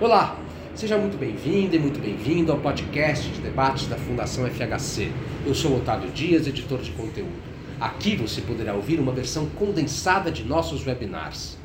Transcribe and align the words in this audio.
Olá, 0.00 0.40
seja 0.74 0.96
muito 0.96 1.18
bem-vindo 1.18 1.76
e 1.76 1.78
muito 1.78 2.00
bem-vindo 2.00 2.50
ao 2.50 2.58
podcast 2.58 3.28
de 3.28 3.42
debates 3.42 3.86
da 3.86 3.96
Fundação 3.96 4.46
FHC. 4.46 5.12
Eu 5.44 5.54
sou 5.54 5.76
Otávio 5.76 6.10
Dias, 6.10 6.46
editor 6.46 6.80
de 6.80 6.90
conteúdo. 6.92 7.34
Aqui 7.78 8.16
você 8.16 8.40
poderá 8.40 8.72
ouvir 8.72 8.98
uma 8.98 9.12
versão 9.12 9.44
condensada 9.50 10.32
de 10.32 10.42
nossos 10.42 10.86
webinars. 10.86 11.58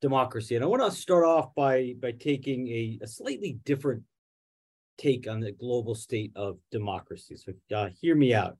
democracy, 0.00 0.56
and 0.56 0.64
I 0.64 0.66
want 0.66 0.82
to 0.82 0.90
start 0.90 1.24
off 1.24 1.54
by 1.54 1.94
by 2.00 2.12
taking 2.12 2.68
a, 2.68 2.98
a 3.02 3.06
slightly 3.06 3.58
different 3.64 4.02
take 4.98 5.28
on 5.28 5.40
the 5.40 5.52
global 5.52 5.94
state 5.94 6.32
of 6.36 6.58
democracy. 6.70 7.36
So, 7.36 7.52
uh, 7.74 7.90
hear 8.00 8.14
me 8.14 8.34
out. 8.34 8.56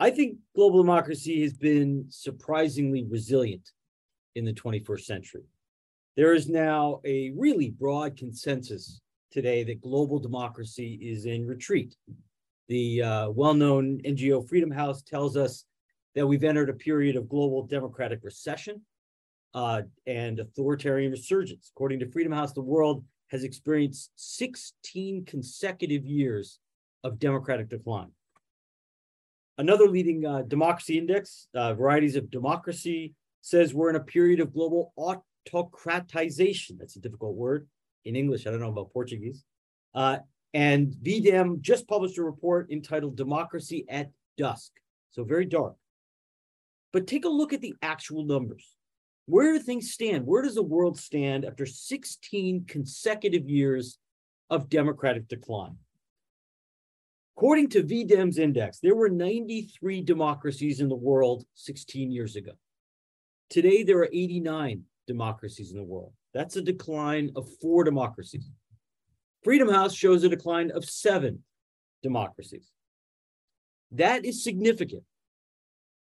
I 0.00 0.10
think 0.10 0.38
global 0.54 0.82
democracy 0.82 1.42
has 1.42 1.54
been 1.54 2.06
surprisingly 2.08 3.04
resilient 3.04 3.70
in 4.34 4.44
the 4.44 4.52
21st 4.52 5.00
century. 5.00 5.44
There 6.16 6.34
is 6.34 6.48
now 6.48 7.00
a 7.04 7.32
really 7.36 7.70
broad 7.70 8.16
consensus 8.16 9.00
today 9.30 9.64
that 9.64 9.80
global 9.80 10.18
democracy 10.18 10.98
is 11.00 11.26
in 11.26 11.46
retreat. 11.46 11.94
The 12.68 13.02
uh, 13.02 13.30
well-known 13.30 14.00
NGO 14.04 14.48
Freedom 14.48 14.70
House 14.70 15.02
tells 15.02 15.36
us 15.36 15.64
that 16.14 16.26
we've 16.26 16.44
entered 16.44 16.68
a 16.68 16.74
period 16.74 17.16
of 17.16 17.28
global 17.28 17.66
democratic 17.66 18.20
recession 18.22 18.80
uh, 19.54 19.82
and 20.06 20.40
authoritarian 20.40 21.12
resurgence. 21.12 21.70
According 21.74 22.00
to 22.00 22.10
Freedom 22.10 22.32
House, 22.32 22.52
the 22.52 22.62
world 22.62 23.04
has 23.28 23.44
experienced 23.44 24.10
16 24.16 25.24
consecutive 25.24 26.04
years 26.04 26.58
of 27.04 27.18
democratic 27.18 27.68
decline. 27.68 28.10
Another 29.58 29.88
leading 29.88 30.26
uh, 30.26 30.42
democracy 30.42 30.98
index, 30.98 31.48
uh, 31.54 31.74
Varieties 31.74 32.16
of 32.16 32.30
Democracy, 32.30 33.14
says 33.40 33.72
we're 33.72 33.90
in 33.90 33.96
a 33.96 34.00
period 34.00 34.40
of 34.40 34.52
global 34.52 34.92
autocratization. 34.98 36.78
That's 36.78 36.96
a 36.96 37.00
difficult 37.00 37.36
word 37.36 37.68
in 38.04 38.16
English. 38.16 38.46
I 38.46 38.50
don't 38.50 38.60
know 38.60 38.68
about 38.68 38.92
Portuguese. 38.92 39.44
And 40.56 40.94
VDEM 41.02 41.60
just 41.60 41.86
published 41.86 42.16
a 42.16 42.22
report 42.22 42.70
entitled 42.70 43.14
Democracy 43.14 43.84
at 43.90 44.10
Dusk. 44.38 44.72
So 45.10 45.22
very 45.22 45.44
dark. 45.44 45.74
But 46.94 47.06
take 47.06 47.26
a 47.26 47.28
look 47.28 47.52
at 47.52 47.60
the 47.60 47.74
actual 47.82 48.24
numbers. 48.24 48.74
Where 49.26 49.52
do 49.52 49.58
things 49.58 49.92
stand? 49.92 50.24
Where 50.24 50.40
does 50.40 50.54
the 50.54 50.62
world 50.62 50.98
stand 50.98 51.44
after 51.44 51.66
16 51.66 52.64
consecutive 52.66 53.50
years 53.50 53.98
of 54.48 54.70
democratic 54.70 55.28
decline? 55.28 55.76
According 57.36 57.68
to 57.70 57.82
VDEM's 57.82 58.38
index, 58.38 58.78
there 58.78 58.94
were 58.94 59.10
93 59.10 60.00
democracies 60.00 60.80
in 60.80 60.88
the 60.88 60.96
world 60.96 61.44
16 61.52 62.10
years 62.10 62.34
ago. 62.34 62.52
Today, 63.50 63.82
there 63.82 63.98
are 63.98 64.08
89 64.10 64.84
democracies 65.06 65.72
in 65.72 65.76
the 65.76 65.84
world. 65.84 66.14
That's 66.32 66.56
a 66.56 66.62
decline 66.62 67.30
of 67.36 67.46
four 67.60 67.84
democracies. 67.84 68.48
Freedom 69.46 69.68
House 69.68 69.94
shows 69.94 70.24
a 70.24 70.28
decline 70.28 70.72
of 70.72 70.84
seven 70.84 71.44
democracies. 72.02 72.68
That 73.92 74.24
is 74.24 74.42
significant. 74.42 75.04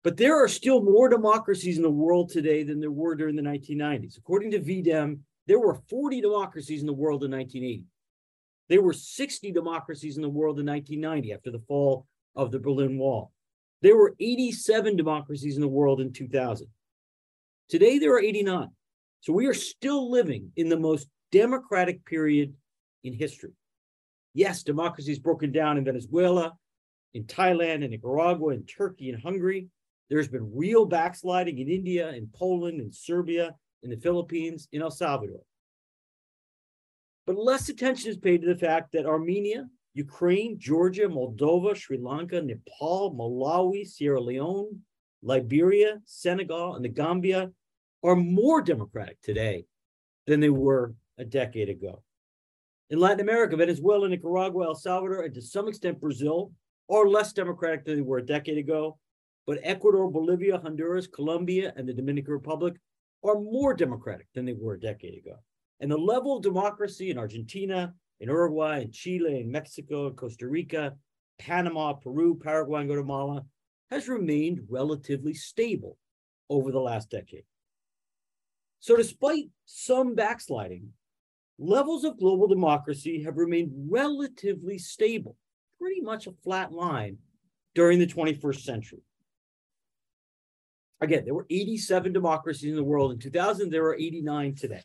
But 0.04 0.16
there 0.16 0.40
are 0.40 0.46
still 0.46 0.80
more 0.80 1.08
democracies 1.08 1.76
in 1.76 1.82
the 1.82 1.90
world 1.90 2.30
today 2.30 2.62
than 2.62 2.78
there 2.78 2.92
were 2.92 3.16
during 3.16 3.34
the 3.34 3.42
1990s. 3.42 4.16
According 4.16 4.52
to 4.52 4.60
VDEM, 4.60 5.18
there 5.48 5.58
were 5.58 5.74
40 5.90 6.20
democracies 6.20 6.82
in 6.82 6.86
the 6.86 6.92
world 6.92 7.24
in 7.24 7.32
1980. 7.32 7.84
There 8.68 8.80
were 8.80 8.92
60 8.92 9.50
democracies 9.50 10.14
in 10.14 10.22
the 10.22 10.28
world 10.28 10.60
in 10.60 10.66
1990 10.66 11.32
after 11.32 11.50
the 11.50 11.64
fall 11.66 12.06
of 12.36 12.52
the 12.52 12.60
Berlin 12.60 12.96
Wall. 12.96 13.32
There 13.80 13.96
were 13.96 14.14
87 14.20 14.94
democracies 14.94 15.56
in 15.56 15.62
the 15.62 15.66
world 15.66 16.00
in 16.00 16.12
2000. 16.12 16.68
Today, 17.68 17.98
there 17.98 18.14
are 18.14 18.22
89. 18.22 18.68
So 19.18 19.32
we 19.32 19.48
are 19.48 19.54
still 19.54 20.12
living 20.12 20.52
in 20.54 20.68
the 20.68 20.78
most 20.78 21.08
democratic 21.32 22.04
period 22.04 22.54
in 23.04 23.12
history. 23.12 23.52
Yes, 24.34 24.62
democracy 24.62 25.12
is 25.12 25.18
broken 25.18 25.52
down 25.52 25.76
in 25.76 25.84
Venezuela, 25.84 26.54
in 27.14 27.24
Thailand, 27.24 27.84
in 27.84 27.90
Nicaragua, 27.90 28.54
in 28.54 28.64
Turkey, 28.64 29.10
in 29.10 29.20
Hungary. 29.20 29.68
There's 30.08 30.28
been 30.28 30.54
real 30.54 30.86
backsliding 30.86 31.58
in 31.58 31.68
India, 31.68 32.10
in 32.10 32.28
Poland, 32.34 32.80
in 32.80 32.92
Serbia, 32.92 33.54
in 33.82 33.90
the 33.90 33.96
Philippines, 33.96 34.68
in 34.72 34.82
El 34.82 34.90
Salvador. 34.90 35.40
But 37.26 37.36
less 37.36 37.68
attention 37.68 38.10
is 38.10 38.16
paid 38.16 38.42
to 38.42 38.48
the 38.48 38.58
fact 38.58 38.92
that 38.92 39.06
Armenia, 39.06 39.68
Ukraine, 39.94 40.58
Georgia, 40.58 41.08
Moldova, 41.08 41.76
Sri 41.76 41.98
Lanka, 41.98 42.40
Nepal, 42.40 43.14
Malawi, 43.14 43.86
Sierra 43.86 44.20
Leone, 44.20 44.80
Liberia, 45.22 46.00
Senegal, 46.04 46.74
and 46.74 46.84
the 46.84 46.88
Gambia 46.88 47.50
are 48.02 48.16
more 48.16 48.62
democratic 48.62 49.20
today 49.22 49.64
than 50.26 50.40
they 50.40 50.50
were 50.50 50.94
a 51.18 51.24
decade 51.24 51.68
ago. 51.68 52.02
In 52.92 52.98
Latin 52.98 53.20
America, 53.20 53.56
Venezuela, 53.56 54.06
Nicaragua, 54.06 54.66
El 54.66 54.74
Salvador, 54.74 55.22
and 55.22 55.32
to 55.32 55.40
some 55.40 55.66
extent 55.66 55.98
Brazil 55.98 56.52
are 56.90 57.08
less 57.08 57.32
democratic 57.32 57.86
than 57.86 57.96
they 57.96 58.02
were 58.02 58.18
a 58.18 58.26
decade 58.26 58.58
ago. 58.58 58.98
But 59.46 59.60
Ecuador, 59.62 60.10
Bolivia, 60.10 60.58
Honduras, 60.58 61.06
Colombia, 61.06 61.72
and 61.74 61.88
the 61.88 61.94
Dominican 61.94 62.34
Republic 62.34 62.74
are 63.24 63.40
more 63.40 63.72
democratic 63.72 64.26
than 64.34 64.44
they 64.44 64.52
were 64.52 64.74
a 64.74 64.80
decade 64.80 65.16
ago. 65.16 65.36
And 65.80 65.90
the 65.90 65.96
level 65.96 66.36
of 66.36 66.42
democracy 66.42 67.10
in 67.10 67.16
Argentina, 67.16 67.94
in 68.20 68.28
Uruguay, 68.28 68.82
in 68.82 68.92
Chile, 68.92 69.40
in 69.40 69.50
Mexico, 69.50 70.08
in 70.08 70.14
Costa 70.14 70.46
Rica, 70.46 70.92
Panama, 71.38 71.94
Peru, 71.94 72.38
Paraguay, 72.38 72.80
and 72.80 72.90
Guatemala 72.90 73.42
has 73.90 74.06
remained 74.06 74.66
relatively 74.68 75.32
stable 75.32 75.96
over 76.50 76.70
the 76.70 76.78
last 76.78 77.08
decade. 77.08 77.44
So, 78.80 78.98
despite 78.98 79.46
some 79.64 80.14
backsliding, 80.14 80.90
levels 81.58 82.04
of 82.04 82.18
global 82.18 82.46
democracy 82.46 83.22
have 83.22 83.36
remained 83.36 83.72
relatively 83.90 84.78
stable, 84.78 85.36
pretty 85.80 86.00
much 86.00 86.26
a 86.26 86.32
flat 86.44 86.72
line 86.72 87.18
during 87.74 87.98
the 87.98 88.06
21st 88.06 88.60
century. 88.60 89.02
Again, 91.00 91.24
there 91.24 91.34
were 91.34 91.46
87 91.50 92.12
democracies 92.12 92.70
in 92.70 92.76
the 92.76 92.84
world. 92.84 93.12
In 93.12 93.18
2000, 93.18 93.70
there 93.70 93.84
are 93.86 93.96
89 93.96 94.54
today. 94.54 94.82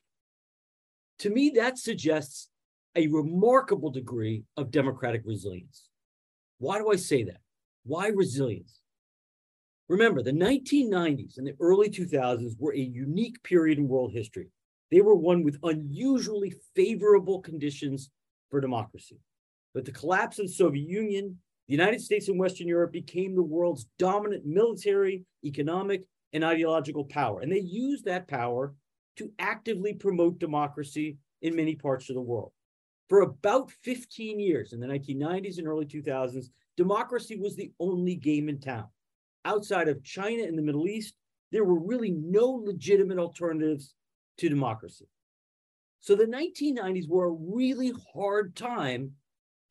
To 1.20 1.30
me, 1.30 1.52
that 1.56 1.78
suggests 1.78 2.50
a 2.96 3.08
remarkable 3.08 3.92
degree 3.92 4.44
of 4.56 4.72
democratic 4.72 5.22
resilience. 5.26 5.90
Why 6.58 6.80
do 6.80 6.90
I 6.90 6.96
say 6.96 7.24
that? 7.24 7.42
Why 7.84 8.08
resilience? 8.08 8.80
Remember, 9.88 10.22
the 10.22 10.32
1990s 10.32 11.38
and 11.38 11.48
the 11.48 11.56
early 11.60 11.90
2000s 11.90 12.60
were 12.60 12.74
a 12.74 12.80
unique 12.80 13.42
period 13.44 13.78
in 13.78 13.88
world 13.88 14.12
history. 14.12 14.50
They 14.92 15.02
were 15.02 15.16
one 15.16 15.44
with 15.44 15.60
unusually 15.64 16.54
favorable 16.76 17.42
conditions 17.42 18.10
for 18.50 18.62
democracy. 18.62 19.20
But 19.74 19.86
the 19.86 19.92
collapse 19.92 20.40
of 20.40 20.48
the 20.48 20.54
Soviet 20.54 20.88
Union, 20.88 21.38
the 21.68 21.74
United 21.74 22.02
States 22.02 22.30
and 22.30 22.40
Western 22.40 22.68
Europe 22.68 22.94
became 22.94 23.36
the 23.36 23.44
world's 23.44 23.88
dominant 24.00 24.46
military, 24.46 25.26
economic, 25.44 26.04
and 26.34 26.44
ideological 26.44 27.06
power. 27.06 27.42
And 27.42 27.52
they 27.52 27.60
used 27.60 28.06
that 28.06 28.28
power 28.28 28.74
to 29.18 29.32
actively 29.40 29.94
promote 29.94 30.40
democracy 30.40 31.18
in 31.42 31.56
many 31.56 31.76
parts 31.76 32.10
of 32.10 32.16
the 32.16 32.22
world. 32.22 32.52
For 33.10 33.22
about 33.22 33.72
15 33.84 34.40
years 34.40 34.74
in 34.74 34.80
the 34.80 34.88
1990s 34.88 35.58
and 35.58 35.68
early 35.68 35.86
2000s, 35.86 36.48
democracy 36.76 37.38
was 37.38 37.56
the 37.56 37.72
only 37.80 38.16
game 38.16 38.50
in 38.50 38.60
town. 38.60 38.86
Outside 39.46 39.88
of 39.88 40.04
China 40.04 40.44
and 40.44 40.58
the 40.58 40.62
Middle 40.62 40.88
East, 40.88 41.16
there 41.52 41.64
were 41.64 41.80
really 41.80 42.12
no 42.12 42.48
legitimate 42.48 43.18
alternatives 43.18 43.94
to 44.38 44.50
democracy. 44.50 45.08
So 46.00 46.16
the 46.16 46.26
1990s 46.26 47.10
were 47.10 47.26
a 47.26 47.32
really 47.32 47.94
hard 48.14 48.56
time 48.56 49.12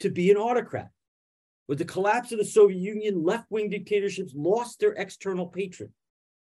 to 0.00 0.10
be 0.10 0.30
an 0.30 0.36
autocrat. 0.36 0.90
With 1.68 1.78
the 1.78 1.84
collapse 1.84 2.32
of 2.32 2.38
the 2.38 2.44
Soviet 2.44 2.78
Union, 2.78 3.24
left 3.24 3.50
wing 3.50 3.70
dictatorships 3.70 4.32
lost 4.36 4.78
their 4.78 4.92
external 4.92 5.46
patron. 5.46 5.92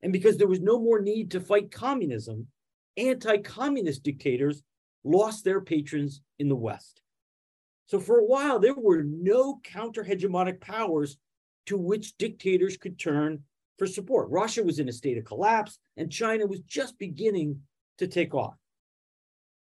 And 0.03 0.13
because 0.13 0.37
there 0.37 0.49
was 0.49 0.61
no 0.61 0.79
more 0.79 1.01
need 1.01 1.31
to 1.33 1.41
fight 1.41 1.71
communism, 1.71 2.49
anti 2.97 3.39
communist 3.39 4.03
dictators 4.03 4.63
lost 5.05 5.45
their 5.45 5.61
patrons 5.61 6.21
in 6.39 6.49
the 6.49 6.57
West. 6.57 7.01
So 7.87 8.01
for 8.01 8.19
a 8.19 8.25
while, 8.25 8.59
there 8.59 8.75
were 8.75 9.03
no 9.05 9.61
counter 9.63 10.03
hegemonic 10.03 10.61
powers 10.61 11.17
to 11.67 11.77
which 11.77 12.17
dictators 12.17 12.77
could 12.77 12.99
turn 12.99 13.43
for 13.79 13.87
support. 13.87 14.31
Russia 14.31 14.63
was 14.63 14.79
in 14.79 14.89
a 14.89 14.93
state 14.93 15.19
of 15.19 15.25
collapse, 15.25 15.79
and 15.97 16.11
China 16.11 16.47
was 16.47 16.61
just 16.61 16.99
beginning 16.99 17.61
to 17.99 18.07
take 18.07 18.35
off. 18.35 18.55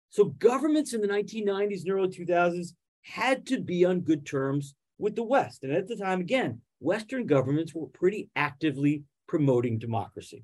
So 0.10 0.26
governments 0.26 0.94
in 0.94 1.02
the 1.02 1.08
1990s 1.08 1.82
and 1.82 1.92
early 1.92 2.10
2000s 2.10 2.74
had 3.02 3.46
to 3.48 3.60
be 3.60 3.86
on 3.86 4.02
good 4.02 4.26
terms 4.26 4.76
with 4.98 5.16
the 5.16 5.24
West. 5.24 5.64
And 5.64 5.74
at 5.74 5.88
the 5.88 5.96
time, 5.96 6.22
again, 6.22 6.62
Western 6.80 7.26
governments 7.26 7.74
were 7.74 7.88
pretty 7.88 8.30
actively 8.36 9.04
promoting 9.28 9.80
democracy. 9.80 10.44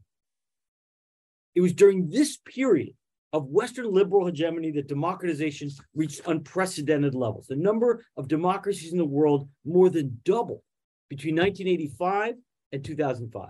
It 1.55 1.61
was 1.61 1.73
during 1.73 2.09
this 2.09 2.37
period 2.37 2.93
of 3.31 3.47
Western 3.47 3.93
liberal 3.93 4.25
hegemony 4.25 4.71
that 4.71 4.87
democratization 4.87 5.69
reached 5.93 6.21
unprecedented 6.25 7.13
levels. 7.13 7.47
The 7.47 7.55
number 7.55 8.05
of 8.17 8.27
democracies 8.27 8.91
in 8.91 8.97
the 8.97 9.05
world 9.05 9.47
more 9.65 9.89
than 9.89 10.19
doubled 10.25 10.61
between 11.09 11.35
1985 11.35 12.35
and 12.71 12.83
2005. 12.83 13.49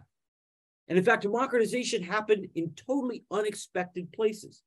And 0.90 0.98
in 0.98 1.04
fact, 1.04 1.24
democratization 1.24 2.02
happened 2.02 2.48
in 2.56 2.72
totally 2.72 3.24
unexpected 3.32 4.12
places. 4.12 4.64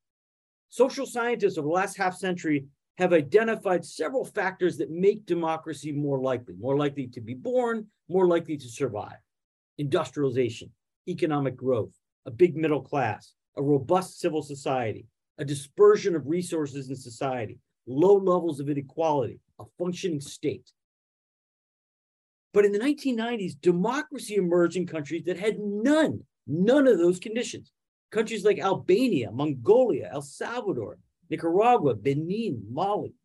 Social 0.69 1.05
scientists 1.05 1.57
over 1.57 1.67
the 1.67 1.73
last 1.73 1.97
half 1.97 2.15
century 2.15 2.65
have 2.97 3.11
identified 3.11 3.83
several 3.83 4.23
factors 4.23 4.77
that 4.77 4.89
make 4.89 5.25
democracy 5.25 5.91
more 5.91 6.19
likely, 6.19 6.55
more 6.59 6.77
likely 6.77 7.07
to 7.07 7.21
be 7.21 7.33
born, 7.33 7.87
more 8.07 8.27
likely 8.27 8.55
to 8.55 8.69
survive. 8.69 9.17
Industrialization, 9.77 10.71
economic 11.07 11.57
growth, 11.57 11.93
a 12.25 12.31
big 12.31 12.55
middle 12.55 12.81
class, 12.81 13.33
a 13.57 13.61
robust 13.61 14.19
civil 14.19 14.41
society, 14.41 15.05
a 15.39 15.45
dispersion 15.45 16.15
of 16.15 16.27
resources 16.27 16.89
in 16.89 16.95
society, 16.95 17.59
low 17.85 18.15
levels 18.15 18.59
of 18.59 18.69
inequality, 18.69 19.39
a 19.59 19.65
functioning 19.77 20.21
state. 20.21 20.71
But 22.53 22.65
in 22.65 22.71
the 22.71 22.79
1990s, 22.79 23.59
democracy 23.59 24.35
emerged 24.35 24.77
in 24.77 24.85
countries 24.85 25.23
that 25.25 25.37
had 25.37 25.57
none, 25.59 26.21
none 26.45 26.87
of 26.87 26.99
those 26.99 27.19
conditions. 27.19 27.71
Countries 28.11 28.45
like 28.45 28.59
Albania, 28.59 29.31
Mongolia, 29.31 30.09
El 30.13 30.21
Salvador, 30.21 30.99
Nicaragua, 31.31 31.95
Benin, 31.95 32.63
Mali. 32.71 33.15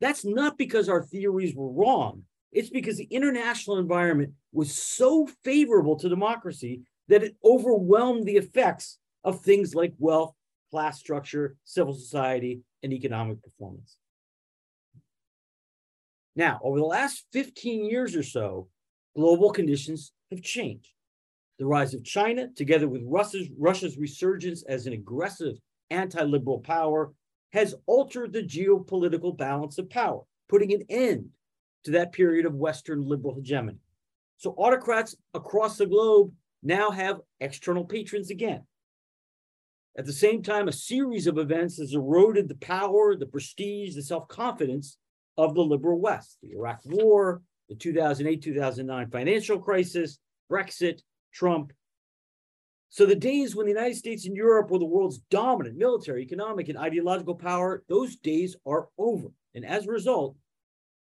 That's 0.00 0.24
not 0.24 0.58
because 0.58 0.88
our 0.88 1.02
theories 1.02 1.54
were 1.54 1.70
wrong. 1.70 2.24
It's 2.50 2.70
because 2.70 2.96
the 2.96 3.04
international 3.04 3.78
environment 3.78 4.32
was 4.52 4.74
so 4.74 5.28
favorable 5.44 5.96
to 5.96 6.08
democracy 6.08 6.82
that 7.06 7.22
it 7.22 7.36
overwhelmed 7.44 8.26
the 8.26 8.36
effects 8.36 8.98
of 9.22 9.40
things 9.40 9.74
like 9.74 9.94
wealth, 9.98 10.34
class 10.72 10.98
structure, 10.98 11.56
civil 11.64 11.94
society, 11.94 12.62
and 12.82 12.92
economic 12.92 13.40
performance. 13.42 13.99
Now, 16.36 16.60
over 16.62 16.78
the 16.78 16.84
last 16.84 17.24
15 17.32 17.84
years 17.84 18.14
or 18.14 18.22
so, 18.22 18.68
global 19.16 19.50
conditions 19.50 20.12
have 20.30 20.42
changed. 20.42 20.92
The 21.58 21.66
rise 21.66 21.92
of 21.92 22.04
China, 22.04 22.48
together 22.56 22.88
with 22.88 23.02
Russia's, 23.04 23.48
Russia's 23.58 23.98
resurgence 23.98 24.62
as 24.62 24.86
an 24.86 24.92
aggressive 24.92 25.56
anti 25.90 26.22
liberal 26.22 26.60
power, 26.60 27.12
has 27.52 27.74
altered 27.86 28.32
the 28.32 28.42
geopolitical 28.42 29.36
balance 29.36 29.76
of 29.78 29.90
power, 29.90 30.22
putting 30.48 30.72
an 30.72 30.84
end 30.88 31.28
to 31.84 31.90
that 31.92 32.12
period 32.12 32.46
of 32.46 32.54
Western 32.54 33.06
liberal 33.06 33.34
hegemony. 33.34 33.78
So 34.36 34.52
autocrats 34.52 35.16
across 35.34 35.76
the 35.76 35.86
globe 35.86 36.32
now 36.62 36.90
have 36.90 37.20
external 37.40 37.84
patrons 37.84 38.30
again. 38.30 38.62
At 39.98 40.06
the 40.06 40.12
same 40.12 40.42
time, 40.42 40.68
a 40.68 40.72
series 40.72 41.26
of 41.26 41.36
events 41.36 41.78
has 41.78 41.94
eroded 41.94 42.48
the 42.48 42.54
power, 42.54 43.16
the 43.16 43.26
prestige, 43.26 43.96
the 43.96 44.02
self 44.02 44.28
confidence 44.28 44.96
of 45.40 45.54
the 45.54 45.62
liberal 45.62 45.98
West 45.98 46.38
the 46.42 46.52
Iraq 46.52 46.80
War, 46.84 47.42
the 47.68 47.74
2008 47.74 48.42
2009 48.42 49.10
financial 49.10 49.58
crisis, 49.58 50.18
Brexit, 50.50 51.00
Trump. 51.32 51.72
So 52.90 53.06
the 53.06 53.14
days 53.14 53.54
when 53.54 53.66
the 53.66 53.72
United 53.72 53.96
States 53.96 54.26
and 54.26 54.36
Europe 54.36 54.70
were 54.70 54.78
the 54.78 54.84
world's 54.84 55.18
dominant 55.30 55.78
military, 55.78 56.22
economic, 56.22 56.68
and 56.68 56.76
ideological 56.76 57.36
power, 57.36 57.84
those 57.88 58.16
days 58.16 58.56
are 58.66 58.88
over. 58.98 59.28
And 59.54 59.64
as 59.64 59.86
a 59.86 59.90
result, 59.90 60.36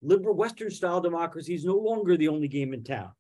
liberal 0.01 0.35
Western 0.35 0.71
style 0.71 1.01
democracy 1.01 1.53
is 1.53 1.65
no 1.65 1.75
longer 1.75 2.18
the 2.18 2.30
only 2.30 2.47
game 2.47 2.74
in 2.74 2.83
town. 2.83 3.12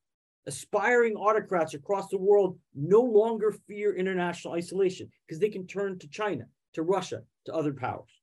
Aspiring 0.47 1.15
autocrats 1.15 1.73
across 1.73 2.09
the 2.09 2.17
world 2.17 2.57
no 2.73 3.01
longer 3.01 3.55
fear 3.67 3.95
international 3.95 4.53
isolation 4.53 5.09
because 5.27 5.39
they 5.39 5.49
can 5.49 5.67
turn 5.67 5.99
to 5.99 6.07
China, 6.07 6.45
to 6.73 6.83
Russia, 6.83 7.21
to 7.45 7.53
other 7.53 7.73
powers. 7.73 8.22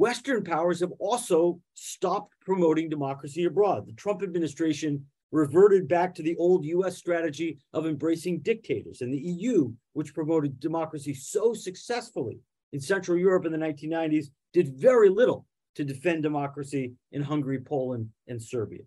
Western 0.00 0.42
powers 0.42 0.80
have 0.80 0.92
also 0.98 1.60
stopped 1.74 2.32
promoting 2.40 2.88
democracy 2.88 3.44
abroad. 3.44 3.86
The 3.86 3.92
Trump 3.92 4.22
administration 4.22 5.04
reverted 5.30 5.88
back 5.88 6.14
to 6.14 6.22
the 6.22 6.34
old 6.36 6.64
US 6.64 6.96
strategy 6.96 7.58
of 7.74 7.84
embracing 7.84 8.40
dictators. 8.40 9.02
And 9.02 9.12
the 9.12 9.18
EU, 9.18 9.70
which 9.92 10.14
promoted 10.14 10.58
democracy 10.58 11.12
so 11.12 11.52
successfully 11.52 12.38
in 12.72 12.80
Central 12.80 13.18
Europe 13.18 13.44
in 13.44 13.52
the 13.52 13.58
1990s, 13.58 14.28
did 14.54 14.74
very 14.74 15.10
little 15.10 15.44
to 15.74 15.84
defend 15.84 16.22
democracy 16.22 16.94
in 17.12 17.20
Hungary, 17.20 17.60
Poland, 17.60 18.08
and 18.26 18.42
Serbia. 18.42 18.84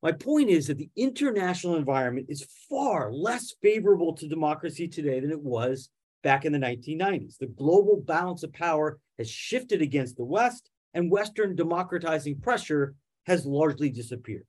My 0.00 0.12
point 0.12 0.48
is 0.48 0.68
that 0.68 0.78
the 0.78 0.90
international 0.94 1.74
environment 1.74 2.26
is 2.28 2.46
far 2.70 3.12
less 3.12 3.52
favorable 3.60 4.12
to 4.14 4.28
democracy 4.28 4.86
today 4.86 5.18
than 5.18 5.32
it 5.32 5.42
was 5.42 5.90
back 6.22 6.44
in 6.44 6.52
the 6.52 6.58
1990s. 6.60 7.36
The 7.38 7.46
global 7.46 7.96
balance 7.96 8.44
of 8.44 8.52
power 8.52 9.00
has 9.18 9.30
shifted 9.30 9.82
against 9.82 10.16
the 10.16 10.24
West, 10.24 10.70
and 10.92 11.10
Western 11.10 11.56
democratizing 11.56 12.40
pressure 12.40 12.94
has 13.26 13.46
largely 13.46 13.90
disappeared. 13.90 14.46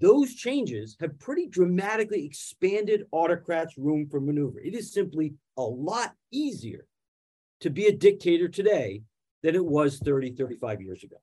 Those 0.00 0.34
changes 0.34 0.96
have 1.00 1.18
pretty 1.18 1.46
dramatically 1.46 2.24
expanded 2.24 3.04
autocrats' 3.12 3.78
room 3.78 4.08
for 4.10 4.20
maneuver. 4.20 4.58
It 4.60 4.74
is 4.74 4.92
simply 4.92 5.34
a 5.56 5.62
lot 5.62 6.14
easier 6.32 6.86
to 7.60 7.70
be 7.70 7.86
a 7.86 7.92
dictator 7.92 8.48
today 8.48 9.02
than 9.42 9.54
it 9.54 9.64
was 9.64 9.98
30, 9.98 10.32
35 10.32 10.82
years 10.82 11.04
ago. 11.04 11.16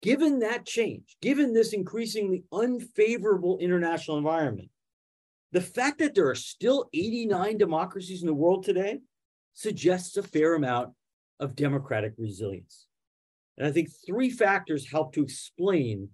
Given 0.00 0.38
that 0.38 0.64
change, 0.64 1.16
given 1.20 1.52
this 1.52 1.72
increasingly 1.72 2.44
unfavorable 2.52 3.58
international 3.58 4.16
environment, 4.16 4.70
the 5.50 5.60
fact 5.60 5.98
that 5.98 6.14
there 6.14 6.28
are 6.28 6.34
still 6.34 6.88
89 6.94 7.58
democracies 7.58 8.22
in 8.22 8.26
the 8.26 8.34
world 8.34 8.64
today 8.64 9.00
suggests 9.58 10.16
a 10.16 10.22
fair 10.22 10.54
amount 10.54 10.90
of 11.40 11.56
democratic 11.56 12.12
resilience. 12.16 12.86
And 13.56 13.66
I 13.66 13.72
think 13.72 13.88
three 14.06 14.30
factors 14.30 14.88
help 14.88 15.12
to 15.14 15.22
explain 15.22 16.10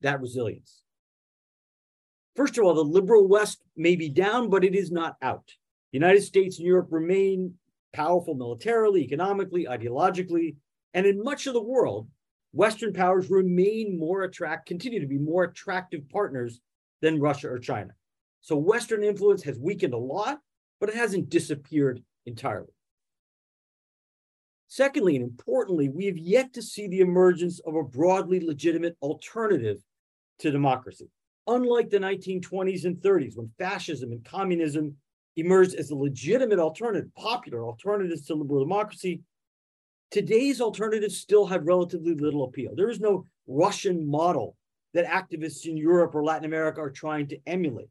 that 0.00 0.20
resilience. 0.20 0.82
First 2.34 2.58
of 2.58 2.64
all, 2.64 2.74
the 2.74 2.82
liberal 2.82 3.28
West 3.28 3.62
may 3.76 3.94
be 3.94 4.08
down, 4.08 4.50
but 4.50 4.64
it 4.64 4.74
is 4.74 4.90
not 4.90 5.14
out. 5.22 5.46
The 5.92 5.98
United 5.98 6.22
States 6.22 6.58
and 6.58 6.66
Europe 6.66 6.88
remain 6.90 7.54
powerful 7.92 8.34
militarily, 8.34 9.02
economically, 9.04 9.66
ideologically, 9.66 10.56
and 10.92 11.06
in 11.06 11.22
much 11.22 11.46
of 11.46 11.54
the 11.54 11.62
world, 11.62 12.08
Western 12.52 12.92
powers 12.92 13.30
remain 13.30 13.96
more 14.00 14.22
attract, 14.22 14.66
continue 14.66 14.98
to 14.98 15.06
be 15.06 15.18
more 15.18 15.44
attractive 15.44 16.08
partners 16.08 16.60
than 17.02 17.20
Russia 17.20 17.50
or 17.50 17.60
China. 17.60 17.92
So 18.40 18.56
Western 18.56 19.04
influence 19.04 19.44
has 19.44 19.60
weakened 19.60 19.94
a 19.94 19.98
lot, 19.98 20.40
but 20.80 20.88
it 20.88 20.96
hasn't 20.96 21.28
disappeared 21.28 22.02
entirely. 22.26 22.72
Secondly, 24.70 25.16
and 25.16 25.24
importantly, 25.24 25.88
we 25.88 26.06
have 26.06 26.16
yet 26.16 26.52
to 26.52 26.62
see 26.62 26.86
the 26.86 27.00
emergence 27.00 27.58
of 27.66 27.74
a 27.74 27.82
broadly 27.82 28.38
legitimate 28.38 28.96
alternative 29.02 29.78
to 30.38 30.52
democracy. 30.52 31.08
Unlike 31.48 31.90
the 31.90 31.98
1920s 31.98 32.84
and 32.84 32.96
30s, 32.98 33.36
when 33.36 33.50
fascism 33.58 34.12
and 34.12 34.24
communism 34.24 34.94
emerged 35.34 35.74
as 35.74 35.90
a 35.90 35.96
legitimate 35.96 36.60
alternative, 36.60 37.10
popular 37.16 37.64
alternatives 37.64 38.24
to 38.26 38.36
liberal 38.36 38.62
democracy, 38.62 39.22
today's 40.12 40.60
alternatives 40.60 41.18
still 41.18 41.46
have 41.46 41.66
relatively 41.66 42.14
little 42.14 42.44
appeal. 42.44 42.70
There 42.76 42.90
is 42.90 43.00
no 43.00 43.24
Russian 43.48 44.08
model 44.08 44.54
that 44.94 45.04
activists 45.04 45.66
in 45.66 45.76
Europe 45.76 46.14
or 46.14 46.22
Latin 46.22 46.44
America 46.44 46.80
are 46.80 46.90
trying 46.90 47.26
to 47.28 47.38
emulate. 47.44 47.88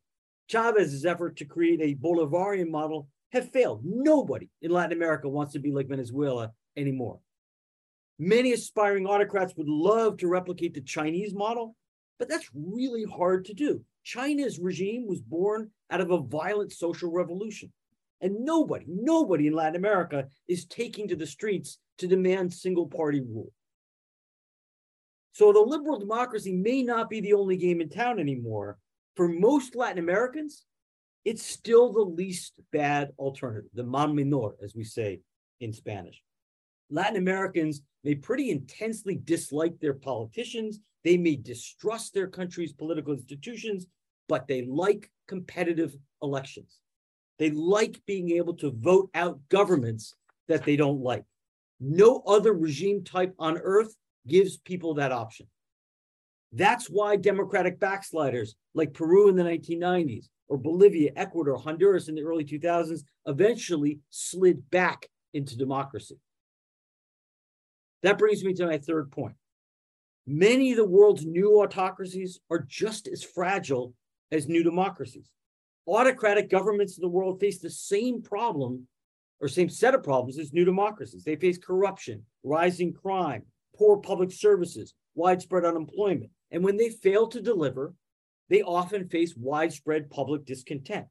Chavez's 0.47 1.05
effort 1.05 1.35
to 1.37 1.45
create 1.45 1.81
a 1.81 1.95
Bolivarian 1.95 2.69
model 2.69 3.09
have 3.33 3.51
failed. 3.51 3.81
Nobody 3.83 4.47
in 4.61 4.71
Latin 4.71 4.97
America 4.97 5.27
wants 5.27 5.51
to 5.53 5.59
be 5.59 5.73
like 5.73 5.89
Venezuela 5.89 6.53
anymore. 6.77 7.19
Many 8.17 8.51
aspiring 8.51 9.05
autocrats 9.05 9.55
would 9.55 9.69
love 9.69 10.17
to 10.17 10.27
replicate 10.27 10.73
the 10.73 10.81
Chinese 10.81 11.33
model, 11.33 11.75
but 12.17 12.27
that's 12.27 12.49
really 12.53 13.05
hard 13.05 13.45
to 13.45 13.53
do. 13.53 13.81
China's 14.03 14.59
regime 14.59 15.07
was 15.07 15.21
born 15.21 15.71
out 15.89 16.01
of 16.01 16.11
a 16.11 16.21
violent 16.21 16.71
social 16.71 17.11
revolution. 17.11 17.71
And 18.21 18.43
nobody, 18.43 18.85
nobody 18.87 19.47
in 19.47 19.53
Latin 19.53 19.77
America 19.77 20.27
is 20.47 20.65
taking 20.65 21.07
to 21.07 21.15
the 21.15 21.25
streets 21.25 21.79
to 21.99 22.07
demand 22.07 22.53
single 22.53 22.87
party 22.87 23.21
rule. 23.21 23.51
So 25.31 25.53
the 25.53 25.59
liberal 25.59 25.99
democracy 25.99 26.51
may 26.51 26.83
not 26.83 27.09
be 27.09 27.21
the 27.21 27.33
only 27.33 27.55
game 27.55 27.79
in 27.79 27.87
town 27.87 28.19
anymore. 28.19 28.77
For 29.15 29.29
most 29.29 29.75
Latin 29.75 29.99
Americans, 29.99 30.65
it's 31.23 31.45
still 31.45 31.93
the 31.93 32.01
least 32.01 32.53
bad 32.73 33.11
alternative, 33.17 33.69
the 33.73 33.83
mal 33.83 34.07
menor, 34.09 34.53
as 34.61 34.75
we 34.75 34.83
say 34.83 35.21
in 35.61 35.71
Spanish. 35.71 36.21
Latin 36.89 37.17
Americans 37.17 37.81
may 38.03 38.15
pretty 38.15 38.49
intensely 38.49 39.19
dislike 39.23 39.79
their 39.79 39.93
politicians. 39.93 40.79
They 41.03 41.17
may 41.17 41.35
distrust 41.35 42.13
their 42.13 42.27
country's 42.27 42.73
political 42.73 43.13
institutions, 43.13 43.87
but 44.27 44.47
they 44.47 44.63
like 44.63 45.09
competitive 45.27 45.95
elections. 46.21 46.79
They 47.37 47.51
like 47.51 48.01
being 48.05 48.31
able 48.31 48.55
to 48.55 48.71
vote 48.71 49.09
out 49.13 49.39
governments 49.49 50.15
that 50.47 50.65
they 50.65 50.75
don't 50.75 51.01
like. 51.01 51.23
No 51.79 52.21
other 52.27 52.53
regime 52.53 53.03
type 53.03 53.33
on 53.39 53.57
earth 53.57 53.95
gives 54.27 54.57
people 54.57 54.95
that 54.95 55.11
option. 55.11 55.47
That's 56.51 56.87
why 56.87 57.15
democratic 57.15 57.79
backsliders 57.79 58.55
like 58.73 58.93
Peru 58.93 59.29
in 59.29 59.35
the 59.35 59.43
1990s 59.43 60.25
or 60.47 60.57
Bolivia, 60.57 61.11
Ecuador, 61.15 61.57
Honduras 61.57 62.09
in 62.09 62.15
the 62.15 62.23
early 62.23 62.43
2000s 62.43 63.03
eventually 63.27 63.99
slid 64.09 64.69
back 64.71 65.07
into 65.33 65.57
democracy. 65.57 66.17
That 68.03 68.17
brings 68.17 68.43
me 68.43 68.53
to 68.53 68.67
my 68.67 68.77
third 68.77 69.11
point. 69.11 69.35
Many 70.25 70.71
of 70.71 70.77
the 70.77 70.85
world's 70.85 71.25
new 71.25 71.61
autocracies 71.61 72.39
are 72.49 72.65
just 72.67 73.07
as 73.07 73.23
fragile 73.23 73.93
as 74.31 74.47
new 74.47 74.63
democracies. 74.63 75.29
Autocratic 75.87 76.49
governments 76.49 76.97
in 76.97 77.01
the 77.01 77.09
world 77.09 77.39
face 77.39 77.59
the 77.59 77.69
same 77.69 78.21
problem 78.21 78.87
or 79.41 79.47
same 79.47 79.69
set 79.69 79.95
of 79.95 80.03
problems 80.03 80.37
as 80.37 80.53
new 80.53 80.65
democracies. 80.65 81.23
They 81.23 81.35
face 81.35 81.57
corruption, 81.57 82.23
rising 82.43 82.93
crime, 82.93 83.43
poor 83.75 83.97
public 83.97 84.31
services, 84.31 84.93
widespread 85.15 85.65
unemployment. 85.65 86.29
And 86.51 86.63
when 86.63 86.77
they 86.77 86.89
fail 86.89 87.27
to 87.27 87.41
deliver, 87.41 87.93
they 88.49 88.61
often 88.61 89.07
face 89.07 89.35
widespread 89.35 90.09
public 90.09 90.45
discontent. 90.45 91.07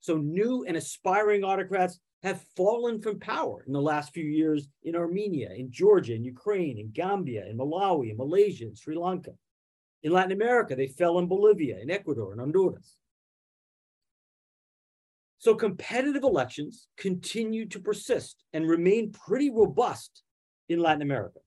So 0.00 0.16
new 0.16 0.64
and 0.66 0.76
aspiring 0.76 1.44
autocrats 1.44 2.00
have 2.22 2.44
fallen 2.56 3.00
from 3.00 3.18
power 3.18 3.64
in 3.66 3.72
the 3.72 3.80
last 3.80 4.12
few 4.12 4.24
years 4.24 4.68
in 4.82 4.94
Armenia, 4.94 5.50
in 5.56 5.70
Georgia, 5.70 6.14
in 6.14 6.24
Ukraine, 6.24 6.78
in 6.78 6.90
Gambia, 6.90 7.46
in 7.46 7.56
Malawi, 7.56 8.10
in 8.10 8.16
Malaysia, 8.16 8.64
in 8.64 8.74
Sri 8.74 8.96
Lanka. 8.96 9.32
In 10.02 10.12
Latin 10.12 10.32
America, 10.32 10.76
they 10.76 10.86
fell 10.86 11.18
in 11.18 11.28
Bolivia, 11.28 11.78
in 11.78 11.90
Ecuador, 11.90 12.32
in 12.32 12.38
Honduras. 12.38 12.96
So 15.38 15.54
competitive 15.54 16.22
elections 16.22 16.88
continue 16.98 17.66
to 17.68 17.80
persist 17.80 18.44
and 18.52 18.68
remain 18.68 19.12
pretty 19.12 19.50
robust 19.50 20.22
in 20.68 20.80
Latin 20.80 21.02
America. 21.02 21.40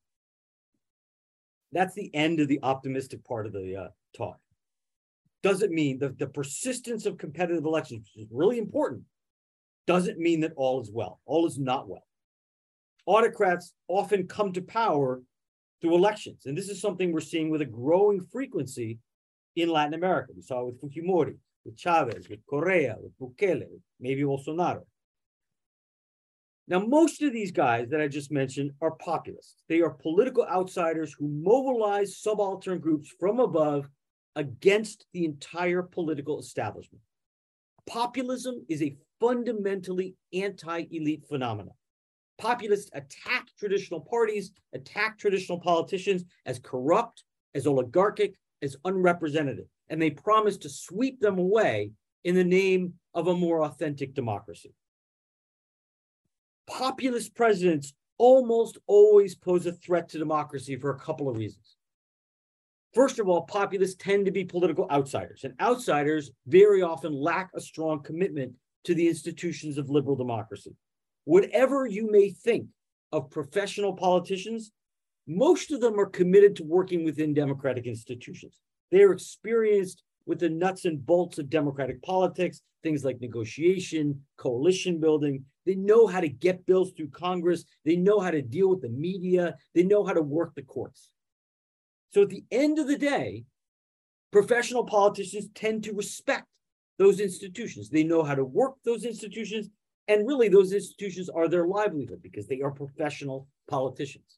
That's 1.72 1.94
the 1.94 2.14
end 2.16 2.40
of 2.40 2.48
the 2.48 2.60
optimistic 2.64 3.24
part 3.24 3.46
of 3.46 3.54
the 3.54 3.76
uh, 3.76 3.88
talk. 4.16 4.40
Doesn't 5.44 5.72
mean 5.72 6.00
that 6.00 6.18
the 6.18 6.28
persistence 6.28 7.06
of 7.06 7.18
competitive 7.18 7.66
elections, 7.66 8.10
which 8.16 8.26
is 8.26 8.32
really 8.32 8.58
important, 8.58 9.04
doesn't 9.88 10.18
mean 10.18 10.42
that 10.42 10.54
all 10.56 10.82
is 10.82 10.92
well. 10.92 11.20
All 11.26 11.46
is 11.46 11.60
not 11.60 11.88
well. 11.88 12.06
Autocrats 13.06 13.74
often 13.88 14.28
come 14.28 14.54
to 14.54 14.62
power 14.62 15.22
through 15.82 15.96
elections. 15.96 16.46
And 16.46 16.58
this 16.58 16.70
is 16.70 16.80
something 16.80 17.12
we're 17.12 17.20
seeing 17.20 17.50
with 17.50 17.62
a 17.62 17.66
growing 17.66 18.22
frequency 18.32 19.00
in 19.56 19.70
Latin 19.70 19.94
America. 19.94 20.32
We 20.36 20.42
saw 20.42 20.62
it 20.62 20.66
with 20.66 20.82
Fujimori, 20.82 21.36
with 21.66 21.78
Chavez, 21.78 22.30
with 22.30 22.40
Correa, 22.50 22.96
with 23.02 23.12
Bukele, 23.20 23.68
maybe 24.00 24.22
Bolsonaro. 24.22 24.84
Now, 26.68 26.80
most 26.80 27.22
of 27.22 27.34
these 27.34 27.52
guys 27.52 27.90
that 27.90 28.00
I 28.00 28.08
just 28.08 28.32
mentioned 28.32 28.72
are 28.82 28.92
populists. 28.92 29.64
They 29.68 29.82
are 29.82 29.90
political 29.90 30.46
outsiders 30.46 31.14
who 31.14 31.28
mobilize 31.28 32.18
subaltern 32.18 32.80
groups 32.80 33.14
from 33.20 33.42
above 33.42 33.90
against 34.38 35.06
the 35.14 35.26
entire 35.26 35.82
political 35.82 36.40
establishment. 36.40 37.02
Populism 37.86 38.66
is 38.70 38.82
a 38.82 38.96
fundamentally 39.20 40.16
anti-elite 40.34 41.26
phenomenon. 41.28 41.74
Populists 42.38 42.90
attack 42.94 43.48
traditional 43.58 44.02
parties, 44.02 44.52
attack 44.74 45.18
traditional 45.18 45.60
politicians 45.60 46.24
as 46.46 46.60
corrupt, 46.60 47.24
as 47.54 47.68
oligarchic, 47.68 48.36
as 48.62 48.76
unrepresentative, 48.86 49.66
and 49.90 50.02
they 50.02 50.10
promise 50.10 50.58
to 50.58 50.70
sweep 50.70 51.20
them 51.20 51.38
away 51.38 51.92
in 52.24 52.36
the 52.36 52.44
name 52.44 52.94
of 53.14 53.28
a 53.28 53.36
more 53.36 53.64
authentic 53.64 54.14
democracy. 54.14 54.74
Populist 56.66 57.36
presidents 57.36 57.94
almost 58.18 58.78
always 58.88 59.36
pose 59.36 59.66
a 59.66 59.72
threat 59.74 60.10
to 60.10 60.18
democracy 60.18 60.76
for 60.76 60.92
a 60.92 61.00
couple 61.00 61.30
of 61.30 61.38
reasons. 61.38 61.76
First 62.94 63.20
of 63.20 63.28
all, 63.28 63.42
populists 63.42 63.96
tend 63.96 64.26
to 64.26 64.32
be 64.32 64.46
political 64.46 64.88
outsiders, 64.90 65.44
and 65.44 65.54
outsiders 65.60 66.32
very 66.48 66.82
often 66.82 67.12
lack 67.12 67.50
a 67.56 67.62
strong 67.62 68.02
commitment 68.04 68.54
to 68.86 68.96
the 68.96 69.08
institutions 69.08 69.78
of 69.78 69.90
liberal 69.90 70.16
democracy. 70.16 70.76
Whatever 71.26 71.86
you 71.86 72.12
may 72.12 72.30
think 72.30 72.68
of 73.12 73.30
professional 73.30 73.94
politicians, 73.94 74.72
most 75.28 75.72
of 75.72 75.80
them 75.80 76.00
are 76.00 76.06
committed 76.06 76.56
to 76.58 76.64
working 76.64 77.04
within 77.06 77.34
democratic 77.34 77.86
institutions. 77.86 78.60
They 78.92 79.04
are 79.04 79.14
experienced 79.14 80.04
with 80.26 80.40
the 80.40 80.50
nuts 80.50 80.86
and 80.86 81.06
bolts 81.06 81.38
of 81.38 81.50
democratic 81.50 82.02
politics, 82.02 82.62
things 82.82 83.04
like 83.04 83.22
negotiation, 83.22 84.22
coalition 84.38 85.00
building. 85.00 85.46
They 85.66 85.76
know 85.76 86.08
how 86.08 86.20
to 86.20 86.30
get 86.30 86.66
bills 86.66 86.92
through 86.92 87.10
Congress. 87.10 87.66
They 87.86 87.96
know 87.96 88.20
how 88.20 88.32
to 88.32 88.42
deal 88.42 88.70
with 88.70 88.82
the 88.82 88.90
media. 88.90 89.56
They 89.74 89.84
know 89.84 90.04
how 90.04 90.14
to 90.14 90.22
work 90.22 90.56
the 90.56 90.62
courts. 90.62 91.10
So 92.12 92.24
at 92.24 92.30
the 92.30 92.44
end 92.52 92.80
of 92.80 92.88
the 92.88 92.98
day, 92.98 93.46
professional 94.32 94.84
politicians 94.84 95.50
tend 95.56 95.84
to 95.86 95.94
respect 95.94 96.46
those 96.98 97.20
institutions. 97.20 97.90
They 97.90 98.04
know 98.04 98.24
how 98.24 98.36
to 98.36 98.46
work 98.46 98.76
those 98.84 99.06
institutions. 99.06 99.70
And 100.08 100.28
really, 100.28 100.50
those 100.50 100.74
institutions 100.74 101.30
are 101.30 101.48
their 101.48 101.68
livelihood 101.68 102.22
because 102.22 102.48
they 102.48 102.62
are 102.62 102.72
professional 102.72 103.48
politicians. 103.70 104.38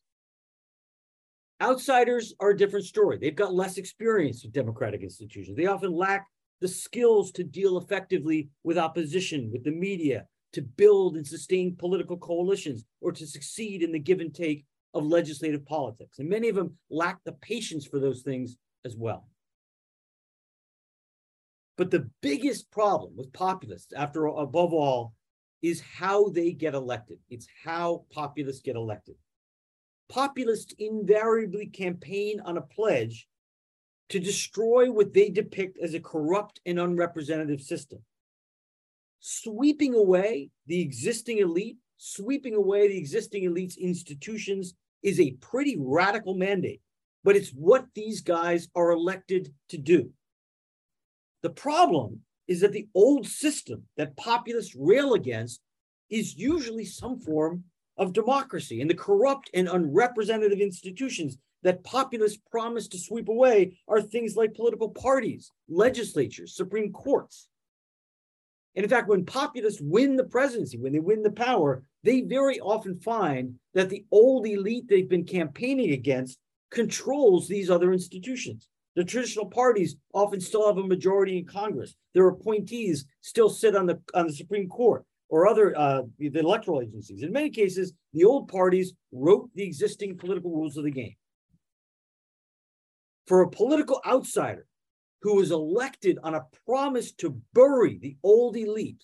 Outsiders 1.62 2.34
are 2.40 2.52
a 2.52 2.58
different 2.58 2.86
story. 2.86 3.18
They've 3.18 3.36
got 3.36 3.54
less 3.54 3.78
experience 3.78 4.44
with 4.44 4.54
democratic 4.54 5.02
institutions. 5.02 5.58
They 5.58 5.68
often 5.68 5.94
lack 5.94 6.28
the 6.62 6.68
skills 6.68 7.32
to 7.34 7.44
deal 7.44 7.78
effectively 7.78 8.50
with 8.64 8.78
opposition, 8.78 9.52
with 9.52 9.64
the 9.64 9.72
media, 9.72 10.28
to 10.54 10.62
build 10.62 11.16
and 11.16 11.26
sustain 11.26 11.76
political 11.76 12.18
coalitions, 12.18 12.86
or 13.02 13.12
to 13.12 13.26
succeed 13.26 13.84
in 13.84 13.92
the 13.92 14.00
give 14.00 14.20
and 14.20 14.34
take 14.34 14.66
of 14.94 15.06
legislative 15.06 15.66
politics. 15.66 16.20
And 16.20 16.30
many 16.30 16.50
of 16.50 16.56
them 16.56 16.78
lack 16.90 17.20
the 17.24 17.34
patience 17.34 17.86
for 17.86 18.00
those 18.00 18.22
things 18.22 18.56
as 18.86 18.96
well. 18.96 19.28
But 21.77 21.91
the 21.91 22.10
biggest 22.22 22.72
problem 22.72 23.13
with 23.17 23.34
populists, 23.34 23.94
after 23.94 24.27
above 24.27 24.74
all, 24.74 25.13
is 25.62 25.82
how 25.82 26.29
they 26.29 26.51
get 26.51 26.74
elected. 26.74 27.20
It's 27.29 27.48
how 27.63 28.05
populists 28.12 28.62
get 28.62 28.75
elected. 28.75 29.15
Populists 30.10 30.74
invariably 30.77 31.67
campaign 31.67 32.39
on 32.39 32.58
a 32.58 32.62
pledge 32.62 33.27
to 34.10 34.20
destroy 34.20 34.91
what 34.91 35.13
they 35.13 35.29
depict 35.29 35.79
as 35.82 35.94
a 35.94 36.00
corrupt 36.00 36.62
and 36.65 36.79
unrepresentative 36.79 37.62
system. 37.62 38.00
Sweeping 39.20 39.96
away 39.96 40.51
the 40.67 40.79
existing 40.79 41.39
elite, 41.39 41.77
sweeping 41.98 42.53
away 42.53 42.88
the 42.88 42.98
existing 42.98 43.46
elite's 43.46 43.77
institutions 43.77 44.75
is 45.01 45.20
a 45.20 45.32
pretty 45.41 45.75
radical 45.79 46.36
mandate, 46.36 46.82
but 47.24 47.36
it's 47.36 47.50
what 47.50 47.88
these 47.96 48.22
guys 48.22 48.70
are 48.75 48.91
elected 48.91 49.51
to 49.70 49.77
do. 49.77 50.12
The 51.46 51.52
problem 51.52 52.22
is 52.48 52.62
that 52.62 52.72
the 52.72 52.88
old 52.96 53.28
system 53.28 53.84
that 53.98 54.18
populists 54.18 54.75
rail 54.75 55.14
against 55.14 55.62
is 56.10 56.36
usually 56.36 56.86
some 56.86 57.20
form 57.20 57.66
of 57.98 58.14
democracy 58.14 58.82
and 58.82 58.90
the 58.90 58.96
corrupt 58.96 59.52
and 59.54 59.68
unrepresentative 59.68 60.60
institutions 60.60 61.38
that 61.62 61.84
populists 61.84 62.40
promise 62.50 62.88
to 62.88 62.98
sweep 62.98 63.30
away 63.30 63.78
are 63.88 64.02
things 64.02 64.36
like 64.36 64.56
political 64.56 64.90
parties, 64.90 65.52
legislatures, 65.70 66.56
Supreme 66.56 66.92
Courts. 66.92 67.48
And 68.74 68.84
in 68.84 68.90
fact, 68.90 69.08
when 69.08 69.24
populists 69.24 69.80
win 69.80 70.16
the 70.16 70.24
presidency, 70.24 70.80
when 70.80 70.94
they 70.94 71.00
win 71.00 71.22
the 71.22 71.30
power, 71.30 71.84
they 72.02 72.22
very 72.22 72.60
often 72.60 73.00
find 73.00 73.60
that 73.75 73.92
the 73.92 74.04
old 74.10 74.48
elite 74.48 74.88
they've 74.90 75.08
been 75.08 75.25
campaigning 75.25 75.92
against 75.92 76.40
controls 76.72 77.48
these 77.48 77.70
other 77.70 77.94
institutions. 77.94 78.68
The 78.96 79.04
traditional 79.04 79.48
parties 79.48 79.98
often 80.14 80.40
still 80.40 80.68
have 80.68 80.78
a 80.78 80.88
majority 80.88 81.38
in 81.38 81.46
Congress. 81.46 81.96
Their 82.14 82.28
appointees 82.28 83.06
still 83.22 83.50
sit 83.50 83.75
on 83.75 83.86
the 83.86 84.00
on 84.14 84.28
the 84.28 84.34
Supreme 84.34 84.70
Court 84.70 85.06
or 85.28 85.48
other 85.48 85.78
uh, 85.78 86.04
the 86.18 86.40
electoral 86.40 86.82
agencies. 86.82 87.22
In 87.22 87.32
many 87.32 87.50
cases, 87.50 87.94
the 88.14 88.24
old 88.24 88.48
parties 88.48 88.94
wrote 89.12 89.50
the 89.54 89.64
existing 89.64 90.18
political 90.18 90.52
rules 90.52 90.78
of 90.78 90.86
the 90.86 90.92
game. 90.92 91.16
For 93.28 93.42
a 93.42 93.50
political 93.50 94.02
outsider 94.06 94.66
who 95.22 95.36
was 95.36 95.52
elected 95.52 96.20
on 96.24 96.36
a 96.36 96.46
promise 96.66 97.12
to 97.14 97.42
bury 97.54 97.98
the 97.98 98.16
old 98.24 98.56
elite, 98.56 99.04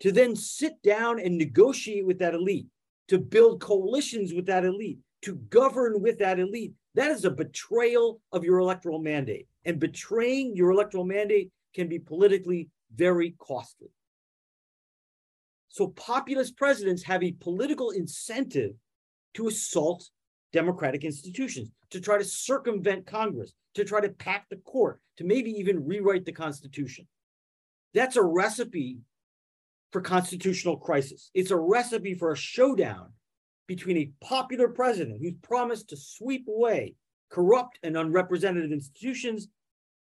to 0.00 0.10
then 0.10 0.34
sit 0.34 0.82
down 0.82 1.20
and 1.20 1.36
negotiate 1.36 2.06
with 2.06 2.18
that 2.18 2.34
elite, 2.34 2.66
to 3.08 3.18
build 3.18 3.60
coalitions 3.60 4.32
with 4.32 4.46
that 4.46 4.64
elite, 4.64 4.98
to 5.26 5.34
govern 5.50 6.00
with 6.00 6.20
that 6.20 6.38
elite, 6.38 6.72
that 6.94 7.10
is 7.10 7.24
a 7.24 7.30
betrayal 7.30 8.20
of 8.30 8.44
your 8.44 8.58
electoral 8.58 9.00
mandate. 9.00 9.48
And 9.64 9.80
betraying 9.80 10.54
your 10.54 10.70
electoral 10.70 11.04
mandate 11.04 11.50
can 11.74 11.88
be 11.88 11.98
politically 11.98 12.68
very 12.94 13.34
costly. 13.40 13.88
So 15.68 15.88
populist 15.88 16.56
presidents 16.56 17.02
have 17.02 17.24
a 17.24 17.32
political 17.40 17.90
incentive 17.90 18.74
to 19.34 19.48
assault 19.48 20.08
democratic 20.52 21.02
institutions, 21.02 21.72
to 21.90 22.00
try 22.00 22.18
to 22.18 22.24
circumvent 22.24 23.04
Congress, 23.04 23.52
to 23.74 23.84
try 23.84 24.00
to 24.00 24.10
pack 24.10 24.46
the 24.48 24.56
court, 24.58 25.00
to 25.16 25.24
maybe 25.24 25.50
even 25.50 25.84
rewrite 25.84 26.24
the 26.24 26.30
Constitution. 26.30 27.08
That's 27.94 28.14
a 28.14 28.22
recipe 28.22 28.98
for 29.90 30.00
constitutional 30.00 30.76
crisis. 30.76 31.32
It's 31.34 31.50
a 31.50 31.56
recipe 31.56 32.14
for 32.14 32.30
a 32.30 32.36
showdown 32.36 33.08
between 33.66 33.96
a 33.96 34.10
popular 34.20 34.68
president 34.68 35.20
who's 35.20 35.34
promised 35.42 35.88
to 35.88 35.96
sweep 35.96 36.46
away 36.48 36.94
corrupt 37.30 37.78
and 37.82 37.96
unrepresentative 37.96 38.72
institutions 38.72 39.48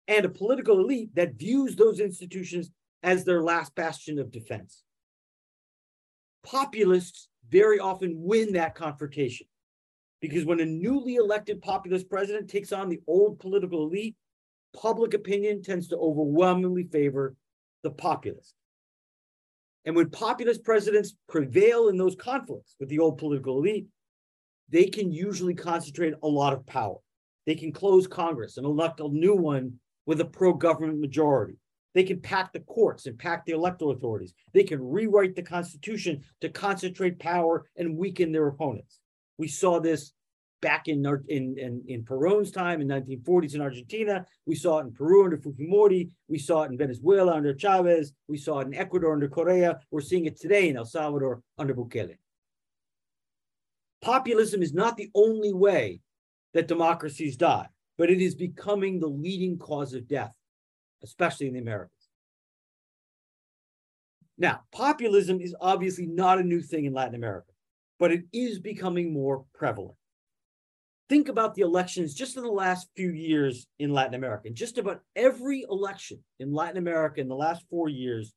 and 0.08 0.26
a 0.26 0.30
political 0.30 0.80
elite 0.80 1.14
that 1.16 1.36
views 1.36 1.76
those 1.76 2.00
institutions 2.00 2.72
as 3.04 3.24
their 3.24 3.42
last 3.42 3.74
bastion 3.76 4.20
of 4.20 4.32
defense. 4.32 4.84
Populists 6.44 7.28
very 7.50 7.80
often 7.80 8.14
win 8.16 8.54
that 8.54 8.76
confrontation 8.76 9.48
because 10.22 10.46
when 10.46 10.60
a 10.60 10.66
newly 10.66 11.16
elected 11.16 11.62
populist 11.62 12.10
president 12.10 12.50
takes 12.50 12.72
on 12.72 12.90
the 12.90 13.02
old 13.08 13.40
political 13.40 13.84
elite, 13.84 14.16
public 14.74 15.14
opinion 15.14 15.62
tends 15.62 15.88
to 15.90 15.98
overwhelmingly 15.98 16.84
favor 16.84 17.36
the 17.84 17.92
populist. 17.92 18.56
And 19.86 19.96
when 19.96 20.10
populist 20.10 20.64
presidents 20.64 21.16
prevail 21.28 21.90
in 21.90 21.98
those 21.98 22.16
conflicts 22.16 22.76
with 22.80 22.90
the 22.90 23.00
old 23.00 23.18
political 23.18 23.58
elite, 23.58 23.88
they 24.70 24.86
can 24.86 25.12
usually 25.12 25.56
concentrate 25.56 26.14
a 26.24 26.28
lot 26.28 26.54
of 26.54 26.66
power. 26.66 26.98
They 27.46 27.56
can 27.56 27.72
close 27.72 28.08
Congress 28.08 28.58
and 28.58 28.66
elect 28.66 29.00
a 29.00 29.08
new 29.08 29.36
one 29.36 29.80
with 30.06 30.22
a 30.22 30.26
pro 30.26 30.54
government 30.54 31.00
majority. 31.00 31.58
They 31.94 32.04
can 32.04 32.22
pack 32.22 32.54
the 32.54 32.62
courts 32.62 33.06
and 33.06 33.18
pack 33.18 33.46
the 33.46 33.52
electoral 33.52 33.92
authorities. 33.92 34.34
They 34.54 34.64
can 34.64 34.82
rewrite 34.82 35.36
the 35.36 35.42
Constitution 35.42 36.24
to 36.40 36.50
concentrate 36.50 37.20
power 37.20 37.66
and 37.76 37.98
weaken 37.98 38.32
their 38.32 38.48
opponents. 38.48 39.00
We 39.38 39.48
saw 39.48 39.80
this 39.80 40.14
back 40.62 40.88
in, 40.88 41.06
in, 41.28 41.58
in, 41.58 41.84
in 41.88 42.04
Perón's 42.04 42.52
time 42.52 42.82
in 42.82 42.88
1940s 42.88 43.56
in 43.56 43.62
Argentina. 43.62 44.26
We 44.46 44.56
saw 44.56 44.80
it 44.80 44.86
in 44.86 44.94
Peru 44.94 45.24
under 45.24 45.38
Fujimori. 45.38 46.10
We 46.28 46.38
saw 46.38 46.64
it 46.64 46.72
in 46.72 46.78
Venezuela 46.78 47.34
under 47.34 47.54
Chavez. 47.54 48.14
We 48.28 48.38
saw 48.38 48.60
it 48.60 48.68
in 48.68 48.76
Ecuador 48.76 49.14
under 49.14 49.28
Correa. 49.28 49.80
We're 49.90 50.02
seeing 50.02 50.26
it 50.26 50.40
today 50.40 50.70
in 50.70 50.78
El 50.78 50.86
Salvador 50.86 51.42
under 51.58 51.74
Bukele. 51.74 52.18
Populism 54.02 54.62
is 54.62 54.74
not 54.74 54.98
the 54.98 55.12
only 55.14 55.54
way 55.54 56.00
that 56.54 56.68
democracies 56.68 57.38
die, 57.38 57.68
but 57.98 58.10
it 58.10 58.22
is 58.22 58.36
becoming 58.36 59.00
the 59.00 59.08
leading 59.08 59.58
cause 59.58 59.94
of 59.94 60.08
death, 60.08 60.34
especially 61.04 61.48
in 61.48 61.54
the 61.54 61.60
Americas. 61.60 61.92
Now, 64.38 64.62
populism 64.72 65.40
is 65.40 65.56
obviously 65.62 66.08
not 66.08 66.40
a 66.40 66.44
new 66.44 66.62
thing 66.62 66.86
in 66.86 66.94
Latin 66.94 67.16
America, 67.16 67.52
but 68.00 68.12
it 68.12 68.24
is 68.34 68.60
becoming 68.60 69.14
more 69.14 69.46
prevalent 69.54 69.96
think 71.12 71.28
about 71.28 71.56
the 71.56 71.62
elections 71.62 72.14
just 72.14 72.38
in 72.38 72.44
the 72.44 72.50
last 72.50 72.88
few 72.96 73.12
years 73.12 73.68
in 73.80 73.92
Latin 73.92 74.14
America. 74.14 74.50
Just 74.50 74.78
about 74.78 75.02
every 75.14 75.66
election 75.70 76.24
in 76.40 76.54
Latin 76.54 76.78
America 76.78 77.20
in 77.20 77.28
the 77.28 77.36
last 77.36 77.66
four 77.70 77.90
years, 77.90 78.34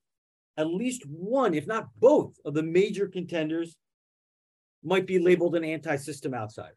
at 0.57 0.67
least 0.67 1.05
one, 1.07 1.55
if 1.55 1.69
not 1.69 1.87
both, 2.01 2.35
of 2.45 2.53
the 2.53 2.65
major 2.65 3.07
contenders 3.07 3.77
might 4.83 5.07
be 5.07 5.21
labeled 5.21 5.55
an 5.55 5.63
anti 5.63 5.95
system 5.95 6.35
outsider. 6.35 6.77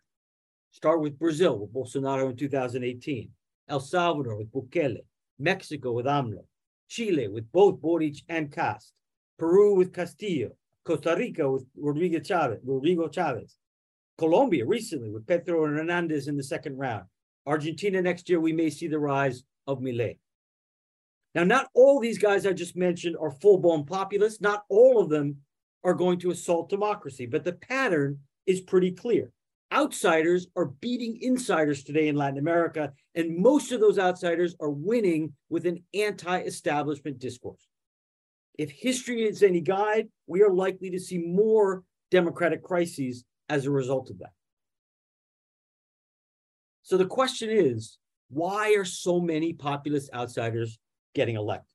Start 0.69 1.01
with 1.01 1.17
Brazil 1.17 1.57
with 1.57 1.73
Bolsonaro 1.73 2.29
in 2.29 2.35
2018, 2.35 3.31
El 3.67 3.79
Salvador 3.79 4.37
with 4.37 4.51
Bukele, 4.51 5.01
Mexico 5.39 5.93
with 5.93 6.05
AMLO, 6.05 6.45
Chile 6.87 7.27
with 7.27 7.51
both 7.51 7.81
Boric 7.81 8.17
and 8.29 8.51
Kast, 8.51 8.93
Peru 9.39 9.73
with 9.73 9.93
Castillo, 9.93 10.51
Costa 10.85 11.15
Rica 11.17 11.49
with 11.49 11.65
Rodrigo 11.75 12.19
Chaves, 12.19 12.59
Rodrigo 12.63 13.07
Chaves, 13.07 13.55
Colombia 14.17 14.65
recently 14.65 15.09
with 15.09 15.27
Petro 15.27 15.65
Hernandez 15.65 16.27
in 16.27 16.37
the 16.37 16.43
second 16.43 16.77
round. 16.77 17.05
Argentina 17.45 18.01
next 18.01 18.29
year, 18.29 18.39
we 18.39 18.53
may 18.53 18.69
see 18.69 18.87
the 18.87 18.99
rise 18.99 19.43
of 19.67 19.79
Milei. 19.79 20.17
Now, 21.35 21.43
not 21.43 21.69
all 21.73 21.99
these 21.99 22.17
guys 22.17 22.45
I 22.45 22.53
just 22.53 22.75
mentioned 22.75 23.15
are 23.19 23.29
full 23.29 23.59
blown 23.59 23.85
populists. 23.85 24.41
Not 24.41 24.63
all 24.69 24.99
of 24.99 25.09
them 25.09 25.37
are 25.83 25.93
going 25.93 26.19
to 26.19 26.31
assault 26.31 26.69
democracy, 26.69 27.25
but 27.25 27.43
the 27.43 27.53
pattern 27.53 28.19
is 28.45 28.61
pretty 28.61 28.91
clear. 28.91 29.31
Outsiders 29.71 30.47
are 30.55 30.65
beating 30.65 31.19
insiders 31.21 31.83
today 31.83 32.07
in 32.07 32.15
Latin 32.15 32.39
America, 32.39 32.91
and 33.15 33.37
most 33.37 33.71
of 33.71 33.81
those 33.81 33.99
outsiders 33.99 34.55
are 34.59 34.69
winning 34.69 35.33
with 35.49 35.65
an 35.65 35.83
anti 35.93 36.39
establishment 36.39 37.19
discourse. 37.19 37.67
If 38.57 38.71
history 38.71 39.23
is 39.23 39.43
any 39.43 39.61
guide, 39.61 40.07
we 40.25 40.41
are 40.41 40.51
likely 40.51 40.89
to 40.91 40.99
see 40.99 41.19
more 41.19 41.83
democratic 42.09 42.63
crises 42.63 43.25
as 43.49 43.65
a 43.65 43.71
result 43.71 44.09
of 44.09 44.19
that. 44.19 44.31
So 46.83 46.97
the 46.97 47.05
question 47.05 47.49
is 47.49 47.97
why 48.29 48.73
are 48.75 48.85
so 48.85 49.19
many 49.19 49.53
populist 49.53 50.13
outsiders 50.13 50.79
getting 51.15 51.35
elected? 51.35 51.73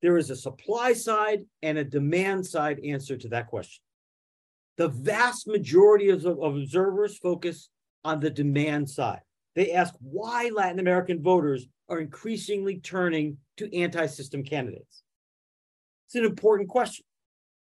There 0.00 0.18
is 0.18 0.30
a 0.30 0.36
supply 0.36 0.92
side 0.94 1.44
and 1.62 1.78
a 1.78 1.84
demand 1.84 2.44
side 2.46 2.80
answer 2.84 3.16
to 3.16 3.28
that 3.28 3.46
question. 3.46 3.82
The 4.76 4.88
vast 4.88 5.46
majority 5.46 6.08
of, 6.08 6.26
of 6.26 6.56
observers 6.56 7.18
focus 7.18 7.68
on 8.04 8.20
the 8.20 8.30
demand 8.30 8.90
side. 8.90 9.20
They 9.54 9.72
ask 9.72 9.94
why 10.00 10.50
Latin 10.52 10.80
American 10.80 11.22
voters 11.22 11.66
are 11.88 12.00
increasingly 12.00 12.78
turning 12.78 13.36
to 13.58 13.74
anti 13.76 14.06
system 14.06 14.42
candidates. 14.42 15.02
It's 16.06 16.14
an 16.14 16.24
important 16.24 16.68
question. 16.68 17.04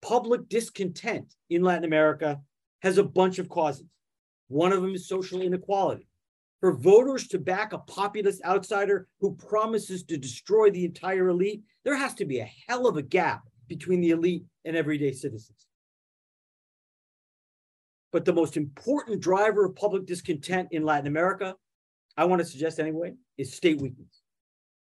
Public 0.02 0.50
discontent 0.50 1.34
in 1.50 1.64
Latin 1.64 1.86
America 1.86 2.42
has 2.86 3.00
a 3.00 3.04
bunch 3.04 3.40
of 3.40 3.50
causes. 3.50 3.88
One 4.48 4.72
of 4.72 4.84
them 4.84 4.94
is 4.94 5.08
social 5.08 5.42
inequality. 5.42 6.08
For 6.62 6.72
voters 6.72 7.28
to 7.30 7.40
back 7.40 7.74
a 7.74 7.80
populist 7.80 8.46
outsider 8.46 9.08
who 9.20 9.36
promises 9.36 10.04
to 10.04 10.18
destroy 10.18 10.70
the 10.70 10.86
entire 10.86 11.30
elite, 11.30 11.64
there 11.84 11.96
has 11.96 12.14
to 12.16 12.26
be 12.26 12.40
a 12.40 12.52
hell 12.68 12.88
of 12.88 12.96
a 12.96 13.02
gap 13.02 13.42
between 13.68 14.02
the 14.02 14.12
elite 14.12 14.46
and 14.66 14.76
everyday 14.76 15.12
citizens. 15.12 15.66
But 18.12 18.24
the 18.24 18.34
most 18.34 18.56
important 18.56 19.20
driver 19.20 19.66
of 19.66 19.76
public 19.76 20.06
discontent 20.06 20.70
in 20.72 20.84
Latin 20.84 21.08
America, 21.08 21.56
I 22.16 22.26
want 22.26 22.40
to 22.40 22.48
suggest 22.48 22.80
anyway, 22.80 23.14
is 23.38 23.56
state 23.56 23.82
weakness. 23.82 24.22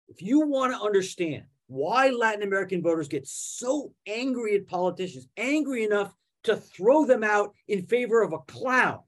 If 0.07 0.21
you 0.21 0.41
want 0.47 0.73
to 0.73 0.83
understand 0.83 1.43
why 1.67 2.09
Latin 2.09 2.41
American 2.41 2.81
voters 2.81 3.07
get 3.07 3.27
so 3.27 3.93
angry 4.07 4.55
at 4.55 4.67
politicians, 4.67 5.27
angry 5.37 5.83
enough 5.83 6.13
to 6.43 6.55
throw 6.55 7.05
them 7.05 7.23
out 7.23 7.53
in 7.67 7.85
favor 7.85 8.21
of 8.21 8.33
a 8.33 8.39
clown 8.39 8.99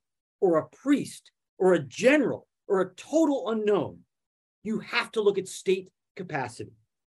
or 0.41 0.57
a 0.57 0.67
priest 0.69 1.31
or 1.57 1.73
a 1.73 1.83
general 1.83 2.47
or 2.67 2.81
a 2.81 2.93
total 2.95 3.49
unknown, 3.49 3.99
you 4.63 4.79
have 4.79 5.11
to 5.11 5.21
look 5.21 5.37
at 5.37 5.47
state 5.47 5.89
capacity. 6.15 6.71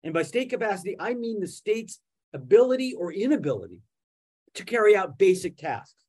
And 0.05 0.15
by 0.15 0.23
state 0.23 0.51
capacity, 0.51 0.97
I 0.99 1.15
mean 1.15 1.41
the 1.41 1.47
state's 1.47 2.01
ability 2.33 2.95
or 2.95 3.13
inability 3.13 3.81
to 4.55 4.65
carry 4.65 4.97
out 4.97 5.19
basic 5.19 5.57
tasks, 5.57 6.05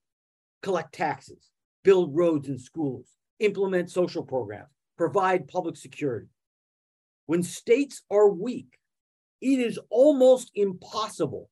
collect 0.61 0.93
taxes, 0.93 1.49
build 1.83 2.15
roads 2.15 2.49
and 2.49 2.59
schools, 2.59 3.07
implement 3.39 3.89
social 3.89 4.23
programs, 4.23 4.69
provide 4.97 5.47
public 5.47 5.77
security. 5.77 6.27
when 7.25 7.43
states 7.43 8.01
are 8.09 8.27
weak, 8.27 8.79
it 9.39 9.59
is 9.59 9.79
almost 9.91 10.51
impossible 10.55 11.49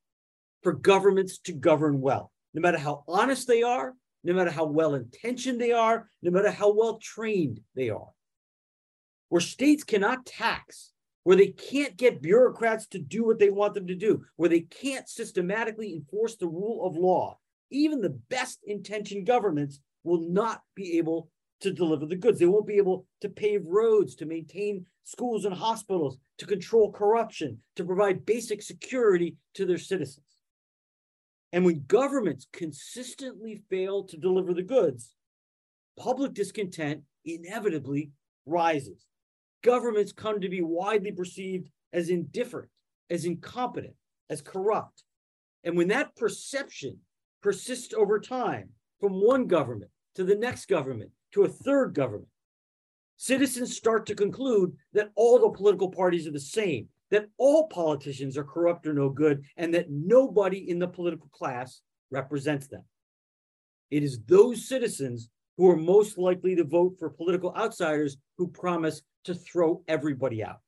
for 0.63 0.74
governments 0.74 1.38
to 1.38 1.54
govern 1.54 2.02
well, 2.02 2.32
no 2.58 2.62
matter 2.62 2.80
how 2.80 3.04
honest 3.08 3.48
they 3.48 3.62
are, 3.62 3.93
no 4.24 4.34
matter 4.34 4.50
how 4.50 4.65
well 4.65 4.96
intentioned 4.96 5.62
they 5.62 5.74
are, 5.74 6.10
no 6.24 6.32
matter 6.32 6.50
how 6.50 6.74
well 6.74 6.98
trained 6.98 7.60
they 7.76 7.91
are. 7.91 8.10
Where 9.30 9.41
states 9.41 9.84
cannot 9.84 10.26
tax, 10.26 10.91
where 11.24 11.38
they 11.38 11.50
can't 11.50 11.96
get 11.96 12.24
bureaucrats 12.24 12.88
to 12.88 13.00
do 13.00 13.24
what 13.24 13.38
they 13.38 13.52
want 13.52 13.76
them 13.76 13.86
to 13.86 13.93
do, 13.93 14.26
where 14.38 14.50
they 14.50 14.62
can't 14.62 15.08
systematically 15.08 15.93
enforce 15.93 16.36
the 16.36 16.48
rule 16.48 16.84
of 16.84 16.98
law, 16.98 17.38
even 17.70 18.02
the 18.02 18.20
best 18.30 18.62
intentioned 18.65 19.28
governments 19.28 19.80
will 20.04 20.28
not 20.28 20.63
be 20.74 20.98
able 20.98 21.30
to 21.62 21.72
deliver 21.72 22.08
the 22.08 22.15
goods. 22.15 22.39
They 22.39 22.48
won't 22.48 22.65
be 22.65 22.78
able 22.78 23.06
to 23.22 23.30
pave 23.30 23.67
roads, 23.67 24.15
to 24.15 24.26
maintain 24.26 24.88
schools 25.04 25.46
and 25.46 25.54
hospitals, 25.54 26.17
to 26.39 26.48
control 26.48 26.91
corruption, 26.91 27.60
to 27.76 27.86
provide 27.86 28.26
basic 28.26 28.63
security 28.63 29.36
to 29.54 29.67
their 29.67 29.78
citizens. 29.78 30.27
And 31.58 31.65
when 31.65 31.86
governments 31.88 32.46
consistently 32.54 33.63
fail 33.67 34.04
to 34.04 34.15
deliver 34.15 34.54
the 34.54 34.62
goods, 34.62 35.15
public 35.98 36.36
discontent 36.36 37.02
inevitably 37.26 38.12
rises. 38.46 39.08
Governments 39.63 40.12
come 40.12 40.39
to 40.39 40.50
be 40.50 40.62
widely 40.62 41.12
perceived 41.12 41.72
as 41.91 42.12
indifferent, 42.12 42.70
as 43.10 43.26
incompetent, 43.26 43.96
as 44.30 44.39
corrupt. 44.39 45.02
And 45.63 45.76
when 45.76 45.88
that 45.88 46.15
perception 46.15 47.00
persists 47.41 47.91
over 47.91 48.20
time 48.20 48.70
from 49.00 49.13
one 49.13 49.48
government 49.48 49.89
to 50.13 50.24
the 50.24 50.36
next 50.36 50.67
government 50.67 51.10
to 51.32 51.41
a 51.41 51.50
third 51.50 51.96
government, 51.96 52.30
citizens 53.15 53.76
start 53.76 54.06
to 54.06 54.13
conclude 54.13 54.78
that 54.93 55.10
all 55.15 55.39
the 55.39 55.58
political 55.58 55.89
parties 55.89 56.28
are 56.28 56.32
the 56.32 56.39
same, 56.39 56.88
that 57.12 57.28
all 57.38 57.67
politicians 57.67 58.38
are 58.38 58.43
corrupt 58.43 58.86
or 58.86 58.93
no 58.93 59.10
good, 59.10 59.43
and 59.56 59.74
that 59.74 59.89
nobody 59.89 60.70
in 60.70 60.80
the 60.80 60.88
political 60.88 61.30
class 61.30 61.82
represents 62.12 62.67
them. 62.67 62.84
It 63.91 64.04
is 64.04 64.20
those 64.26 64.67
citizens 64.67 65.30
who 65.58 65.70
are 65.70 65.78
most 65.78 66.17
likely 66.17 66.56
to 66.56 66.63
vote 66.63 66.98
for 67.00 67.10
political 67.10 67.54
outsiders 67.56 68.17
who 68.38 68.48
promise 68.48 69.02
to 69.24 69.34
throw 69.34 69.84
everybody 69.88 70.43
out. 70.43 70.60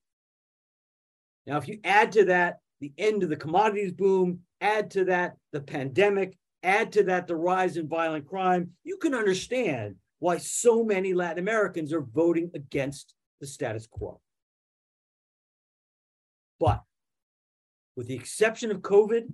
Now, 1.46 1.58
if 1.58 1.68
you 1.68 1.80
add 1.84 2.12
to 2.14 2.26
that 2.26 2.60
the 2.80 2.94
end 2.98 3.24
of 3.24 3.30
the 3.30 3.36
commodities 3.36 3.92
boom, 3.92 4.40
add 4.62 4.92
to 4.92 5.06
that 5.06 5.36
the 5.52 5.62
pandemic, 5.62 6.38
add 6.64 6.92
to 6.94 7.04
that 7.04 7.28
the 7.28 7.36
rise 7.36 7.78
in 7.78 7.88
violent 7.88 8.26
crime, 8.28 8.72
you 8.84 8.98
can 8.98 9.14
understand 9.14 9.96
why 10.20 10.38
so 10.38 10.84
many 10.84 11.14
Latin 11.14 11.40
Americans 11.40 11.94
are 11.94 12.02
voting 12.02 12.52
against 12.54 13.14
the 13.40 13.48
status 13.48 13.88
quo. 13.88 14.20
But 16.60 16.84
with 17.96 18.08
the 18.08 18.16
exception 18.16 18.72
of 18.72 18.82
COVID, 18.82 19.32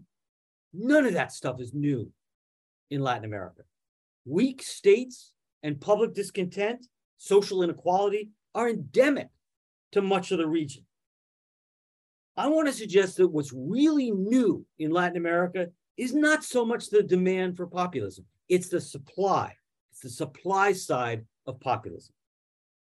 none 0.74 1.06
of 1.06 1.14
that 1.14 1.32
stuff 1.32 1.60
is 1.60 1.74
new 1.74 2.12
in 2.90 3.02
Latin 3.02 3.26
America. 3.26 3.64
Weak 4.26 4.62
states 4.62 5.34
and 5.64 5.80
public 5.80 6.14
discontent, 6.14 6.86
social 7.18 7.64
inequality 7.64 8.30
are 8.54 8.70
endemic 8.70 9.30
to 9.92 10.02
much 10.02 10.32
of 10.32 10.38
the 10.38 10.48
region. 10.48 10.86
I 12.38 12.48
want 12.48 12.68
to 12.68 12.74
suggest 12.74 13.18
that 13.18 13.30
what's 13.30 13.54
really 13.54 14.12
new 14.12 14.66
in 14.78 14.92
Latin 14.92 15.18
America 15.18 15.68
is 15.98 16.14
not 16.14 16.44
so 16.44 16.66
much 16.66 16.90
the 16.90 17.02
demand 17.02 17.56
for 17.56 17.68
populism, 17.68 18.26
it's 18.50 18.70
the 18.70 18.82
supply. 18.82 19.56
It's 19.92 20.02
the 20.02 20.10
supply 20.10 20.74
side 20.74 21.26
of 21.48 21.62
populism. 21.62 22.14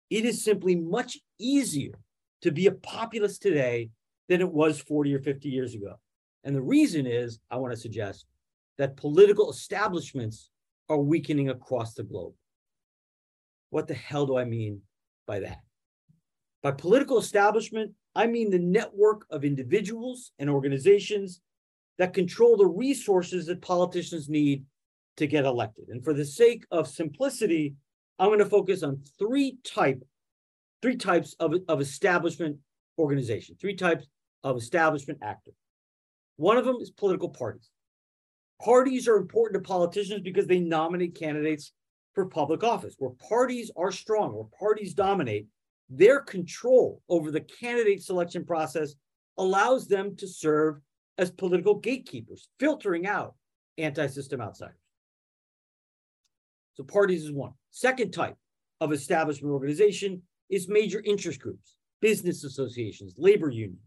It 0.09 0.25
is 0.25 0.43
simply 0.43 0.77
much 0.77 1.19
easier 1.39 1.93
to 2.41 2.51
be 2.51 2.69
a 2.69 2.73
populist 2.73 3.43
today 3.43 3.91
than 4.29 4.41
it 4.41 4.53
was 4.53 4.81
40 4.81 5.15
or 5.15 5.21
50 5.21 5.49
years 5.49 5.75
ago. 5.75 5.95
And 6.45 6.55
the 6.55 6.63
reason 6.63 7.07
is, 7.07 7.39
I 7.51 7.57
want 7.57 7.73
to 7.73 7.81
suggest 7.81 8.27
that 8.79 8.97
political 8.97 9.51
establishments 9.51 10.51
are 10.89 10.99
weakening 10.99 11.51
across 11.51 11.95
the 11.95 12.05
globe. 12.05 12.35
What 13.71 13.89
the 13.89 13.95
hell 13.95 14.27
do 14.27 14.37
I 14.37 14.45
mean 14.45 14.83
by 15.27 15.41
that? 15.41 15.59
By 16.63 16.73
political 16.73 17.19
establishment, 17.19 17.93
I 18.15 18.27
mean 18.27 18.51
the 18.51 18.59
network 18.59 19.27
of 19.31 19.45
individuals 19.45 20.33
and 20.39 20.49
organizations 20.49 21.41
that 21.99 22.15
control 22.15 22.57
the 22.57 22.67
resources 22.67 23.47
that 23.47 23.63
politicians 23.63 24.29
need 24.29 24.65
to 25.17 25.27
get 25.27 25.45
elected. 25.45 25.89
And 25.89 26.05
for 26.05 26.13
the 26.13 26.25
sake 26.25 26.65
of 26.71 26.89
simplicity, 26.89 27.75
I'm 28.19 28.29
going 28.29 28.39
to 28.39 28.47
focus 28.47 28.83
on 28.83 29.03
three 29.19 29.59
type, 29.65 30.03
three 30.83 30.97
types 30.97 31.35
of, 31.41 31.55
of 31.69 31.81
establishment 31.81 32.59
organization, 32.99 33.57
three 33.61 33.75
types 33.75 34.07
of 34.47 34.57
establishment 34.57 35.19
actor. 35.23 35.51
One 36.37 36.57
of 36.57 36.65
them 36.65 36.77
is 36.81 36.91
political 36.91 37.29
parties. 37.29 37.69
Parties 38.65 39.09
are 39.09 39.17
important 39.17 39.63
to 39.63 39.69
politicians 39.69 40.23
because 40.23 40.47
they 40.47 40.61
nominate 40.61 41.19
candidates 41.19 41.73
for 42.15 42.27
public 42.27 42.63
office. 42.63 42.95
Where 42.99 43.11
parties 43.29 43.73
are 43.77 43.91
strong, 43.91 44.35
where 44.35 44.47
parties 44.59 44.95
dominate, 44.95 45.49
their 45.91 46.21
control 46.21 47.03
over 47.09 47.33
the 47.33 47.41
candidate 47.41 48.05
selection 48.05 48.45
process 48.45 48.95
allows 49.37 49.89
them 49.89 50.15
to 50.17 50.29
serve 50.29 50.77
as 51.19 51.33
political 51.33 51.75
gatekeepers, 51.75 52.49
filtering 52.61 53.05
out 53.05 53.35
anti 53.79 54.07
system 54.07 54.41
outsiders. 54.41 54.77
So, 56.75 56.85
parties 56.85 57.25
is 57.25 57.33
one. 57.33 57.53
Second 57.71 58.13
type 58.13 58.37
of 58.81 58.93
establishment 58.93 59.53
organization 59.53 60.23
is 60.51 60.69
major 60.69 61.03
interest 61.05 61.41
groups, 61.41 61.77
business 62.01 62.45
associations, 62.45 63.15
labor 63.19 63.51
unions. 63.51 63.81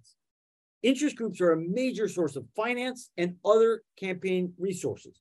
Interest 0.81 1.15
groups 1.15 1.41
are 1.41 1.51
a 1.51 1.61
major 1.61 2.07
source 2.07 2.35
of 2.35 2.45
finance 2.55 3.09
and 3.17 3.35
other 3.43 3.83
campaign 3.99 4.53
resources. 4.57 5.19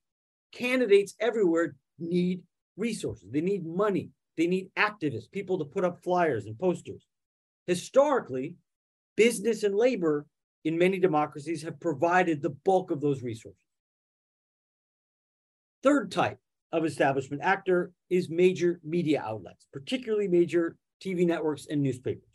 Candidates 0.53 1.15
everywhere 1.21 1.75
need 1.99 2.43
resources, 2.77 3.29
they 3.31 3.41
need 3.41 3.67
money, 3.67 4.11
they 4.37 4.47
need 4.47 4.71
activists, 4.79 5.31
people 5.31 5.59
to 5.59 5.65
put 5.65 5.85
up 5.85 6.03
flyers 6.05 6.47
and 6.47 6.59
posters. 6.59 7.05
Historically, 7.67 8.55
business 9.17 9.65
and 9.65 9.75
labor 9.75 10.27
in 10.65 10.79
many 10.79 10.99
democracies 10.99 11.63
have 11.63 11.81
provided 11.81 12.41
the 12.41 12.51
bulk 12.51 12.91
of 12.91 13.01
those 13.01 13.23
resources. 13.23 13.61
Third 15.83 16.13
type 16.13 16.39
of 16.73 16.85
establishment 16.85 17.43
actor 17.43 17.93
is 18.11 18.31
major 18.31 18.81
media 18.85 19.23
outlets, 19.25 19.67
particularly 19.73 20.29
major 20.29 20.77
TV 21.05 21.27
networks 21.27 21.67
and 21.69 21.83
newspapers. 21.83 22.28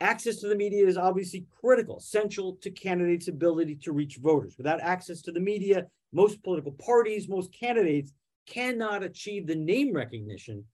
Access 0.00 0.36
to 0.36 0.48
the 0.48 0.56
media 0.56 0.86
is 0.86 0.96
obviously 0.96 1.46
critical, 1.60 2.00
central 2.00 2.56
to 2.62 2.70
candidates' 2.70 3.28
ability 3.28 3.76
to 3.76 3.92
reach 3.92 4.16
voters. 4.16 4.56
Without 4.58 4.80
access 4.80 5.22
to 5.22 5.32
the 5.32 5.40
media, 5.40 5.86
most 6.12 6.42
political 6.42 6.72
parties, 6.72 7.28
most 7.28 7.52
candidates 7.52 8.12
cannot 8.46 9.02
achieve 9.02 9.46
the 9.46 9.54
name 9.54 9.92
recognition 9.92 10.64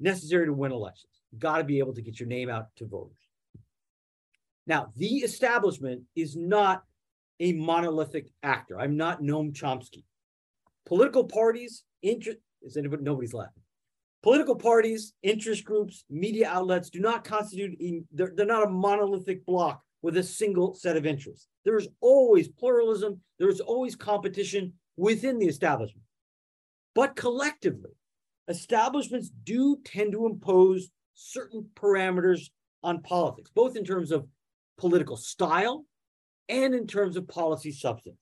necessary 0.00 0.46
to 0.46 0.52
win 0.52 0.72
elections. 0.72 1.12
You've 1.30 1.40
got 1.40 1.58
to 1.58 1.64
be 1.64 1.78
able 1.78 1.94
to 1.94 2.02
get 2.02 2.18
your 2.18 2.28
name 2.28 2.50
out 2.50 2.66
to 2.76 2.86
voters. 2.86 3.16
Now, 4.66 4.92
the 4.96 5.18
establishment 5.18 6.02
is 6.16 6.34
not 6.34 6.82
a 7.38 7.52
monolithic 7.52 8.28
actor. 8.42 8.80
I'm 8.80 8.96
not 8.96 9.22
Noam 9.22 9.52
Chomsky. 9.52 10.04
Political 10.86 11.24
parties, 11.24 11.84
interest, 12.02 12.38
is 12.62 12.76
anybody, 12.76 13.02
nobody's 13.02 13.34
laughing. 13.34 13.62
Political 14.22 14.56
parties, 14.56 15.12
interest 15.22 15.64
groups, 15.64 16.04
media 16.10 16.48
outlets 16.48 16.90
do 16.90 17.00
not 17.00 17.24
constitute, 17.24 17.78
they're, 18.12 18.32
they're 18.34 18.46
not 18.46 18.66
a 18.66 18.70
monolithic 18.70 19.46
block 19.46 19.82
with 20.02 20.16
a 20.16 20.22
single 20.22 20.74
set 20.74 20.96
of 20.96 21.06
interests. 21.06 21.48
There 21.64 21.76
is 21.76 21.88
always 22.00 22.48
pluralism, 22.48 23.20
there 23.38 23.48
is 23.48 23.60
always 23.60 23.94
competition 23.96 24.72
within 24.96 25.38
the 25.38 25.46
establishment. 25.46 26.04
But 26.94 27.16
collectively, 27.16 27.90
establishments 28.48 29.30
do 29.44 29.78
tend 29.84 30.12
to 30.12 30.26
impose 30.26 30.90
certain 31.14 31.66
parameters 31.74 32.50
on 32.82 33.02
politics, 33.02 33.50
both 33.54 33.76
in 33.76 33.84
terms 33.84 34.12
of 34.12 34.26
political 34.78 35.16
style 35.16 35.84
and 36.48 36.74
in 36.74 36.86
terms 36.86 37.16
of 37.16 37.28
policy 37.28 37.72
substance. 37.72 38.18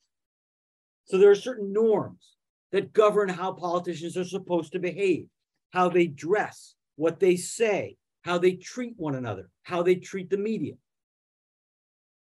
So 1.06 1.18
there 1.18 1.30
are 1.30 1.36
certain 1.36 1.72
norms 1.72 2.36
that 2.72 2.92
govern 2.92 3.28
how 3.28 3.52
politicians 3.52 4.16
are 4.16 4.24
supposed 4.24 4.72
to 4.72 4.78
behave 4.78 5.26
how 5.74 5.88
they 5.88 6.06
dress, 6.06 6.76
what 6.94 7.18
they 7.18 7.34
say, 7.34 7.96
how 8.22 8.38
they 8.38 8.52
treat 8.52 8.94
one 8.96 9.16
another, 9.16 9.50
how 9.64 9.82
they 9.82 9.96
treat 9.96 10.30
the 10.30 10.36
media. 10.38 10.74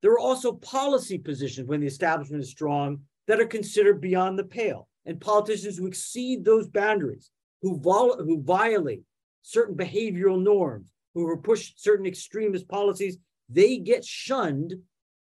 There 0.02 0.10
are 0.10 0.18
also 0.18 0.54
policy 0.54 1.18
positions 1.18 1.68
when 1.68 1.80
the 1.80 1.86
establishment 1.86 2.42
is 2.42 2.50
strong 2.50 3.02
that 3.28 3.38
are 3.38 3.46
considered 3.46 4.00
beyond 4.00 4.38
the 4.38 4.44
pale, 4.44 4.88
and 5.06 5.20
politicians 5.20 5.76
who 5.78 5.86
exceed 5.86 6.44
those 6.44 6.66
boundaries, 6.66 7.30
who, 7.62 7.78
vol- 7.78 8.20
who 8.24 8.42
violate 8.42 9.02
certain 9.42 9.76
behavioral 9.76 10.42
norms, 10.42 10.92
who 11.14 11.36
push 11.36 11.74
certain 11.76 12.06
extremist 12.06 12.68
policies, 12.68 13.18
they 13.48 13.78
get 13.78 14.04
shunned 14.04 14.74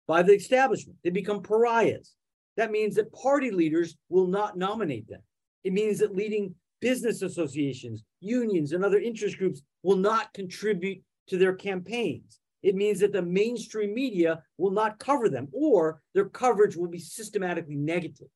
by 0.07 0.23
the 0.23 0.35
establishment. 0.35 0.99
They 1.03 1.11
become 1.11 1.43
pariahs. 1.43 2.15
That 2.57 2.71
means 2.71 2.95
that 2.95 3.13
party 3.13 3.51
leaders 3.51 3.97
will 4.09 4.29
not 4.29 4.57
nominate 4.57 5.09
them. 5.09 5.23
It 5.65 5.73
means 5.73 5.99
that 5.99 6.15
leading 6.15 6.55
business 6.81 7.23
associations, 7.23 8.05
unions, 8.21 8.73
and 8.73 8.85
other 8.85 8.99
interest 8.99 9.39
groups 9.39 9.63
will 9.83 9.97
not 9.97 10.33
contribute 10.35 11.03
to 11.29 11.39
their 11.39 11.55
campaigns. 11.55 12.41
it 12.63 12.75
means 12.75 12.99
that 12.99 13.13
the 13.13 13.23
mainstream 13.23 13.95
media 13.95 14.43
will 14.57 14.73
not 14.73 14.99
cover 14.99 15.29
them 15.29 15.47
or 15.53 16.03
their 16.13 16.29
coverage 16.29 16.77
will 16.77 16.89
be 16.89 16.99
systematically 16.99 17.77
negative. 17.77 18.27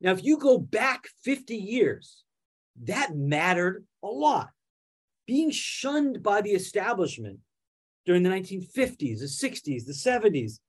Now, 0.00 0.12
if 0.12 0.24
you 0.24 0.38
go 0.38 0.56
back 0.58 1.08
50 1.22 1.54
years, 1.54 2.24
that 2.84 3.14
mattered 3.14 3.84
a 4.02 4.06
lot. 4.06 4.50
Being 5.26 5.50
shunned 5.50 6.22
by 6.22 6.40
the 6.40 6.52
establishment 6.52 7.40
during 8.04 8.22
the 8.22 8.30
1950s, 8.30 9.18
the 9.18 9.26
60s, 9.26 9.84
the 9.84 9.92
70s 9.92 10.60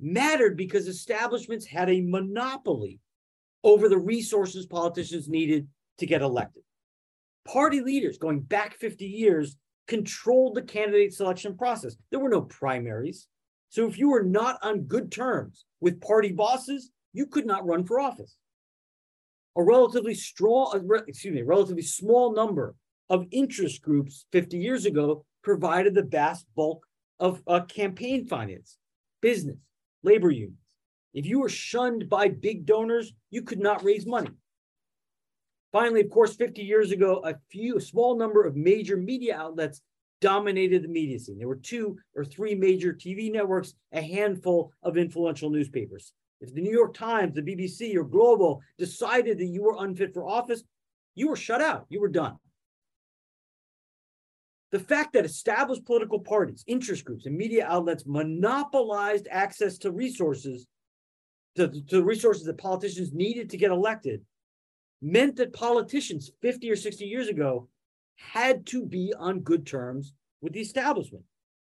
mattered 0.00 0.56
because 0.56 0.88
establishments 0.88 1.66
had 1.66 1.90
a 1.90 2.00
monopoly 2.00 2.98
over 3.62 3.88
the 3.88 3.98
resources 3.98 4.66
politicians 4.66 5.28
needed 5.28 5.68
to 5.98 6.06
get 6.06 6.22
elected. 6.22 6.62
Party 7.46 7.80
leaders 7.80 8.18
going 8.18 8.40
back 8.40 8.74
50 8.74 9.04
years 9.04 9.56
controlled 9.86 10.54
the 10.54 10.62
candidate 10.62 11.12
selection 11.12 11.56
process. 11.56 11.96
There 12.10 12.20
were 12.20 12.28
no 12.28 12.42
primaries. 12.42 13.26
So 13.70 13.86
if 13.86 13.98
you 13.98 14.10
were 14.10 14.22
not 14.22 14.58
on 14.62 14.82
good 14.82 15.10
terms 15.10 15.64
with 15.80 16.00
party 16.00 16.32
bosses, 16.32 16.90
you 17.12 17.26
could 17.26 17.46
not 17.46 17.66
run 17.66 17.84
for 17.84 18.00
office. 18.00 18.36
A 19.56 19.62
relatively 19.62 20.14
strong, 20.14 20.88
excuse 21.08 21.34
me, 21.34 21.42
relatively 21.42 21.82
small 21.82 22.34
number 22.34 22.74
of 23.08 23.26
interest 23.32 23.82
groups 23.82 24.26
50 24.32 24.58
years 24.58 24.86
ago 24.86 25.24
provided 25.42 25.94
the 25.94 26.04
vast 26.04 26.46
bulk 26.54 26.86
of 27.18 27.42
uh, 27.46 27.60
campaign 27.62 28.26
finance, 28.26 28.78
business, 29.20 29.56
labor 30.02 30.30
unions. 30.30 30.59
If 31.12 31.26
you 31.26 31.40
were 31.40 31.48
shunned 31.48 32.08
by 32.08 32.28
big 32.28 32.66
donors, 32.66 33.12
you 33.30 33.42
could 33.42 33.58
not 33.58 33.84
raise 33.84 34.06
money. 34.06 34.30
Finally, 35.72 36.00
of 36.02 36.10
course, 36.10 36.34
50 36.36 36.62
years 36.62 36.90
ago, 36.90 37.20
a 37.24 37.36
few, 37.50 37.76
a 37.76 37.80
small 37.80 38.16
number 38.16 38.44
of 38.44 38.56
major 38.56 38.96
media 38.96 39.36
outlets 39.36 39.80
dominated 40.20 40.82
the 40.82 40.88
media 40.88 41.18
scene. 41.18 41.38
There 41.38 41.48
were 41.48 41.56
two 41.56 41.96
or 42.14 42.24
three 42.24 42.54
major 42.54 42.92
TV 42.92 43.32
networks, 43.32 43.74
a 43.92 44.02
handful 44.02 44.72
of 44.82 44.96
influential 44.96 45.50
newspapers. 45.50 46.12
If 46.40 46.54
the 46.54 46.60
New 46.60 46.72
York 46.72 46.94
Times, 46.94 47.34
the 47.34 47.42
BBC, 47.42 47.94
or 47.96 48.04
Globo 48.04 48.60
decided 48.78 49.38
that 49.38 49.46
you 49.46 49.62
were 49.62 49.76
unfit 49.78 50.12
for 50.12 50.26
office, 50.26 50.62
you 51.14 51.28
were 51.28 51.36
shut 51.36 51.60
out. 51.60 51.86
You 51.88 52.00
were 52.00 52.08
done. 52.08 52.36
The 54.72 54.78
fact 54.78 55.12
that 55.14 55.24
established 55.24 55.84
political 55.84 56.20
parties, 56.20 56.64
interest 56.66 57.04
groups, 57.04 57.26
and 57.26 57.36
media 57.36 57.66
outlets 57.66 58.04
monopolized 58.06 59.26
access 59.30 59.78
to 59.78 59.90
resources, 59.90 60.66
to, 61.68 61.82
to 61.82 61.96
the 61.96 62.04
resources 62.04 62.44
that 62.44 62.58
politicians 62.58 63.12
needed 63.12 63.50
to 63.50 63.56
get 63.56 63.70
elected, 63.70 64.22
meant 65.02 65.36
that 65.36 65.52
politicians 65.52 66.30
50 66.42 66.70
or 66.70 66.76
60 66.76 67.04
years 67.04 67.28
ago 67.28 67.68
had 68.16 68.66
to 68.66 68.84
be 68.84 69.12
on 69.18 69.40
good 69.40 69.66
terms 69.66 70.12
with 70.40 70.52
the 70.52 70.60
establishment. 70.60 71.24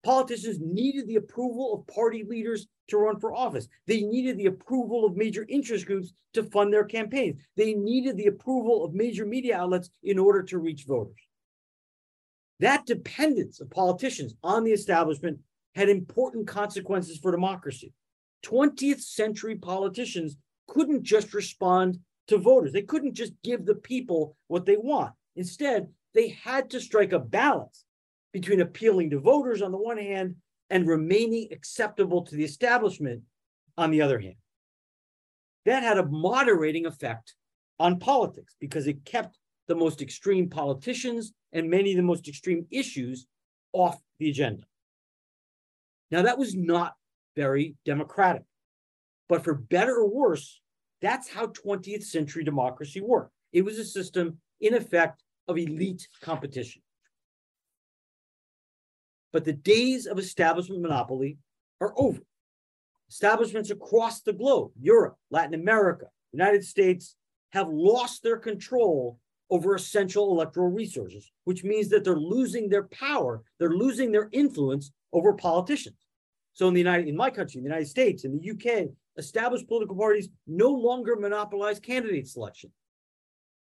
Politicians 0.04 0.60
needed 0.62 1.08
the 1.08 1.17
approval 1.17 1.73
of 1.73 1.93
party 1.93 2.23
leaders 2.28 2.67
to 2.88 2.97
run 2.97 3.19
for 3.19 3.36
office. 3.36 3.67
They 3.88 4.02
needed 4.02 4.38
the 4.38 4.45
approval 4.45 5.06
of 5.06 5.17
major 5.17 5.45
interest 5.50 5.86
groups 5.86 6.13
to 6.34 6.43
fund 6.43 6.71
their 6.71 6.86
campaigns. 6.86 7.41
They 7.58 7.73
needed 7.73 8.15
the 8.15 8.28
approval 8.28 8.86
of 8.86 8.93
major 8.93 9.26
media 9.26 9.58
outlets 9.58 9.89
in 10.04 10.17
order 10.17 10.43
to 10.43 10.60
reach 10.60 10.86
voters. 10.86 11.15
That 12.60 12.86
dependence 12.86 13.60
of 13.60 13.69
politicians 13.69 14.34
on 14.43 14.63
the 14.63 14.71
establishment 14.71 15.39
had 15.76 15.89
important 15.89 16.47
consequences 16.47 17.17
for 17.17 17.32
democracy. 17.32 17.93
20th 18.45 19.02
century 19.02 19.56
politicians 19.56 20.38
couldn't 20.67 21.04
just 21.04 21.34
respond 21.34 22.00
to 22.28 22.38
voters. 22.38 22.73
They 22.73 22.82
couldn't 22.82 23.13
just 23.13 23.34
give 23.43 23.65
the 23.65 23.76
people 23.76 24.36
what 24.47 24.65
they 24.65 24.78
want. 24.78 25.13
Instead, 25.36 25.88
they 26.13 26.30
had 26.30 26.69
to 26.71 26.82
strike 26.82 27.13
a 27.13 27.19
balance 27.19 27.86
between 28.34 28.62
appealing 28.62 29.10
to 29.12 29.19
voters 29.19 29.62
on 29.62 29.71
the 29.71 29.78
one 29.78 29.97
hand 29.97 30.36
and 30.69 30.88
remaining 30.88 31.47
acceptable 31.52 32.23
to 32.23 32.36
the 32.36 32.43
establishment 32.43 33.21
on 33.78 33.91
the 33.91 34.02
other 34.02 34.19
hand. 34.19 34.36
That 35.65 35.84
had 35.84 35.97
a 35.97 36.06
moderating 36.06 36.86
effect 36.86 37.36
on 37.80 38.00
politics 38.00 38.56
because 38.60 38.88
it 38.88 39.06
kept 39.06 39.38
the 39.67 39.76
most 39.76 40.02
extreme 40.02 40.50
politicians 40.50 41.34
and 41.54 41.69
many 41.69 41.91
of 41.91 41.97
the 41.97 42.04
most 42.04 42.28
extreme 42.28 42.65
issues 42.71 43.28
off 43.73 44.00
the 44.19 44.30
agenda. 44.30 44.63
Now, 46.10 46.21
that 46.23 46.38
was 46.38 46.56
not 46.56 46.93
very 47.38 47.76
democratic, 47.86 48.41
but 49.30 49.43
for 49.43 49.54
better 49.54 49.95
or 49.97 50.10
worse, 50.10 50.60
that's 51.02 51.30
how 51.30 51.45
20th 51.45 52.04
century 52.04 52.43
democracy 52.43 53.00
worked. 53.00 53.32
It 53.54 53.63
was 53.63 53.78
a 53.78 53.86
system, 53.86 54.39
in 54.60 54.73
effect, 54.73 55.23
of 55.47 55.58
elite 55.58 56.08
competition. 56.21 56.82
But 59.32 59.45
the 59.45 59.54
days 59.54 60.08
of 60.08 60.17
establishment 60.17 60.82
monopoly 60.82 61.38
are 61.80 61.93
over. 61.95 62.21
Establishments 63.10 63.69
across 63.69 64.21
the 64.21 64.34
globe, 64.34 64.71
Europe, 64.82 65.15
Latin 65.30 65.54
America, 65.54 66.08
United 66.34 66.65
States, 66.65 67.15
have 67.52 67.69
lost 67.69 68.23
their 68.23 68.38
control 68.38 69.19
over 69.50 69.76
essential 69.76 70.32
electoral 70.32 70.69
resources, 70.69 71.32
which 71.45 71.63
means 71.63 71.88
that 71.89 72.04
they're 72.04 72.15
losing 72.15 72.67
their 72.67 72.88
power, 72.88 73.43
they're 73.60 73.69
losing 73.69 74.12
their 74.12 74.28
influence 74.32 74.91
over 75.13 75.34
politicians. 75.34 76.07
So 76.58 76.67
in 76.67 76.74
the 76.74 76.80
United, 76.80 77.08
in 77.08 77.15
my 77.15 77.30
country, 77.30 77.60
in 77.60 77.63
the 77.63 77.70
United 77.70 77.88
States, 77.88 78.24
in 78.24 78.36
the 78.36 78.50
UK, 78.50 78.89
established 79.15 79.67
political 79.67 79.96
parties 79.96 80.30
no 80.48 80.72
longer 80.72 81.15
monopolize 81.15 81.80
candidate 81.80 82.28
selection. 82.28 82.72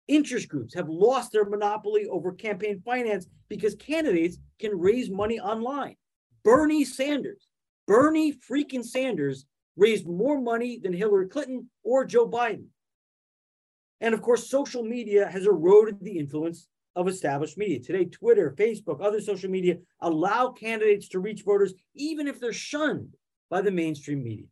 Interest 0.09 0.49
groups 0.49 0.73
have 0.73 0.89
lost 0.89 1.31
their 1.31 1.45
monopoly 1.45 2.05
over 2.07 2.33
campaign 2.33 2.81
finance 2.83 3.27
because 3.47 3.75
candidates 3.75 4.39
can 4.59 4.77
raise 4.77 5.09
money 5.09 5.39
online. 5.39 5.95
Bernie 6.43 6.83
Sanders, 6.83 7.47
Bernie 7.87 8.33
freaking 8.33 8.83
Sanders 8.83 9.45
raised 9.77 10.05
more 10.05 10.41
money 10.41 10.77
than 10.77 10.91
Hillary 10.91 11.29
Clinton 11.29 11.69
or 11.85 12.03
Joe 12.03 12.27
Biden. 12.27 12.65
And 14.01 14.13
of 14.13 14.21
course, 14.21 14.49
social 14.49 14.83
media 14.83 15.29
has 15.29 15.45
eroded 15.45 16.01
the 16.01 16.19
influence 16.19 16.67
of 16.95 17.07
established 17.07 17.57
media. 17.57 17.79
Today, 17.79 18.05
Twitter, 18.05 18.53
Facebook, 18.57 19.01
other 19.01 19.21
social 19.21 19.49
media 19.49 19.77
allow 20.01 20.51
candidates 20.51 21.07
to 21.09 21.19
reach 21.19 21.43
voters 21.43 21.73
even 21.95 22.27
if 22.27 22.39
they're 22.39 22.53
shunned 22.53 23.15
by 23.49 23.61
the 23.61 23.71
mainstream 23.71 24.23
media. 24.23 24.45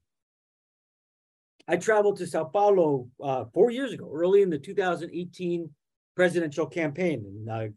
I 1.67 1.77
traveled 1.77 2.17
to 2.17 2.27
Sao 2.27 2.45
Paulo 2.45 3.09
uh, 3.23 3.45
four 3.53 3.69
years 3.69 3.93
ago, 3.93 4.09
early 4.13 4.41
in 4.41 4.49
the 4.49 4.57
2018 4.57 5.69
presidential 6.15 6.65
campaign, 6.65 7.23
and 7.25 7.51
I 7.51 7.69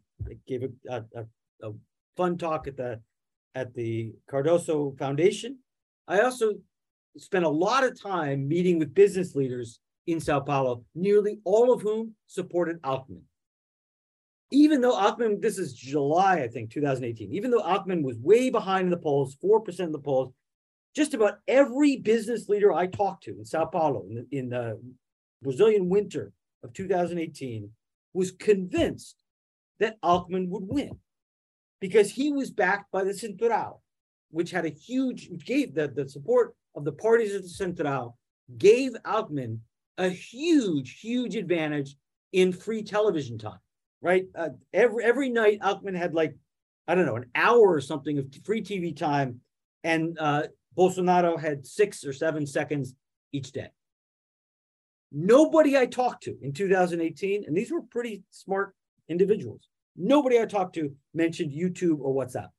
gave 0.47 0.63
a, 0.89 1.03
a, 1.15 1.25
a 1.61 1.71
fun 2.17 2.37
talk 2.37 2.67
at 2.67 2.75
the 2.75 2.99
at 3.55 3.73
the 3.75 4.13
Cardoso 4.29 4.97
Foundation. 4.97 5.59
I 6.07 6.21
also 6.21 6.55
spent 7.17 7.45
a 7.45 7.49
lot 7.49 7.83
of 7.83 8.01
time 8.01 8.47
meeting 8.47 8.79
with 8.79 8.95
business 8.95 9.35
leaders 9.35 9.79
in 10.07 10.19
Sao 10.19 10.39
Paulo, 10.39 10.83
nearly 10.95 11.39
all 11.43 11.71
of 11.71 11.81
whom 11.81 12.15
supported 12.25 12.81
Alckmin. 12.81 13.21
Even 14.53 14.81
though 14.81 14.95
Alckmin, 14.95 15.41
this 15.41 15.57
is 15.57 15.73
July, 15.73 16.35
I 16.35 16.47
think, 16.47 16.69
2018, 16.69 17.33
even 17.33 17.49
though 17.49 17.63
Alckmin 17.63 18.03
was 18.03 18.17
way 18.17 18.51
behind 18.51 18.85
in 18.85 18.91
the 18.91 18.97
polls, 18.97 19.35
4% 19.43 19.79
of 19.79 19.91
the 19.91 19.97
polls, 19.99 20.31
just 20.95 21.15
about 21.15 21.39
every 21.47 21.97
business 21.97 22.47
leader 22.47 22.71
I 22.71 22.85
talked 22.85 23.23
to 23.23 23.31
in 23.31 23.45
Sao 23.45 23.65
Paulo 23.65 24.05
in 24.07 24.15
the, 24.15 24.37
in 24.37 24.49
the 24.49 24.79
Brazilian 25.41 25.89
winter 25.89 26.31
of 26.63 26.71
2018 26.73 27.67
was 28.13 28.31
convinced 28.31 29.23
that 29.79 29.99
Alckmin 30.01 30.49
would 30.49 30.67
win 30.67 30.99
because 31.79 32.11
he 32.11 32.31
was 32.31 32.51
backed 32.51 32.91
by 32.91 33.03
the 33.03 33.13
Central, 33.13 33.81
which 34.29 34.51
had 34.51 34.65
a 34.65 34.69
huge, 34.69 35.29
gave 35.43 35.73
the, 35.73 35.87
the 35.87 36.07
support 36.07 36.53
of 36.75 36.85
the 36.85 36.91
parties 36.91 37.33
of 37.33 37.41
the 37.41 37.49
Central, 37.49 38.17
gave 38.59 38.91
Alckmin 39.03 39.57
a 39.97 40.09
huge, 40.09 40.99
huge 40.99 41.35
advantage 41.35 41.95
in 42.31 42.53
free 42.53 42.83
television 42.83 43.39
time, 43.39 43.59
right? 44.03 44.25
Uh, 44.35 44.49
every 44.73 45.03
every 45.03 45.29
night, 45.29 45.61
Alckmin 45.61 45.97
had 45.97 46.13
like, 46.13 46.35
I 46.87 46.93
don't 46.93 47.07
know, 47.07 47.15
an 47.15 47.31
hour 47.33 47.73
or 47.73 47.81
something 47.81 48.19
of 48.19 48.27
free 48.43 48.61
TV 48.61 48.95
time, 48.95 49.39
and 49.83 50.17
uh, 50.19 50.43
Bolsonaro 50.77 51.39
had 51.39 51.65
six 51.65 52.05
or 52.05 52.13
seven 52.13 52.45
seconds 52.45 52.93
each 53.31 53.51
day. 53.53 53.69
Nobody 55.11 55.77
I 55.77 55.85
talked 55.85 56.23
to 56.23 56.35
in 56.41 56.53
2018, 56.53 57.45
and 57.47 57.55
these 57.55 57.71
were 57.71 57.81
pretty 57.81 58.23
smart 58.29 58.75
individuals, 59.07 59.69
nobody 59.95 60.39
I 60.39 60.45
talked 60.45 60.75
to 60.75 60.93
mentioned 61.13 61.51
YouTube 61.51 61.99
or 61.99 62.13
WhatsApp. 62.13 62.49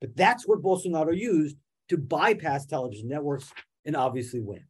But 0.00 0.16
that's 0.16 0.46
what 0.46 0.62
Bolsonaro 0.62 1.16
used 1.16 1.56
to 1.88 1.96
bypass 1.96 2.66
television 2.66 3.08
networks 3.08 3.50
and 3.86 3.96
obviously 3.96 4.40
win. 4.40 4.64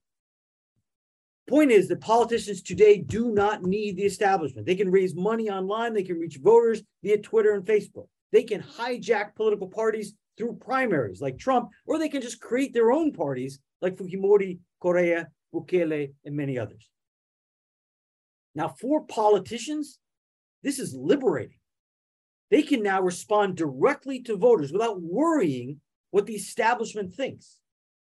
Point 1.48 1.70
is 1.70 1.88
that 1.88 2.00
politicians 2.00 2.62
today 2.62 2.98
do 2.98 3.30
not 3.30 3.62
need 3.62 3.96
the 3.96 4.04
establishment. 4.04 4.66
They 4.66 4.76
can 4.76 4.90
raise 4.90 5.14
money 5.14 5.50
online, 5.50 5.92
they 5.92 6.02
can 6.02 6.18
reach 6.18 6.38
voters 6.42 6.83
via 7.02 7.18
Twitter 7.18 7.52
and 7.52 7.64
Facebook. 7.64 8.07
They 8.33 8.44
can 8.44 8.62
hijack 8.62 9.35
political 9.35 9.68
parties 9.68 10.14
through 10.37 10.57
primaries 10.57 11.20
like 11.20 11.38
Trump, 11.38 11.68
or 11.87 11.98
they 11.98 12.09
can 12.09 12.22
just 12.22 12.40
create 12.40 12.72
their 12.72 12.90
own 12.90 13.12
parties 13.12 13.61
like 13.83 13.96
Fujimori, 13.96 14.59
Correa, 14.80 15.28
Bukele, 15.54 16.12
and 16.24 16.35
many 16.35 16.59
others. 16.59 16.90
Now, 18.54 18.68
for 18.68 19.04
politicians, 19.07 19.98
this 20.62 20.78
is 20.78 20.94
liberating 20.94 21.59
They 22.50 22.62
can 22.62 22.83
now 22.83 23.02
respond 23.02 23.57
directly 23.57 24.22
to 24.22 24.37
voters 24.37 24.72
without 24.72 25.00
worrying 25.00 25.80
what 26.11 26.26
the 26.26 26.35
establishment 26.35 27.14
thinks. 27.14 27.61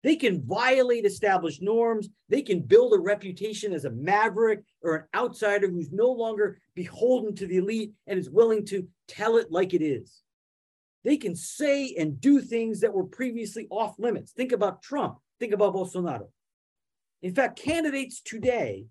They 0.05 0.17
can 0.17 0.47
violate 0.47 1.07
established 1.07 1.63
norms. 1.63 2.11
They 2.29 2.43
can 2.43 2.61
build 2.61 2.93
a 2.93 2.99
reputation 2.99 3.73
as 3.73 3.87
a 3.87 3.91
maverick 3.91 4.63
or 4.83 4.97
an 4.97 5.05
outsider 5.15 5.67
who's 5.69 5.91
no 5.91 6.13
longer 6.13 6.59
beholden 6.75 7.35
to 7.37 7.47
the 7.47 7.57
elite 7.57 7.93
and 8.07 8.19
is 8.19 8.29
willing 8.29 8.67
to 8.67 8.87
tell 9.09 9.39
it 9.39 9.51
like 9.51 9.73
it 9.73 9.83
is. 9.83 10.21
They 11.05 11.17
can 11.17 11.35
say 11.35 11.95
and 11.99 12.21
do 12.21 12.43
things 12.43 12.81
that 12.81 12.93
were 12.93 13.05
previously 13.05 13.67
off 13.71 13.99
limits. 13.99 14.33
Think 14.33 14.53
about 14.53 14.83
Trump. 14.83 15.17
Think 15.41 15.55
about 15.55 15.75
Bolsonaro. 15.75 16.29
In 17.23 17.35
fact, 17.35 17.59
candidates 17.59 18.21
today 18.21 18.85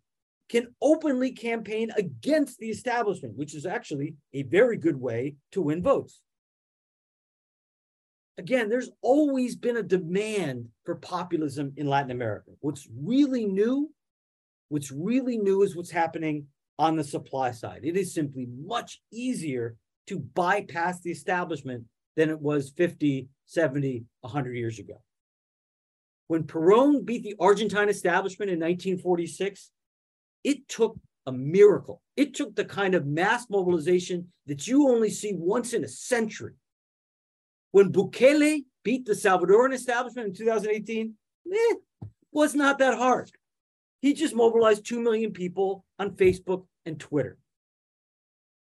can 0.50 0.74
openly 0.82 1.32
campaign 1.32 1.92
against 1.96 2.58
the 2.58 2.70
establishment, 2.70 3.38
which 3.38 3.54
is 3.54 3.68
actually 3.68 4.16
a 4.34 4.42
very 4.44 4.78
good 4.78 5.00
way 5.00 5.36
to 5.52 5.62
win 5.62 5.84
votes. 5.84 6.22
Again, 8.38 8.70
there's 8.70 8.90
always 9.02 9.56
been 9.56 9.78
a 9.78 9.84
demand 9.84 10.70
for 10.86 10.96
populism 10.96 11.74
in 11.78 11.88
Latin 11.88 12.12
America. 12.12 12.52
What's 12.62 12.88
really 12.96 13.46
new, 13.46 13.92
what's 14.70 14.92
really 14.92 15.38
new 15.38 15.62
is 15.62 15.76
what's 15.76 15.92
happening 15.92 16.48
on 16.80 16.96
the 16.96 17.04
supply 17.04 17.52
side. 17.52 17.82
It 17.84 17.96
is 17.96 18.14
simply 18.14 18.48
much 18.66 19.02
easier 19.12 19.76
to 20.08 20.20
bypass 20.20 21.00
the 21.02 21.12
establishment 21.12 21.86
than 22.16 22.30
it 22.30 22.40
was 22.40 22.74
50, 22.76 23.28
70, 23.46 24.06
100 24.22 24.54
years 24.54 24.80
ago. 24.80 25.02
When 26.28 26.44
Perón 26.44 27.06
beat 27.06 27.24
the 27.24 27.36
Argentine 27.40 27.90
establishment 27.90 28.50
in 28.50 28.60
1946, 28.60 29.70
it 30.44 30.68
took 30.68 30.98
a 31.28 31.32
miracle. 31.32 32.02
It 32.18 32.34
took 32.34 32.56
the 32.56 32.66
kind 32.66 32.96
of 32.96 33.06
mass 33.06 33.50
mobilization 33.50 34.28
that 34.48 34.68
you 34.68 34.90
only 34.90 35.10
see 35.10 35.34
once 35.36 35.74
in 35.74 35.84
a 35.84 35.88
century. 35.88 36.54
When 37.74 37.92
Bukele 37.92 38.66
beat 38.84 39.06
the 39.06 39.14
Salvadoran 39.14 39.74
establishment 39.74 40.28
in 40.28 40.34
2018, 40.36 41.16
eh, 41.52 41.76
was 42.32 42.54
not 42.54 42.78
that 42.78 43.00
hard. 43.00 43.32
He 44.00 44.14
just 44.14 44.36
mobilized 44.36 44.86
2 44.86 45.02
million 45.02 45.34
people 45.34 45.84
on 45.98 46.12
Facebook 46.12 46.68
and 46.86 47.00
Twitter. 47.00 47.40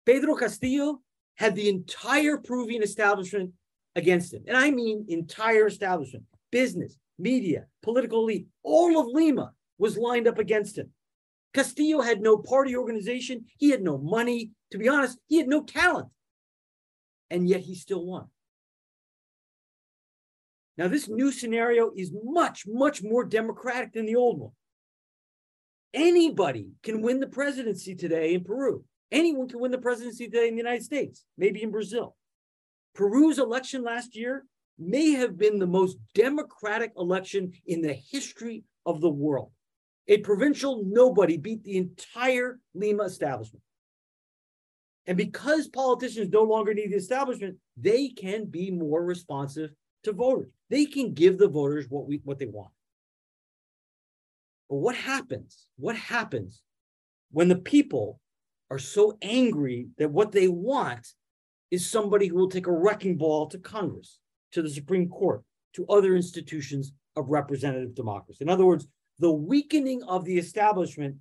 Pedro 0.05 0.35
Castillo 0.35 1.01
had 1.35 1.55
the 1.55 1.67
entire 1.67 2.37
Peruvian 2.37 2.81
establishment 2.81 3.51
against 3.97 4.33
him. 4.33 4.43
And 4.47 4.55
I 4.55 4.71
mean 4.71 5.05
entire 5.09 5.67
establishment, 5.67 6.23
business, 6.49 6.97
media, 7.19 7.65
political 7.83 8.21
elite, 8.21 8.47
all 8.63 8.97
of 8.97 9.07
Lima 9.07 9.51
was 9.77 9.97
lined 9.97 10.25
up 10.25 10.39
against 10.39 10.77
him. 10.77 10.91
Castillo 11.53 11.99
had 11.99 12.21
no 12.21 12.37
party 12.37 12.77
organization. 12.77 13.45
He 13.57 13.71
had 13.71 13.81
no 13.81 13.97
money. 13.97 14.51
To 14.71 14.77
be 14.77 14.87
honest, 14.87 15.19
he 15.27 15.37
had 15.37 15.49
no 15.49 15.63
talent. 15.63 16.07
And 17.29 17.49
yet 17.49 17.59
he 17.59 17.75
still 17.75 18.05
won. 18.05 18.29
Now, 20.77 20.87
this 20.87 21.07
new 21.07 21.31
scenario 21.31 21.91
is 21.95 22.11
much, 22.23 22.65
much 22.67 23.01
more 23.01 23.23
democratic 23.23 23.93
than 23.93 24.05
the 24.05 24.17
old 24.17 24.39
one. 24.39 24.51
Anybody 25.93 26.71
can 26.83 27.01
win 27.01 27.21
the 27.21 27.27
presidency 27.27 27.95
today 27.95 28.33
in 28.33 28.43
Peru. 28.43 28.83
Anyone 29.11 29.47
can 29.47 29.61
win 29.61 29.71
the 29.71 29.77
presidency 29.77 30.25
today 30.25 30.49
in 30.49 30.55
the 30.55 30.61
United 30.61 30.83
States, 30.83 31.23
maybe 31.37 31.63
in 31.63 31.71
Brazil. 31.71 32.15
Peru's 32.93 33.39
election 33.39 33.83
last 33.83 34.15
year 34.15 34.45
may 34.77 35.11
have 35.11 35.37
been 35.37 35.57
the 35.57 35.67
most 35.67 35.97
democratic 36.13 36.91
election 36.97 37.53
in 37.65 37.81
the 37.81 37.93
history 37.93 38.63
of 38.85 38.99
the 38.99 39.09
world. 39.09 39.51
A 40.09 40.17
provincial 40.17 40.83
nobody 40.85 41.37
beat 41.37 41.63
the 41.63 41.77
entire 41.77 42.59
Lima 42.73 43.03
establishment. 43.03 43.63
And 45.07 45.17
because 45.17 45.67
politicians 45.67 46.29
no 46.31 46.43
longer 46.43 46.73
need 46.73 46.91
the 46.91 46.97
establishment, 46.97 47.57
they 47.77 48.09
can 48.09 48.45
be 48.45 48.71
more 48.71 49.03
responsive 49.03 49.71
to 50.03 50.11
voters. 50.11 50.51
They 50.69 50.85
can 50.85 51.13
give 51.13 51.37
the 51.37 51.47
voters 51.47 51.87
what 51.89 52.07
we 52.07 52.21
what 52.23 52.39
they 52.39 52.47
want. 52.47 52.71
But 54.69 54.77
what 54.77 54.95
happens? 54.95 55.67
What 55.77 55.95
happens 55.95 56.63
when 57.31 57.47
the 57.47 57.55
people 57.55 58.19
are 58.71 58.79
so 58.79 59.17
angry 59.21 59.89
that 59.97 60.11
what 60.11 60.31
they 60.31 60.47
want 60.47 61.07
is 61.69 61.89
somebody 61.89 62.27
who 62.27 62.35
will 62.35 62.49
take 62.49 62.67
a 62.67 62.71
wrecking 62.71 63.17
ball 63.17 63.47
to 63.47 63.59
Congress, 63.59 64.19
to 64.53 64.61
the 64.61 64.69
Supreme 64.69 65.07
Court, 65.09 65.43
to 65.73 65.85
other 65.87 66.15
institutions 66.15 66.93
of 67.15 67.29
representative 67.29 67.93
democracy? 67.93 68.39
In 68.41 68.49
other 68.49 68.65
words, 68.65 68.87
the 69.19 69.31
weakening 69.31 70.03
of 70.03 70.25
the 70.25 70.37
establishment 70.37 71.15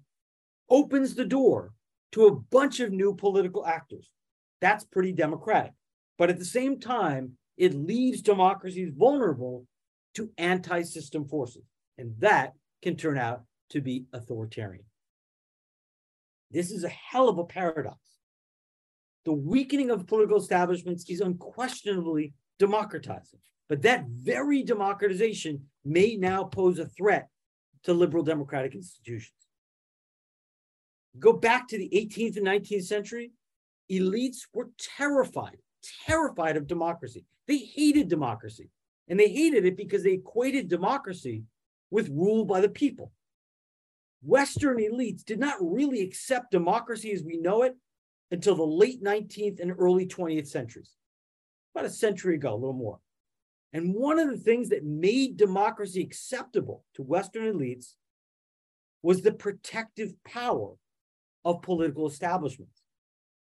opens 0.70 1.14
the 1.14 1.24
door 1.24 1.72
to 2.12 2.26
a 2.26 2.34
bunch 2.34 2.80
of 2.80 2.92
new 2.92 3.14
political 3.14 3.66
actors. 3.66 4.10
That's 4.60 4.84
pretty 4.84 5.12
democratic. 5.12 5.72
But 6.16 6.30
at 6.30 6.38
the 6.38 6.44
same 6.44 6.80
time, 6.80 7.32
it 7.56 7.74
leaves 7.74 8.22
democracies 8.22 8.92
vulnerable 8.96 9.66
to 10.14 10.30
anti 10.38 10.82
system 10.82 11.26
forces. 11.26 11.64
And 11.98 12.14
that 12.18 12.52
can 12.82 12.96
turn 12.96 13.18
out 13.18 13.44
to 13.70 13.80
be 13.80 14.06
authoritarian. 14.12 14.84
This 16.50 16.70
is 16.70 16.84
a 16.84 16.88
hell 16.88 17.28
of 17.28 17.38
a 17.38 17.44
paradox. 17.44 17.98
The 19.24 19.32
weakening 19.32 19.90
of 19.90 20.06
political 20.06 20.38
establishments 20.38 21.08
is 21.08 21.20
unquestionably 21.20 22.34
democratizing, 22.58 23.40
but 23.68 23.82
that 23.82 24.04
very 24.06 24.62
democratization 24.62 25.64
may 25.84 26.16
now 26.16 26.44
pose 26.44 26.78
a 26.78 26.86
threat 26.86 27.28
to 27.84 27.94
liberal 27.94 28.22
democratic 28.22 28.74
institutions. 28.74 29.32
Go 31.18 31.32
back 31.32 31.68
to 31.68 31.78
the 31.78 31.88
18th 31.94 32.36
and 32.36 32.46
19th 32.46 32.84
century, 32.84 33.32
elites 33.90 34.46
were 34.52 34.70
terrified, 34.78 35.58
terrified 36.06 36.56
of 36.56 36.66
democracy. 36.66 37.24
They 37.46 37.58
hated 37.58 38.08
democracy. 38.08 38.70
And 39.08 39.20
they 39.20 39.28
hated 39.28 39.64
it 39.66 39.76
because 39.76 40.02
they 40.02 40.12
equated 40.12 40.68
democracy 40.68 41.44
with 41.90 42.08
rule 42.08 42.44
by 42.44 42.60
the 42.60 42.68
people. 42.68 43.12
Western 44.22 44.78
elites 44.78 45.22
did 45.24 45.38
not 45.38 45.56
really 45.60 46.00
accept 46.00 46.50
democracy 46.50 47.12
as 47.12 47.22
we 47.22 47.36
know 47.36 47.62
it 47.62 47.76
until 48.30 48.54
the 48.54 48.64
late 48.64 49.02
19th 49.02 49.60
and 49.60 49.74
early 49.78 50.06
20th 50.06 50.46
centuries, 50.46 50.96
about 51.74 51.84
a 51.84 51.90
century 51.90 52.36
ago, 52.36 52.54
a 52.54 52.56
little 52.56 52.72
more. 52.72 52.98
And 53.74 53.94
one 53.94 54.18
of 54.18 54.28
the 54.28 54.38
things 54.38 54.70
that 54.70 54.84
made 54.84 55.36
democracy 55.36 56.00
acceptable 56.00 56.84
to 56.94 57.02
Western 57.02 57.52
elites 57.52 57.94
was 59.02 59.20
the 59.20 59.32
protective 59.32 60.14
power 60.24 60.72
of 61.44 61.60
political 61.60 62.06
establishments. 62.06 62.83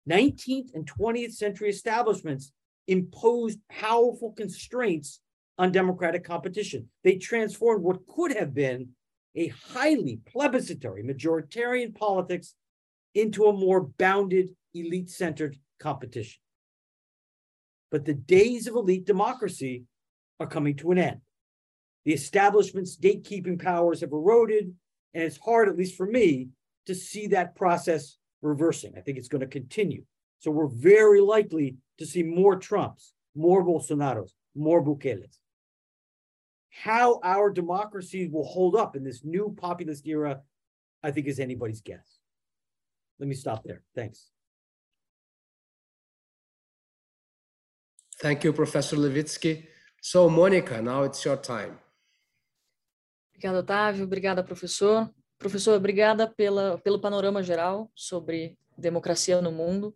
19th 0.07 0.73
and 0.73 0.89
20th 0.89 1.33
century 1.33 1.69
establishments 1.69 2.51
imposed 2.87 3.59
powerful 3.69 4.31
constraints 4.31 5.21
on 5.57 5.71
democratic 5.71 6.23
competition. 6.23 6.89
They 7.03 7.15
transformed 7.15 7.83
what 7.83 8.07
could 8.07 8.35
have 8.35 8.53
been 8.53 8.89
a 9.35 9.47
highly 9.47 10.19
plebiscitary 10.25 11.03
majoritarian 11.03 11.95
politics 11.95 12.55
into 13.13 13.45
a 13.45 13.53
more 13.53 13.81
bounded 13.81 14.49
elite 14.73 15.09
centered 15.09 15.57
competition. 15.79 16.39
But 17.91 18.05
the 18.05 18.13
days 18.13 18.67
of 18.67 18.75
elite 18.75 19.05
democracy 19.05 19.85
are 20.39 20.47
coming 20.47 20.75
to 20.77 20.91
an 20.91 20.97
end. 20.97 21.21
The 22.05 22.13
establishment's 22.13 22.97
gatekeeping 22.97 23.61
powers 23.61 24.01
have 24.01 24.11
eroded, 24.11 24.73
and 25.13 25.23
it's 25.23 25.37
hard, 25.37 25.69
at 25.69 25.77
least 25.77 25.95
for 25.95 26.05
me, 26.05 26.49
to 26.85 26.95
see 26.95 27.27
that 27.27 27.55
process 27.55 28.17
reversing. 28.41 28.93
I 28.97 29.01
think 29.01 29.17
it's 29.17 29.27
going 29.27 29.41
to 29.41 29.47
continue. 29.47 30.03
So 30.39 30.51
we're 30.51 30.67
very 30.67 31.21
likely 31.21 31.77
to 31.97 32.05
see 32.05 32.23
more 32.23 32.55
Trumps, 32.55 33.13
more 33.35 33.63
Bolsonaros, 33.63 34.31
more 34.55 34.83
Bukeles. 34.83 35.37
How 36.69 37.19
our 37.23 37.49
democracies 37.49 38.29
will 38.31 38.45
hold 38.45 38.75
up 38.75 38.95
in 38.95 39.03
this 39.03 39.23
new 39.23 39.53
populist 39.57 40.07
era, 40.07 40.41
I 41.03 41.11
think, 41.11 41.27
is 41.27 41.39
anybody's 41.39 41.81
guess. 41.81 42.19
Let 43.19 43.27
me 43.27 43.35
stop 43.35 43.63
there. 43.65 43.81
Thanks. 43.95 44.29
Thank 48.21 48.43
you, 48.43 48.53
Professor 48.53 48.95
Levitsky. 48.95 49.67
So, 50.01 50.29
Mônica, 50.29 50.81
now 50.81 51.03
it's 51.03 51.23
your 51.25 51.37
time. 51.37 51.79
Obrigada, 53.35 53.63
Otávio. 53.63 54.07
Obrigada, 54.07 54.43
professor. 54.45 55.09
Professor, 55.39 55.77
obrigada 55.77 56.27
pela, 56.27 56.77
pelo 56.79 56.99
panorama 56.99 57.41
geral 57.41 57.89
sobre 57.95 58.57
democracia 58.77 59.41
no 59.41 59.53
mundo. 59.53 59.95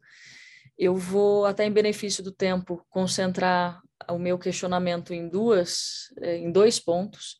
Eu 0.78 0.96
vou, 0.96 1.46
até 1.46 1.66
em 1.66 1.72
benefício 1.72 2.24
do 2.24 2.32
tempo, 2.32 2.84
concentrar 2.90 3.82
o 4.10 4.18
meu 4.18 4.40
questionamento 4.40 5.14
em 5.14 5.28
duas, 5.28 6.14
eh, 6.22 6.38
em 6.38 6.50
dois 6.50 6.80
pontos, 6.80 7.40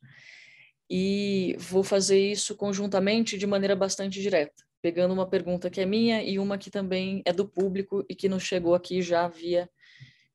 e 0.90 1.56
vou 1.58 1.82
fazer 1.82 2.20
isso 2.20 2.56
conjuntamente 2.58 3.38
de 3.38 3.48
maneira 3.48 3.76
bastante 3.76 4.22
direta, 4.22 4.64
pegando 4.82 5.14
uma 5.14 5.28
pergunta 5.28 5.70
que 5.70 5.80
é 5.80 5.86
minha 5.86 6.22
e 6.22 6.38
uma 6.38 6.58
que 6.58 6.70
também 6.70 7.22
é 7.26 7.32
do 7.32 7.48
público 7.48 8.06
e 8.10 8.14
que 8.14 8.28
nos 8.28 8.44
chegou 8.44 8.76
aqui 8.76 9.02
já 9.02 9.30
via 9.30 9.70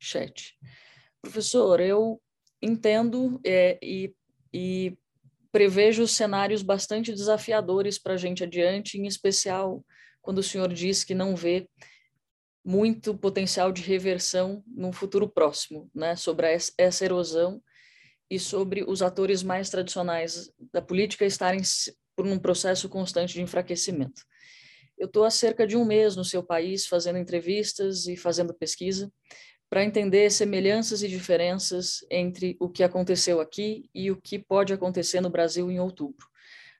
chat. 0.00 0.56
Professor, 1.20 1.80
eu 1.80 2.18
entendo 2.62 3.38
é, 3.44 3.78
e, 3.82 4.14
e 4.52 4.96
prevejo 5.50 6.06
cenários 6.06 6.62
bastante 6.62 7.12
desafiadores 7.12 7.98
para 7.98 8.14
a 8.14 8.16
gente 8.16 8.44
adiante, 8.44 8.98
em 8.98 9.06
especial 9.06 9.84
quando 10.20 10.38
o 10.38 10.42
senhor 10.42 10.72
diz 10.72 11.04
que 11.04 11.14
não 11.14 11.34
vê 11.34 11.68
muito 12.64 13.16
potencial 13.16 13.72
de 13.72 13.82
reversão 13.82 14.62
num 14.66 14.92
futuro 14.92 15.28
próximo, 15.28 15.90
né, 15.94 16.14
sobre 16.16 16.46
essa 16.76 17.04
erosão 17.04 17.62
e 18.30 18.38
sobre 18.38 18.84
os 18.86 19.00
atores 19.00 19.42
mais 19.42 19.70
tradicionais 19.70 20.52
da 20.72 20.82
política 20.82 21.24
estarem 21.24 21.62
por 22.14 22.26
um 22.26 22.38
processo 22.38 22.88
constante 22.88 23.32
de 23.32 23.40
enfraquecimento. 23.40 24.22
Eu 24.98 25.06
estou 25.06 25.24
há 25.24 25.30
cerca 25.30 25.66
de 25.66 25.76
um 25.76 25.84
mês 25.84 26.16
no 26.16 26.24
seu 26.24 26.42
país 26.42 26.86
fazendo 26.86 27.18
entrevistas 27.18 28.06
e 28.06 28.16
fazendo 28.16 28.52
pesquisa 28.52 29.10
para 29.70 29.84
entender 29.84 30.30
semelhanças 30.30 31.02
e 31.02 31.08
diferenças 31.08 32.04
entre 32.10 32.56
o 32.58 32.68
que 32.68 32.82
aconteceu 32.82 33.40
aqui 33.40 33.88
e 33.94 34.10
o 34.10 34.16
que 34.16 34.38
pode 34.38 34.72
acontecer 34.72 35.20
no 35.20 35.30
Brasil 35.30 35.70
em 35.70 35.78
outubro. 35.78 36.26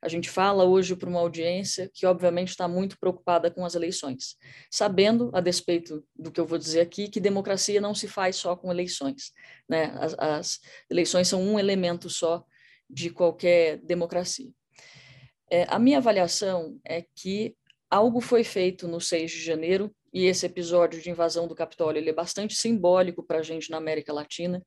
A 0.01 0.09
gente 0.09 0.31
fala 0.31 0.65
hoje 0.65 0.95
para 0.95 1.09
uma 1.09 1.19
audiência 1.19 1.91
que, 1.93 2.07
obviamente, 2.07 2.51
está 2.51 2.69
muito 2.69 2.99
preocupada 2.99 3.51
com 3.51 3.65
as 3.65 3.75
eleições, 3.75 4.37
sabendo, 4.71 5.31
a 5.35 5.41
despeito 5.41 6.05
do 6.17 6.31
que 6.31 6.41
eu 6.41 6.47
vou 6.47 6.57
dizer 6.57 6.81
aqui, 6.81 7.09
que 7.09 7.19
democracia 7.19 7.81
não 7.81 7.95
se 7.95 8.07
faz 8.07 8.37
só 8.37 8.55
com 8.55 8.71
eleições. 8.71 9.33
Né? 9.69 9.93
As, 9.99 10.15
as 10.19 10.61
eleições 10.89 11.27
são 11.27 11.43
um 11.43 11.59
elemento 11.59 12.09
só 12.09 12.45
de 12.89 13.11
qualquer 13.11 13.79
democracia. 13.79 14.51
É, 15.51 15.65
a 15.69 15.79
minha 15.79 15.99
avaliação 15.99 16.79
é 16.87 17.05
que 17.17 17.57
algo 17.91 18.21
foi 18.21 18.45
feito 18.45 18.87
no 18.87 19.01
6 19.01 19.31
de 19.31 19.43
janeiro, 19.43 19.95
e 20.13 20.27
esse 20.27 20.47
episódio 20.47 21.01
de 21.01 21.11
invasão 21.11 21.47
do 21.47 21.55
Capitólio 21.55 21.99
ele 21.99 22.11
é 22.11 22.15
bastante 22.15 22.55
simbólico 22.55 23.23
para 23.23 23.39
a 23.39 23.43
gente 23.43 23.71
na 23.71 23.77
América 23.77 24.13
Latina, 24.13 24.65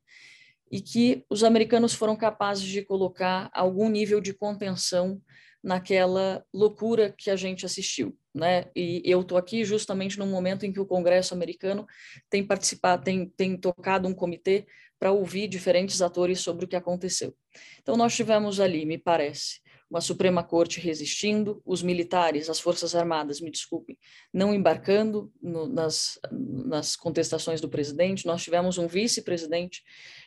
e 0.72 0.80
que 0.80 1.26
os 1.30 1.44
americanos 1.44 1.94
foram 1.94 2.16
capazes 2.16 2.64
de 2.64 2.82
colocar 2.82 3.50
algum 3.54 3.90
nível 3.90 4.22
de 4.22 4.34
contenção 4.34 5.22
naquela 5.62 6.44
loucura 6.54 7.14
que 7.16 7.30
a 7.30 7.36
gente 7.36 7.66
assistiu, 7.66 8.18
né? 8.34 8.66
E 8.76 9.02
eu 9.06 9.22
estou 9.22 9.38
aqui 9.38 9.64
justamente 9.64 10.18
no 10.18 10.26
momento 10.26 10.66
em 10.66 10.72
que 10.72 10.80
o 10.80 10.86
Congresso 10.86 11.34
americano 11.34 11.86
tem 12.30 12.44
participado, 12.44 13.04
tem, 13.04 13.30
tem 13.30 13.58
tocado 13.58 14.08
um 14.08 14.14
comitê 14.14 14.66
para 14.98 15.12
ouvir 15.12 15.48
diferentes 15.48 16.02
atores 16.02 16.40
sobre 16.40 16.66
o 16.66 16.68
que 16.68 16.76
aconteceu. 16.76 17.36
Então 17.82 17.98
nós 17.98 18.16
tivemos 18.16 18.60
ali, 18.60 18.86
me 18.86 18.98
parece, 18.98 19.60
uma 19.92 20.00
Suprema 20.00 20.42
Corte 20.42 20.80
resistindo, 20.80 21.62
os 21.66 21.84
militares, 21.84 22.50
as 22.50 22.62
Forças 22.62 22.96
Armadas, 22.96 23.42
me 23.42 23.52
desculpem, 23.52 24.00
não 24.34 24.54
embarcando 24.54 25.30
no, 25.42 25.68
nas, 25.68 26.18
nas 26.32 26.96
contestações 26.96 27.60
do 27.60 27.68
presidente. 27.68 28.26
Nós 28.26 28.42
tivemos 28.42 28.78
um 28.78 28.88
vice-presidente 28.88 29.84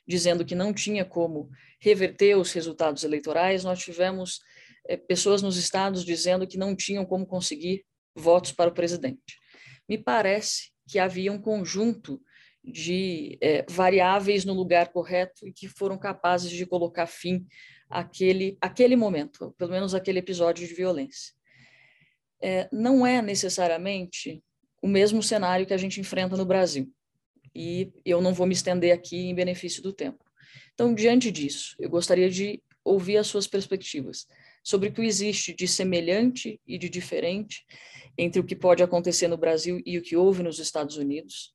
dizendo 0.06 0.44
que 0.44 0.54
não 0.54 0.74
tinha 0.74 1.02
como 1.02 1.48
reverter 1.80 2.36
os 2.36 2.52
resultados 2.52 3.04
eleitorais, 3.04 3.64
nós 3.64 3.78
tivemos 3.78 4.40
é, 4.86 4.98
pessoas 4.98 5.40
nos 5.40 5.56
estados 5.56 6.04
dizendo 6.04 6.46
que 6.46 6.58
não 6.58 6.76
tinham 6.76 7.06
como 7.06 7.26
conseguir 7.26 7.86
votos 8.14 8.52
para 8.52 8.68
o 8.68 8.74
presidente. 8.74 9.40
Me 9.88 9.96
parece 9.96 10.72
que 10.86 10.98
havia 10.98 11.32
um 11.32 11.40
conjunto 11.40 12.20
de 12.62 13.38
é, 13.40 13.64
variáveis 13.68 14.44
no 14.44 14.52
lugar 14.52 14.92
correto 14.92 15.48
e 15.48 15.52
que 15.52 15.68
foram 15.68 15.96
capazes 15.96 16.50
de 16.50 16.66
colocar 16.66 17.06
fim 17.06 17.46
aquele, 17.89 18.57
aquele 18.61 18.97
momento, 18.97 19.55
pelo 19.59 19.70
menos 19.70 19.95
aquele 19.95 20.18
episódio 20.18 20.66
de 20.66 20.74
violência. 20.74 21.32
É, 22.43 22.68
não 22.72 23.07
é 23.07 23.22
necessariamente 23.22 24.43
o 24.82 24.89
mesmo 24.89 25.22
cenário 25.22 25.66
que 25.66 25.72
a 25.74 25.78
gente 25.78 26.01
enfrenta 26.01 26.37
no 26.37 26.45
Brasil. 26.45 26.93
E 27.55 27.93
eu 28.05 28.20
não 28.20 28.35
vou 28.35 28.47
me 28.47 28.53
estender 28.53 28.93
aqui 28.93 29.16
em 29.16 29.35
benefício 29.35 29.82
do 29.82 29.93
tempo. 29.93 30.24
Então, 30.74 30.95
diante 30.95 31.30
disso, 31.30 31.76
eu 31.78 31.89
gostaria 31.89 32.28
de 32.28 32.62
ouvir 32.85 33.16
as 33.16 33.26
suas 33.26 33.47
perspectivas 33.47 34.26
sobre 34.62 34.89
o 34.89 34.93
que 34.93 35.03
existe 35.03 35.55
de 35.55 35.66
semelhante 35.68 36.61
e 36.66 36.76
de 36.76 36.89
diferente 36.89 37.64
entre 38.16 38.41
o 38.41 38.45
que 38.45 38.57
pode 38.57 38.82
acontecer 38.82 39.28
no 39.28 39.37
Brasil 39.37 39.80
e 39.87 39.99
o 39.99 40.03
que 40.03 40.16
houve 40.16 40.43
nos 40.43 40.59
Estados 40.59 40.97
Unidos. 40.97 41.55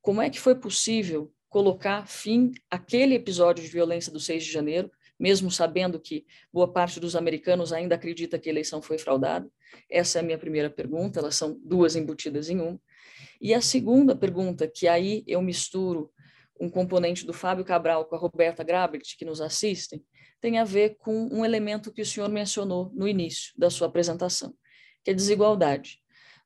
Como 0.00 0.20
é 0.20 0.28
que 0.28 0.40
foi 0.40 0.54
possível 0.54 1.32
colocar 1.48 2.06
fim 2.06 2.52
àquele 2.70 3.14
episódio 3.14 3.62
de 3.62 3.70
violência 3.70 4.12
do 4.12 4.18
6 4.18 4.44
de 4.44 4.50
janeiro 4.50 4.90
mesmo 5.18 5.50
sabendo 5.50 6.00
que 6.00 6.26
boa 6.52 6.72
parte 6.72 6.98
dos 6.98 7.14
americanos 7.14 7.72
ainda 7.72 7.94
acredita 7.94 8.38
que 8.38 8.48
a 8.48 8.52
eleição 8.52 8.82
foi 8.82 8.98
fraudada? 8.98 9.48
Essa 9.90 10.18
é 10.18 10.20
a 10.20 10.24
minha 10.24 10.38
primeira 10.38 10.70
pergunta, 10.70 11.20
elas 11.20 11.36
são 11.36 11.58
duas 11.64 11.96
embutidas 11.96 12.50
em 12.50 12.60
uma. 12.60 12.80
E 13.40 13.52
a 13.54 13.60
segunda 13.60 14.16
pergunta, 14.16 14.68
que 14.68 14.88
aí 14.88 15.22
eu 15.26 15.42
misturo 15.42 16.10
um 16.60 16.68
componente 16.68 17.26
do 17.26 17.32
Fábio 17.32 17.64
Cabral 17.64 18.04
com 18.04 18.14
a 18.14 18.18
Roberta 18.18 18.62
Grabert, 18.62 19.16
que 19.18 19.24
nos 19.24 19.40
assistem, 19.40 20.04
tem 20.40 20.58
a 20.58 20.64
ver 20.64 20.96
com 20.96 21.28
um 21.32 21.44
elemento 21.44 21.92
que 21.92 22.02
o 22.02 22.06
senhor 22.06 22.28
mencionou 22.28 22.90
no 22.94 23.08
início 23.08 23.52
da 23.56 23.70
sua 23.70 23.88
apresentação, 23.88 24.54
que 25.02 25.10
é 25.10 25.12
a 25.12 25.16
desigualdade. 25.16 25.98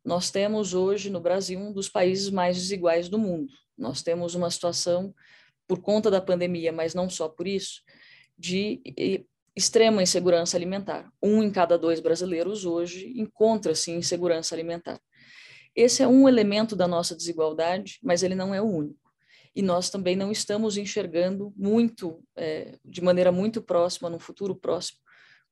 Nós 0.05 0.31
temos 0.31 0.73
hoje 0.73 1.11
no 1.11 1.21
Brasil 1.21 1.59
um 1.59 1.73
dos 1.73 1.89
países 1.89 2.31
mais 2.31 2.57
desiguais 2.57 3.09
do 3.09 3.19
mundo. 3.19 3.53
Nós 3.77 4.03
temos 4.03 4.35
uma 4.35 4.51
situação, 4.51 5.15
por 5.67 5.83
conta 5.83 6.11
da 6.11 6.21
pandemia, 6.21 6.73
mas 6.73 6.95
não 6.95 7.11
só 7.11 7.29
por 7.29 7.47
isso, 7.47 7.83
de 8.39 8.81
extrema 9.57 10.03
insegurança 10.03 10.57
alimentar. 10.57 11.11
Um 11.21 11.43
em 11.43 11.51
cada 11.51 11.77
dois 11.77 11.99
brasileiros 11.99 12.65
hoje 12.65 13.13
encontra-se 13.17 13.91
em 13.91 13.97
insegurança 13.97 14.55
alimentar. 14.55 15.01
Esse 15.75 16.03
é 16.03 16.09
um 16.09 16.29
elemento 16.29 16.77
da 16.77 16.87
nossa 16.87 17.17
desigualdade, 17.17 17.99
mas 18.03 18.23
ele 18.23 18.35
não 18.35 18.55
é 18.55 18.63
o 18.63 18.67
único. 18.67 19.13
E 19.55 19.63
nós 19.63 19.91
também 19.91 20.15
não 20.15 20.31
estamos 20.31 20.77
enxergando 20.77 21.53
muito, 21.57 22.23
é, 22.37 22.79
de 22.85 23.01
maneira 23.01 23.33
muito 23.33 23.61
próxima, 23.61 24.09
no 24.09 24.21
futuro 24.21 24.55
próximo, 24.55 24.99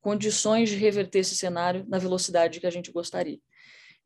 condições 0.01 0.69
de 0.69 0.77
reverter 0.77 1.21
esse 1.21 1.37
cenário 1.37 1.85
na 1.89 1.99
velocidade 1.99 2.61
que 2.61 2.67
a 2.67 2.71
gente 2.71 2.93
gostaria. 2.93 3.41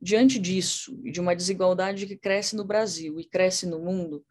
Diante 0.01 0.39
disso, 0.39 0.99
e 1.05 1.13
de 1.13 1.21
uma 1.21 1.37
desigualdade 1.37 2.07
que 2.07 2.17
cresce 2.17 2.57
no 2.57 2.65
Brasil 2.65 3.21
e 3.21 3.25
cresce 3.25 3.67
no 3.67 3.79
mundo, 3.79 4.25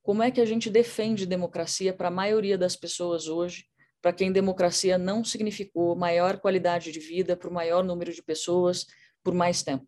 como 0.00 0.22
é 0.22 0.30
que 0.30 0.40
a 0.40 0.44
gente 0.44 0.70
defende 0.70 1.26
democracia 1.26 1.92
para 1.92 2.06
a 2.06 2.12
maioria 2.12 2.56
das 2.56 2.76
pessoas 2.76 3.26
hoje, 3.26 3.64
para 4.00 4.12
quem 4.12 4.32
democracia 4.32 4.96
não 4.96 5.24
significou 5.24 5.96
maior 5.96 6.38
qualidade 6.38 6.92
de 6.92 7.00
vida 7.00 7.36
para 7.36 7.48
o 7.48 7.52
maior 7.52 7.82
número 7.82 8.12
de 8.12 8.22
pessoas 8.22 8.86
por 9.22 9.34
mais 9.34 9.62
tempo. 9.62 9.86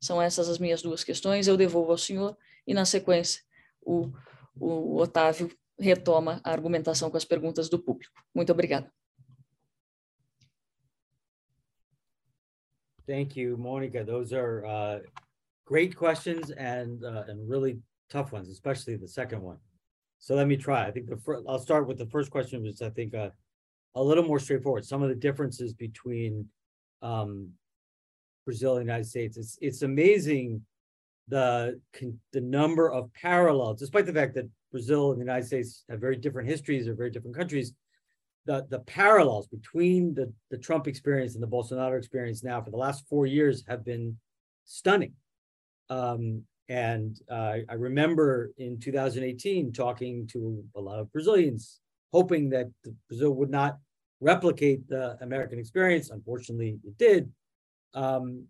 São 0.00 0.22
essas 0.22 0.48
as 0.48 0.58
minhas 0.58 0.80
duas 0.80 1.02
questões. 1.02 1.46
Eu 1.46 1.56
devolvo 1.56 1.90
ao 1.90 1.98
senhor 1.98 2.36
e, 2.66 2.72
na 2.72 2.84
sequência, 2.84 3.42
o, 3.82 4.12
o 4.54 4.96
Otávio 4.96 5.50
retoma 5.78 6.40
a 6.44 6.50
argumentação 6.50 7.10
com 7.10 7.16
as 7.16 7.24
perguntas 7.24 7.68
do 7.68 7.78
público. 7.78 8.12
Muito 8.34 8.52
obrigada. 8.52 8.92
Thank 13.06 13.40
you, 13.40 13.56
Monica. 13.56 14.04
Those 14.04 14.34
are 14.34 14.66
uh, 14.66 15.00
great 15.64 15.96
questions 15.96 16.50
and 16.50 17.02
uh, 17.02 17.24
and 17.26 17.48
really 17.48 17.80
tough 18.10 18.34
ones, 18.34 18.50
especially 18.50 18.98
the 18.98 19.08
second 19.08 19.42
one. 19.42 19.58
So 20.18 20.34
let 20.34 20.46
me 20.46 20.58
try. 20.58 20.86
I 20.86 20.92
think 20.92 21.08
the 21.08 21.16
first, 21.16 21.44
I'll 21.48 21.58
start 21.58 21.86
with 21.86 21.96
the 21.96 22.06
first 22.06 22.30
question, 22.30 22.62
which 22.62 22.82
I 22.82 22.90
think 22.90 23.14
uh, 23.14 23.30
a 23.98 24.02
little 24.02 24.24
more 24.24 24.38
straightforward. 24.38 24.84
Some 24.84 25.02
of 25.02 25.08
the 25.08 25.14
differences 25.14 25.72
between 25.72 26.46
um, 27.02 27.50
Brazil 28.44 28.76
and 28.76 28.80
the 28.80 28.90
United 28.90 29.08
States. 29.08 29.36
It's 29.36 29.58
it's 29.60 29.82
amazing 29.82 30.62
the 31.28 31.80
the 32.32 32.40
number 32.40 32.90
of 32.90 33.12
parallels, 33.12 33.78
despite 33.78 34.06
the 34.06 34.12
fact 34.12 34.34
that 34.36 34.48
Brazil 34.70 35.10
and 35.10 35.20
the 35.20 35.24
United 35.24 35.46
States 35.46 35.84
have 35.90 36.00
very 36.00 36.16
different 36.16 36.48
histories 36.48 36.88
or 36.88 36.94
very 36.94 37.10
different 37.10 37.36
countries. 37.36 37.72
The, 38.46 38.66
the 38.70 38.78
parallels 38.78 39.46
between 39.46 40.14
the, 40.14 40.32
the 40.50 40.56
Trump 40.56 40.86
experience 40.86 41.34
and 41.34 41.42
the 41.42 41.48
Bolsonaro 41.48 41.98
experience 41.98 42.42
now 42.42 42.62
for 42.62 42.70
the 42.70 42.78
last 42.78 43.06
four 43.06 43.26
years 43.26 43.62
have 43.68 43.84
been 43.84 44.16
stunning. 44.64 45.12
Um, 45.90 46.44
and 46.70 47.18
uh, 47.30 47.56
I 47.68 47.74
remember 47.74 48.52
in 48.56 48.80
2018 48.80 49.74
talking 49.74 50.26
to 50.28 50.64
a 50.74 50.80
lot 50.80 50.98
of 50.98 51.12
Brazilians 51.12 51.80
hoping 52.12 52.48
that 52.50 52.68
Brazil 53.08 53.32
would 53.32 53.50
not 53.50 53.78
replicate 54.20 54.88
the 54.88 55.16
American 55.22 55.58
experience. 55.58 56.10
Unfortunately, 56.10 56.78
it 56.84 56.98
did. 56.98 57.30
Um, 57.94 58.46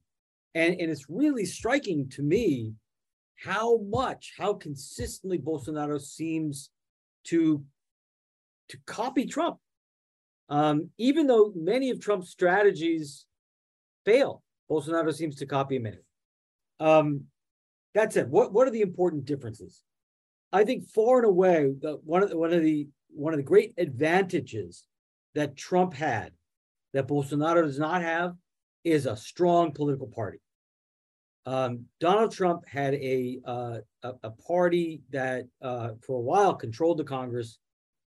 and, 0.54 0.74
and 0.80 0.90
it's 0.90 1.06
really 1.08 1.44
striking 1.44 2.08
to 2.10 2.22
me 2.22 2.72
how 3.36 3.78
much, 3.78 4.34
how 4.36 4.54
consistently 4.54 5.38
Bolsonaro 5.38 6.00
seems 6.00 6.70
to, 7.24 7.62
to 8.68 8.78
copy 8.86 9.26
Trump. 9.26 9.58
Um, 10.48 10.90
even 10.98 11.26
though 11.26 11.52
many 11.54 11.90
of 11.90 12.00
Trump's 12.00 12.30
strategies 12.30 13.26
fail, 14.04 14.42
Bolsonaro 14.70 15.14
seems 15.14 15.36
to 15.36 15.46
copy 15.46 15.78
many. 15.78 15.98
Um, 16.80 17.24
that 17.94 18.12
said, 18.12 18.30
what, 18.30 18.52
what 18.52 18.66
are 18.66 18.70
the 18.70 18.80
important 18.80 19.24
differences? 19.24 19.82
I 20.52 20.64
think 20.64 20.88
far 20.88 21.18
and 21.18 21.26
away, 21.26 21.74
the, 21.80 21.98
one 22.04 22.22
of 22.22 22.30
the, 22.30 22.38
one 22.38 22.52
of 22.52 22.62
the 22.62 22.88
one 23.10 23.32
of 23.32 23.38
the 23.38 23.44
great 23.44 23.74
advantages 23.78 24.84
that 25.34 25.56
Trump 25.56 25.94
had 25.94 26.32
that 26.92 27.08
Bolsonaro 27.08 27.62
does 27.62 27.78
not 27.78 28.02
have 28.02 28.34
is 28.84 29.06
a 29.06 29.16
strong 29.16 29.72
political 29.72 30.06
party. 30.06 30.40
Um, 31.46 31.86
Donald 32.00 32.32
Trump 32.32 32.66
had 32.68 32.94
a, 32.94 33.38
uh, 33.46 33.78
a, 34.02 34.12
a 34.22 34.30
party 34.30 35.00
that 35.10 35.46
uh, 35.62 35.90
for 36.02 36.16
a 36.16 36.20
while 36.20 36.54
controlled 36.54 36.98
the 36.98 37.04
Congress, 37.04 37.58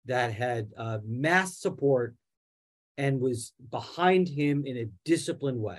that 0.07 0.33
had 0.33 0.69
uh, 0.77 0.99
mass 1.07 1.59
support, 1.59 2.15
and 2.99 3.21
was 3.21 3.53
behind 3.71 4.29
him 4.29 4.65
in 4.67 4.77
a 4.77 4.91
disciplined 5.05 5.61
way, 5.61 5.79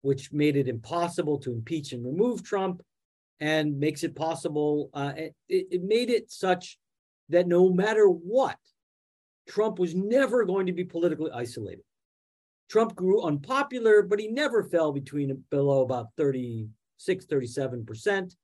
which 0.00 0.32
made 0.32 0.56
it 0.56 0.68
impossible 0.68 1.38
to 1.38 1.52
impeach 1.52 1.92
and 1.92 2.04
remove 2.04 2.42
Trump, 2.42 2.82
and 3.38 3.78
makes 3.78 4.02
it 4.02 4.16
possible. 4.16 4.90
Uh, 4.94 5.12
it, 5.16 5.34
it 5.48 5.82
made 5.82 6.10
it 6.10 6.30
such 6.30 6.78
that 7.28 7.46
no 7.46 7.70
matter 7.72 8.06
what, 8.06 8.56
Trump 9.48 9.78
was 9.78 9.94
never 9.94 10.44
going 10.44 10.66
to 10.66 10.72
be 10.72 10.84
politically 10.84 11.30
isolated. 11.32 11.84
Trump 12.68 12.94
grew 12.94 13.22
unpopular, 13.22 14.02
but 14.02 14.18
he 14.18 14.28
never 14.28 14.62
fell 14.62 14.92
between 14.92 15.44
below 15.50 15.82
about 15.82 16.06
36, 16.16 17.26
37%. 17.26 18.34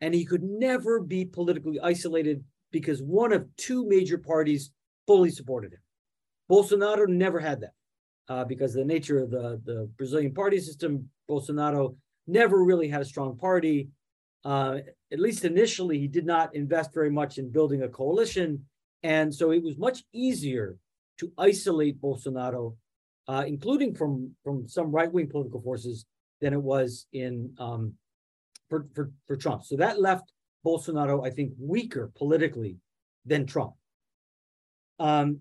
And 0.00 0.14
he 0.14 0.24
could 0.24 0.42
never 0.42 1.00
be 1.00 1.24
politically 1.24 1.80
isolated 1.80 2.42
because 2.70 3.02
one 3.02 3.32
of 3.32 3.46
two 3.56 3.86
major 3.86 4.18
parties 4.18 4.70
fully 5.06 5.30
supported 5.30 5.72
him. 5.72 5.80
Bolsonaro 6.50 7.06
never 7.08 7.40
had 7.40 7.60
that 7.60 7.72
uh, 8.28 8.44
because 8.44 8.72
the 8.72 8.84
nature 8.84 9.18
of 9.18 9.30
the, 9.30 9.60
the 9.64 9.90
Brazilian 9.96 10.32
party 10.32 10.58
system, 10.60 11.08
Bolsonaro 11.28 11.96
never 12.26 12.64
really 12.64 12.88
had 12.88 13.00
a 13.00 13.04
strong 13.04 13.36
party. 13.36 13.88
Uh, 14.44 14.78
at 15.12 15.20
least 15.20 15.44
initially, 15.44 15.98
he 15.98 16.08
did 16.08 16.26
not 16.26 16.54
invest 16.54 16.94
very 16.94 17.10
much 17.10 17.38
in 17.38 17.50
building 17.50 17.82
a 17.82 17.88
coalition. 17.88 18.64
And 19.02 19.34
so 19.34 19.52
it 19.52 19.62
was 19.62 19.78
much 19.78 20.02
easier 20.12 20.76
to 21.18 21.32
isolate 21.38 22.00
Bolsonaro, 22.00 22.76
uh, 23.28 23.44
including 23.46 23.94
from, 23.94 24.32
from 24.42 24.68
some 24.68 24.90
right 24.90 25.12
wing 25.12 25.28
political 25.28 25.60
forces, 25.60 26.04
than 26.40 26.52
it 26.52 26.62
was 26.62 27.06
in 27.12 27.54
um, 27.58 27.94
for, 28.68 28.86
for, 28.94 29.10
for 29.26 29.36
Trump. 29.36 29.64
So 29.64 29.76
that 29.76 30.00
left 30.00 30.32
Bolsonaro, 30.64 31.26
I 31.26 31.30
think, 31.30 31.52
weaker 31.58 32.10
politically 32.16 32.78
than 33.24 33.46
Trump. 33.46 33.74
Um, 34.98 35.40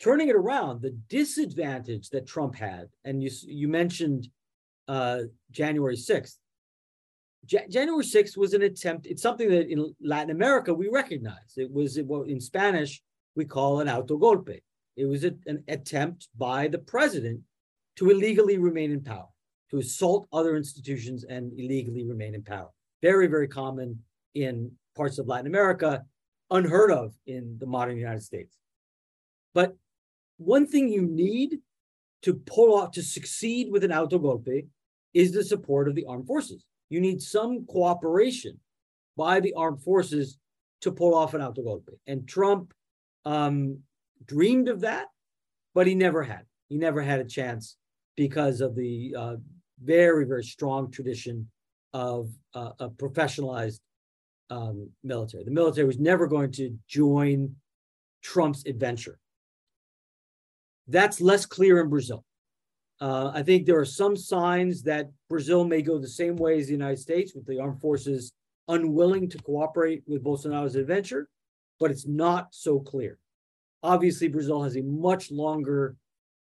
turning 0.00 0.28
it 0.28 0.36
around, 0.36 0.82
the 0.82 0.96
disadvantage 1.08 2.10
that 2.10 2.26
Trump 2.26 2.54
had, 2.54 2.88
and 3.04 3.22
you, 3.22 3.30
you 3.42 3.68
mentioned 3.68 4.28
uh, 4.88 5.22
January 5.50 5.96
6th, 5.96 6.36
J- 7.46 7.66
January 7.70 8.04
6th 8.04 8.36
was 8.36 8.54
an 8.54 8.62
attempt. 8.62 9.06
It's 9.06 9.22
something 9.22 9.48
that 9.48 9.70
in 9.70 9.94
Latin 10.00 10.30
America 10.30 10.74
we 10.74 10.88
recognize. 10.88 11.56
It 11.56 11.70
was 11.70 11.98
what 12.02 12.28
in 12.28 12.40
Spanish 12.40 13.02
we 13.34 13.44
call 13.44 13.80
an 13.80 13.88
autogolpe. 13.88 14.60
It 14.96 15.04
was 15.06 15.24
a, 15.24 15.34
an 15.46 15.62
attempt 15.68 16.28
by 16.36 16.68
the 16.68 16.78
president 16.78 17.40
to 17.96 18.10
illegally 18.10 18.58
remain 18.58 18.90
in 18.90 19.02
power, 19.02 19.28
to 19.70 19.78
assault 19.78 20.28
other 20.32 20.56
institutions 20.56 21.24
and 21.24 21.52
illegally 21.58 22.04
remain 22.04 22.34
in 22.34 22.42
power. 22.42 22.70
Very, 23.02 23.26
very 23.26 23.48
common 23.48 24.02
in 24.34 24.72
parts 24.96 25.18
of 25.18 25.26
Latin 25.26 25.46
America, 25.46 26.04
unheard 26.50 26.90
of 26.90 27.14
in 27.26 27.56
the 27.58 27.66
modern 27.66 27.96
United 27.96 28.22
States. 28.22 28.56
But 29.54 29.76
one 30.38 30.66
thing 30.66 30.88
you 30.88 31.02
need 31.02 31.58
to 32.22 32.34
pull 32.34 32.74
off 32.74 32.92
to 32.92 33.02
succeed 33.02 33.70
with 33.70 33.84
an 33.84 33.90
autogolpe 33.90 34.66
is 35.14 35.32
the 35.32 35.44
support 35.44 35.88
of 35.88 35.94
the 35.94 36.04
armed 36.06 36.26
forces. 36.26 36.64
You 36.88 37.00
need 37.00 37.20
some 37.20 37.66
cooperation 37.66 38.58
by 39.16 39.40
the 39.40 39.54
armed 39.54 39.82
forces 39.82 40.38
to 40.82 40.92
pull 40.92 41.14
off 41.14 41.34
an 41.34 41.40
autogolpe. 41.40 41.88
And 42.06 42.28
Trump 42.28 42.72
um, 43.24 43.78
dreamed 44.24 44.68
of 44.68 44.80
that, 44.82 45.06
but 45.74 45.86
he 45.86 45.94
never 45.94 46.22
had. 46.22 46.44
He 46.68 46.76
never 46.76 47.02
had 47.02 47.20
a 47.20 47.24
chance 47.24 47.76
because 48.16 48.60
of 48.60 48.74
the 48.74 49.14
uh, 49.16 49.36
very, 49.82 50.24
very 50.26 50.44
strong 50.44 50.90
tradition 50.90 51.48
of 51.92 52.30
uh, 52.54 52.72
a 52.78 52.88
professionalized 52.88 53.80
um, 54.50 54.90
military. 55.02 55.44
The 55.44 55.50
military 55.50 55.86
was 55.86 55.98
never 55.98 56.26
going 56.26 56.52
to 56.52 56.76
join 56.86 57.56
Trump's 58.22 58.64
adventure. 58.66 59.18
That's 60.88 61.20
less 61.20 61.46
clear 61.46 61.80
in 61.80 61.88
Brazil. 61.88 62.24
Uh, 63.00 63.30
I 63.34 63.42
think 63.42 63.66
there 63.66 63.78
are 63.78 63.84
some 63.84 64.16
signs 64.16 64.82
that 64.84 65.10
Brazil 65.28 65.64
may 65.64 65.82
go 65.82 65.98
the 65.98 66.08
same 66.08 66.36
way 66.36 66.58
as 66.58 66.66
the 66.66 66.72
United 66.72 66.98
States, 66.98 67.34
with 67.34 67.46
the 67.46 67.60
armed 67.60 67.80
forces 67.80 68.32
unwilling 68.68 69.28
to 69.30 69.38
cooperate 69.38 70.02
with 70.06 70.24
Bolsonaro's 70.24 70.76
adventure, 70.76 71.28
but 71.78 71.90
it's 71.90 72.06
not 72.06 72.48
so 72.52 72.80
clear. 72.80 73.18
Obviously, 73.82 74.28
Brazil 74.28 74.62
has 74.62 74.76
a 74.76 74.82
much 74.82 75.30
longer 75.30 75.96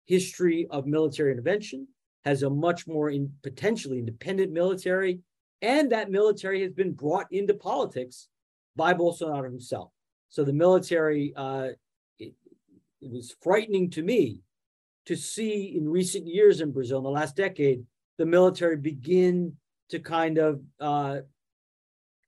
history 0.07 0.66
of 0.70 0.86
military 0.86 1.32
intervention, 1.32 1.88
has 2.24 2.42
a 2.42 2.50
much 2.50 2.86
more 2.86 3.11
in, 3.11 3.32
potentially 3.42 3.98
independent 3.98 4.53
military, 4.53 5.20
and 5.62 5.90
that 5.90 6.11
military 6.11 6.62
has 6.62 6.72
been 6.72 6.92
brought 6.92 7.26
into 7.32 7.55
politics 7.55 8.28
by 8.76 8.92
Bolsonaro 8.92 9.44
himself. 9.44 9.90
So 10.28 10.44
the 10.44 10.53
military 10.53 11.32
uh, 11.36 11.68
it 13.03 13.11
was 13.11 13.34
frightening 13.42 13.90
to 13.90 14.03
me 14.03 14.40
to 15.07 15.16
see 15.16 15.74
in 15.76 15.88
recent 15.88 16.26
years 16.26 16.61
in 16.61 16.72
Brazil, 16.72 16.98
in 16.98 17.05
the 17.05 17.11
last 17.11 17.36
decade, 17.36 17.84
the 18.18 18.26
military 18.26 18.76
begin 18.76 19.57
to 19.90 19.98
kind 19.98 20.38
of 20.38 20.61
uh, 20.80 21.18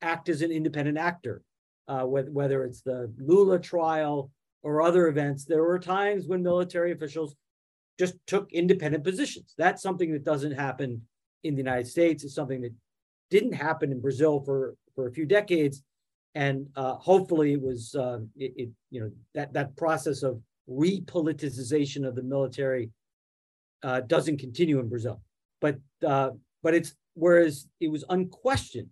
act 0.03 0.29
as 0.29 0.43
an 0.43 0.51
independent 0.51 0.99
actor. 0.99 1.43
Uh, 1.87 2.03
whether 2.05 2.65
it's 2.65 2.81
the 2.81 3.13
Lula 3.19 3.59
trial 3.59 4.31
or 4.63 4.81
other 4.81 5.09
events, 5.09 5.45
there 5.45 5.63
were 5.63 5.79
times 5.79 6.27
when 6.27 6.43
military 6.43 6.93
officials 6.93 7.37
just 7.99 8.15
took 8.27 8.51
independent 8.53 9.05
positions. 9.05 9.55
That's 9.59 9.83
something 9.83 10.11
that 10.13 10.25
doesn't 10.25 10.53
happen 10.53 11.03
in 11.43 11.55
the 11.55 11.61
United 11.61 11.87
States. 11.87 12.25
It's 12.25 12.35
something 12.35 12.63
that 12.63 12.73
didn't 13.31 13.53
happen 13.53 13.93
in 13.93 14.01
Brazil 14.01 14.41
for, 14.41 14.77
for 14.95 15.07
a 15.09 15.13
few 15.13 15.27
decades. 15.27 15.83
And 16.35 16.69
uh, 16.75 16.95
hopefully 16.95 17.53
it 17.53 17.61
was, 17.61 17.95
uh, 17.95 18.21
it, 18.37 18.53
it, 18.57 18.69
you 18.91 19.01
know, 19.01 19.11
that, 19.35 19.53
that 19.53 19.77
process 19.77 20.23
of 20.23 20.41
repoliticization 20.69 22.07
of 22.07 22.15
the 22.15 22.23
military 22.23 22.91
uh, 23.83 24.01
doesn't 24.01 24.39
continue 24.39 24.81
in 24.81 24.89
Brazil. 24.89 25.21
But 25.61 25.79
uh, 26.07 26.31
but 26.63 26.75
it's 26.75 26.95
whereas 27.15 27.67
it 27.81 27.89
was 27.89 28.05
unquestioned 28.09 28.89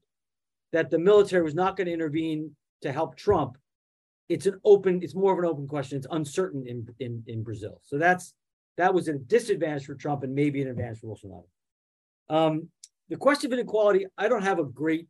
that 0.72 0.90
the 0.90 0.98
military 0.98 1.42
was 1.42 1.54
not 1.54 1.76
going 1.76 1.86
to 1.86 1.92
intervene 1.92 2.54
to 2.82 2.92
help 2.92 3.16
Trump. 3.16 3.56
It's 4.28 4.46
an 4.46 4.60
open. 4.64 5.02
It's 5.02 5.14
more 5.14 5.32
of 5.32 5.38
an 5.38 5.44
open 5.44 5.66
question. 5.66 5.98
It's 5.98 6.06
uncertain 6.10 6.66
in 6.66 6.86
in 7.00 7.22
in 7.26 7.42
Brazil. 7.42 7.80
So 7.82 7.98
that's 7.98 8.34
that 8.78 8.94
was 8.94 9.08
a 9.08 9.14
disadvantage 9.14 9.86
for 9.86 9.94
Trump 9.94 10.22
and 10.22 10.34
maybe 10.34 10.62
an 10.62 10.68
advantage 10.68 11.00
for 11.00 11.14
Bolsonaro. 11.14 11.44
Um, 12.28 12.68
the 13.08 13.16
question 13.16 13.52
of 13.52 13.58
inequality, 13.58 14.06
I 14.16 14.28
don't 14.28 14.42
have 14.42 14.58
a 14.58 14.64
great 14.64 15.08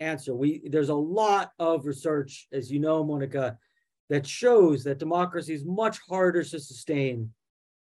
answer. 0.00 0.34
We 0.34 0.68
there's 0.68 0.88
a 0.88 0.94
lot 0.94 1.52
of 1.58 1.86
research, 1.86 2.48
as 2.52 2.70
you 2.70 2.80
know, 2.80 3.04
Monica, 3.04 3.56
that 4.08 4.26
shows 4.26 4.84
that 4.84 4.98
democracy 4.98 5.54
is 5.54 5.64
much 5.64 5.98
harder 6.08 6.42
to 6.42 6.58
sustain 6.58 7.30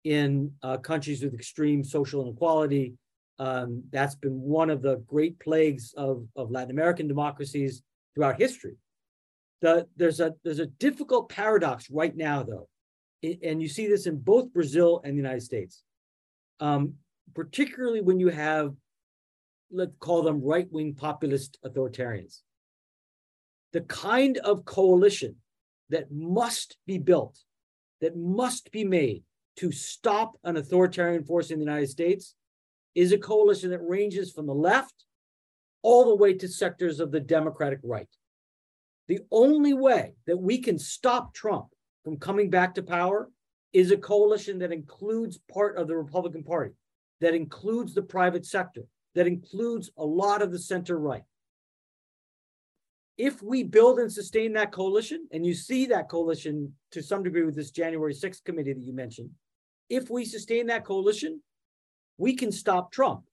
in 0.04 0.52
uh, 0.64 0.78
countries 0.78 1.24
with 1.24 1.34
extreme 1.34 1.84
social 1.84 2.22
inequality. 2.22 2.94
Um, 3.38 3.84
that's 3.92 4.16
been 4.16 4.40
one 4.40 4.70
of 4.70 4.82
the 4.82 4.98
great 5.08 5.40
plagues 5.40 5.94
of, 5.98 6.26
of 6.36 6.52
Latin 6.52 6.72
American 6.72 7.08
democracies 7.08 7.84
throughout 8.14 8.40
history. 8.40 8.76
The, 9.62 9.88
there's 9.98 10.20
a 10.20 10.34
there's 10.44 10.60
a 10.60 10.68
difficult 10.68 11.30
paradox 11.30 11.90
right 11.90 12.16
now, 12.16 12.44
though, 12.44 12.68
and 13.24 13.62
you 13.62 13.68
see 13.68 13.88
this 13.88 14.06
in 14.06 14.18
both 14.18 14.54
Brazil 14.54 15.02
and 15.04 15.14
the 15.14 15.18
United 15.18 15.42
States, 15.42 15.82
um, 16.60 16.94
particularly 17.34 18.02
when 18.02 18.20
you 18.20 18.30
have 18.30 18.74
let's 19.72 19.92
call 20.00 20.22
them 20.22 20.42
right 20.44 20.72
wing 20.72 20.94
populist 20.94 21.58
authoritarians. 21.66 22.42
The 23.74 23.82
kind 23.82 24.38
of 24.38 24.66
coalition 24.66 25.36
that 25.90 26.12
must 26.12 26.78
be 26.86 26.98
built, 26.98 27.40
that 28.02 28.16
must 28.16 28.72
be 28.72 28.84
made 28.84 29.24
to 29.58 29.72
stop 29.72 30.38
an 30.44 30.58
authoritarian 30.58 31.24
force 31.24 31.52
in 31.52 31.60
the 31.60 31.66
United 31.66 31.90
States 31.90 32.36
is 32.94 33.12
a 33.12 33.18
coalition 33.18 33.70
that 33.72 33.80
ranges 33.80 34.32
from 34.32 34.46
the 34.46 34.54
left 34.54 35.06
all 35.82 36.06
the 36.06 36.16
way 36.16 36.34
to 36.34 36.48
sectors 36.48 37.00
of 37.00 37.12
the 37.12 37.20
Democratic 37.20 37.80
right. 37.84 38.10
The 39.08 39.20
only 39.32 39.74
way 39.74 40.14
that 40.26 40.38
we 40.38 40.58
can 40.58 40.80
stop 40.80 41.34
Trump 41.34 41.68
from 42.04 42.18
coming 42.18 42.50
back 42.50 42.74
to 42.76 42.84
power 42.84 43.30
is 43.72 43.92
a 43.92 43.98
coalition 43.98 44.60
that 44.60 44.72
includes 44.72 45.40
part 45.52 45.78
of 45.78 45.88
the 45.88 45.96
Republican 45.96 46.44
Party, 46.44 46.72
that 47.22 47.36
includes 47.36 47.94
the 47.94 48.02
private 48.02 48.46
sector, 48.46 48.84
that 49.14 49.28
includes 49.28 49.92
a 49.98 50.06
lot 50.06 50.42
of 50.42 50.52
the 50.52 50.60
center 50.60 50.98
right 50.98 51.24
if 53.18 53.42
we 53.42 53.64
build 53.64 54.00
and 54.00 54.12
sustain 54.12 54.54
that 54.54 54.72
coalition, 54.72 55.28
and 55.32 55.46
you 55.46 55.54
see 55.54 55.86
that 55.88 56.10
coalition 56.10 56.74
to 56.92 57.02
some 57.02 57.24
degree 57.24 57.44
with 57.44 57.56
this 57.56 57.72
January 57.72 58.14
6th 58.14 58.44
committee 58.44 58.74
that 58.74 58.84
you 58.84 58.94
mentioned, 58.94 59.30
if 59.90 60.10
we 60.10 60.26
sustain 60.26 60.68
that 60.68 60.86
coalition, 60.86 61.42
we 62.18 62.36
can 62.36 62.52
stop 62.52 62.92
Trump. 62.92 63.24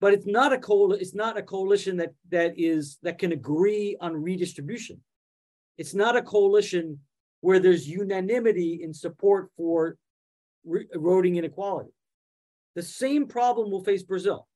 But 0.00 0.14
it's 0.14 0.26
not 0.26 0.52
a 0.52 0.58
coal, 0.58 0.92
it's 0.92 1.14
not 1.14 1.38
a 1.38 1.42
coalition 1.42 1.96
that 1.98 2.12
that 2.30 2.54
is 2.56 2.98
that 3.02 3.18
can 3.18 3.32
agree 3.32 3.96
on 4.00 4.20
redistribution. 4.20 5.00
It's 5.78 5.94
not 5.94 6.16
a 6.16 6.22
coalition 6.22 7.00
where 7.40 7.60
there's 7.60 7.88
unanimity 7.88 8.80
in 8.82 8.92
support 8.92 9.50
for 9.56 9.96
re- 10.64 10.86
eroding 10.92 11.36
inequality. 11.36 11.90
The 12.74 12.82
same 12.82 13.26
problem 13.26 13.70
will 13.70 13.84
face 13.84 14.02
Brazil. 14.02 14.48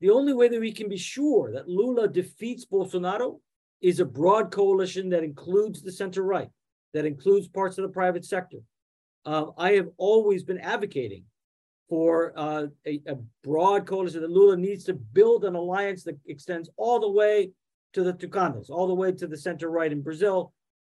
The 0.00 0.10
only 0.10 0.32
way 0.32 0.48
that 0.48 0.60
we 0.60 0.72
can 0.72 0.88
be 0.88 0.96
sure 0.96 1.52
that 1.52 1.68
Lula 1.68 2.08
defeats 2.08 2.66
Bolsonaro 2.66 3.38
is 3.82 4.00
a 4.00 4.04
broad 4.04 4.50
coalition 4.50 5.10
that 5.10 5.24
includes 5.24 5.82
the 5.82 5.92
center 5.92 6.22
right, 6.22 6.48
that 6.94 7.04
includes 7.04 7.48
parts 7.48 7.76
of 7.78 7.82
the 7.82 7.92
private 7.92 8.24
sector. 8.24 8.58
Uh, 9.26 9.46
I 9.58 9.72
have 9.72 9.88
always 9.98 10.44
been 10.44 10.58
advocating 10.58 11.24
for 11.88 12.32
uh, 12.36 12.66
a, 12.86 13.00
a, 13.06 13.16
broad 13.44 13.86
coalition 13.86 14.22
that 14.22 14.30
Lula 14.30 14.56
needs 14.56 14.84
to 14.84 14.94
build 14.94 15.44
an 15.44 15.54
alliance 15.54 16.04
that 16.04 16.18
extends 16.26 16.70
all 16.76 16.98
the 16.98 17.10
way 17.10 17.50
to 17.92 18.02
the 18.02 18.14
Tucanos, 18.14 18.70
all 18.70 18.86
the 18.86 18.94
way 18.94 19.12
to 19.12 19.26
the 19.26 19.36
center 19.36 19.70
right 19.70 19.92
in 19.92 20.00
Brazil, 20.00 20.52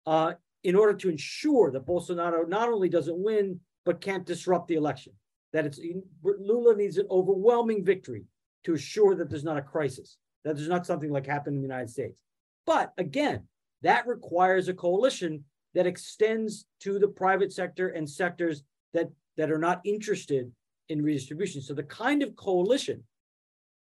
uh, 0.07 0.35
in 0.65 0.77
order 0.77 0.93
to 0.93 1.09
ensure 1.09 1.71
that 1.71 1.87
Bolsonaro 1.87 2.47
not 2.47 2.69
only 2.69 2.89
doesn't 2.89 3.19
win, 3.19 3.59
but 3.85 4.01
can't 4.01 4.27
disrupt 4.27 4.69
the 4.69 4.75
election. 4.75 5.13
That 5.53 5.67
it's 5.67 5.81
Lula 6.23 6.77
needs 6.77 6.99
an 6.99 7.07
overwhelming 7.11 7.85
victory 7.85 8.25
to 8.65 8.75
assure 8.75 9.15
that 9.15 9.29
there's 9.29 9.45
not 9.45 9.59
a 9.59 9.63
crisis, 9.63 10.19
that 10.45 10.57
there's 10.57 10.69
not 10.69 10.87
something 10.87 11.11
like 11.11 11.27
happened 11.27 11.57
in 11.57 11.63
the 11.63 11.69
United 11.69 11.91
States. 11.91 12.19
But 12.67 12.93
again, 12.99 13.45
that 13.83 14.07
requires 14.07 14.69
a 14.69 14.75
coalition 14.75 15.45
that 15.75 15.87
extends 15.87 16.67
to 16.81 16.99
the 16.99 17.09
private 17.09 17.53
sector 17.53 17.89
and 17.89 18.09
sectors 18.09 18.63
that, 18.95 19.11
that 19.37 19.51
are 19.51 19.59
not 19.59 19.81
interested 19.85 20.53
in 20.89 21.03
redistribution. 21.03 21.63
So 21.63 21.75
the 21.75 21.83
kind 21.83 22.23
of 22.23 22.37
coalition 22.37 23.05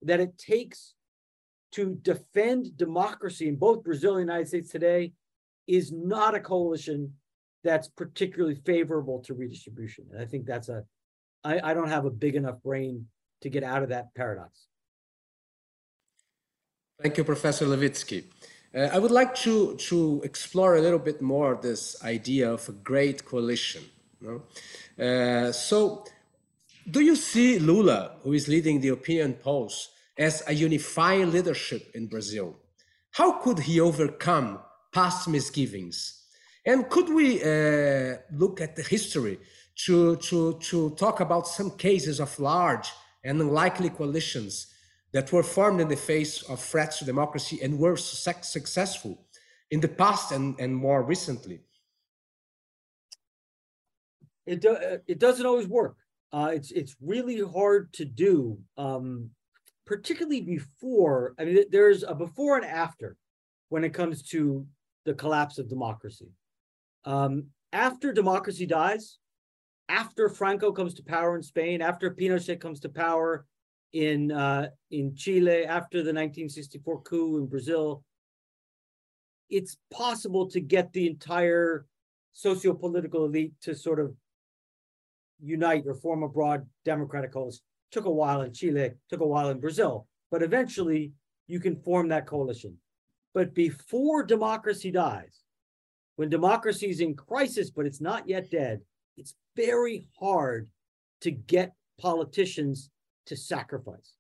that 0.03 0.21
it 0.21 0.37
takes 0.39 0.95
to 1.73 1.99
defend 2.03 2.77
democracy 2.77 3.49
in 3.49 3.57
both 3.57 3.85
Brazil 3.85 4.17
and 4.17 4.29
the 4.29 4.33
United 4.33 4.49
States 4.49 4.71
today 4.71 5.13
is 5.67 5.93
not 5.93 6.35
a 6.35 6.41
coalition 6.41 7.15
that's 7.65 7.89
particularly 7.89 8.57
favorable 8.67 9.21
to 9.21 9.35
redistribution. 9.35 10.07
And 10.13 10.21
I 10.21 10.27
think 10.27 10.47
that's 10.47 10.69
a, 10.69 10.85
I, 11.45 11.61
I 11.71 11.75
don't 11.75 11.89
have 11.89 12.05
a 12.05 12.11
big 12.11 12.35
enough 12.35 12.61
brain 12.63 13.07
to 13.43 13.49
get 13.49 13.63
out 13.63 13.83
of 13.83 13.91
that 13.91 14.15
paradox. 14.15 14.67
Thank 17.01 17.17
you, 17.17 17.25
Professor 17.25 17.67
Levitsky. 17.67 18.25
Uh, 18.75 18.89
I 18.93 18.99
would 18.99 19.11
like 19.11 19.35
to, 19.37 19.77
to 19.77 20.23
explore 20.25 20.77
a 20.77 20.81
little 20.81 20.99
bit 20.99 21.21
more 21.21 21.59
this 21.61 22.03
idea 22.03 22.51
of 22.51 22.67
a 22.69 22.73
great 22.73 23.25
coalition. 23.27 23.83
You 24.21 24.43
know? 24.99 25.05
uh, 25.05 25.53
so 25.53 26.05
do 26.91 27.01
you 27.01 27.15
see 27.15 27.59
Lula, 27.59 28.17
who 28.23 28.33
is 28.33 28.49
leading 28.49 28.81
the 28.81 28.89
opinion 28.89 29.35
polls, 29.35 29.91
as 30.19 30.43
a 30.47 30.55
unifying 30.55 31.31
leadership 31.31 31.91
in 31.95 32.07
Brazil? 32.07 32.57
How 33.11 33.33
could 33.41 33.59
he 33.61 33.79
overcome 33.79 34.59
past 34.91 35.29
misgivings? 35.29 36.23
And 36.65 36.89
could 36.89 37.09
we 37.11 37.43
uh, 37.43 38.17
look 38.33 38.61
at 38.61 38.75
the 38.77 38.83
history 38.83 39.39
to, 39.85 40.17
to, 40.17 40.59
to 40.61 40.91
talk 40.91 41.21
about 41.21 41.47
some 41.47 41.73
cases 41.73 42.21
of 42.21 42.39
large 42.39 42.91
and 43.23 43.41
unlikely 43.41 43.91
coalitions 43.91 44.72
that 45.13 45.33
were 45.33 45.43
formed 45.43 45.81
in 45.81 45.89
the 45.89 45.97
face 45.97 46.43
of 46.43 46.61
threats 46.61 46.99
to 46.99 47.05
democracy 47.05 47.61
and 47.63 47.79
were 47.79 47.97
su 47.97 48.33
successful 48.43 49.27
in 49.71 49.81
the 49.81 49.89
past 49.89 50.33
and, 50.33 50.59
and 50.59 50.75
more 50.75 51.03
recently? 51.03 51.61
It, 54.47 54.61
do, 54.61 54.77
it 55.07 55.19
doesn't 55.19 55.47
always 55.47 55.69
work. 55.69 55.97
Uh, 56.33 56.51
it's 56.55 56.71
it's 56.73 56.97
really 57.01 57.41
hard 57.41 57.93
to 57.93 58.05
do, 58.07 58.59
um, 58.79 59.31
particularly 59.85 60.41
before. 60.41 61.35
I 61.39 61.45
mean, 61.45 61.65
there's 61.71 62.03
a 62.03 62.15
before 62.15 62.57
and 62.57 62.65
after 62.65 63.17
when 63.69 63.85
it 63.85 63.93
comes 63.93 64.23
to 64.31 64.67
the 65.05 65.15
collapse 65.15 65.59
of 65.59 65.69
democracy. 65.69 66.31
Um, 67.05 67.47
after 67.73 68.13
democracy 68.13 68.67
dies, 68.67 69.19
after 69.89 70.29
Franco 70.29 70.73
comes 70.73 70.95
to 70.95 71.03
power 71.03 71.37
in 71.37 71.43
Spain, 71.43 71.83
after 71.83 72.11
Pinochet 72.11 72.61
comes 72.61 72.81
to 72.81 72.89
power 72.89 73.47
in 73.93 74.33
uh, 74.33 74.69
in 74.91 75.15
Chile, 75.15 75.65
after 75.65 75.99
the 75.99 76.13
1964 76.13 77.03
coup 77.03 77.39
in 77.39 77.47
Brazil, 77.47 78.03
it's 79.51 79.77
possible 79.91 80.49
to 80.51 80.61
get 80.61 80.93
the 80.93 81.07
entire 81.07 81.87
socio-political 82.33 83.27
elite 83.27 83.53
to 83.61 83.75
sort 83.75 84.01
of 84.01 84.15
unite 85.43 85.85
or 85.87 85.95
form 85.95 86.23
a 86.23 86.29
broad 86.29 86.67
democratic 86.85 87.33
coalition. 87.33 87.63
Took 87.91 88.07
a 88.07 88.11
while 88.11 88.41
in 88.43 88.53
Chile, 88.55 88.93
took 89.11 89.21
a 89.21 89.27
while 89.27 89.51
in 89.51 89.61
Brazil, 89.61 90.07
but 90.31 90.43
eventually 90.43 91.13
you 91.47 91.61
can 91.61 91.77
form 91.77 92.09
that 92.09 92.27
coalition. 92.27 92.79
But 93.35 93.55
before 93.55 94.23
democracy 94.23 94.91
dies, 94.91 95.43
when 96.17 96.31
democracy 96.31 96.89
is 96.89 97.01
in 97.01 97.15
crisis, 97.15 97.71
but 97.71 97.87
it's 97.87 98.01
not 98.01 98.29
yet 98.29 98.51
dead, 98.51 98.81
it's 99.17 99.35
very 99.57 100.07
hard 100.19 100.69
to 101.23 101.31
get 101.31 101.75
politicians 101.99 102.91
to 103.27 103.37
sacrifice. 103.37 104.15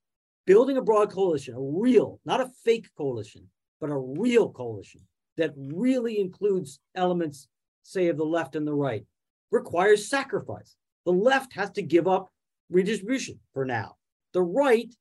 Building 0.46 0.76
a 0.76 0.82
broad 0.82 1.10
coalition, 1.12 1.54
a 1.54 1.60
real, 1.60 2.20
not 2.24 2.40
a 2.40 2.50
fake 2.64 2.88
coalition, 2.96 3.48
but 3.80 3.90
a 3.90 3.98
real 3.98 4.50
coalition 4.50 5.00
that 5.36 5.52
really 5.56 6.20
includes 6.20 6.80
elements, 6.94 7.48
say, 7.82 8.08
of 8.08 8.16
the 8.16 8.24
left 8.24 8.56
and 8.56 8.66
the 8.66 8.74
right, 8.74 9.04
requires 9.50 10.08
sacrifice. 10.08 10.76
The 11.04 11.12
left 11.12 11.52
has 11.54 11.70
to 11.72 11.82
give 11.82 12.08
up 12.08 12.32
redistribution 12.70 13.38
for 13.52 13.64
now. 13.64 13.96
The 14.32 14.42
right 14.42 14.92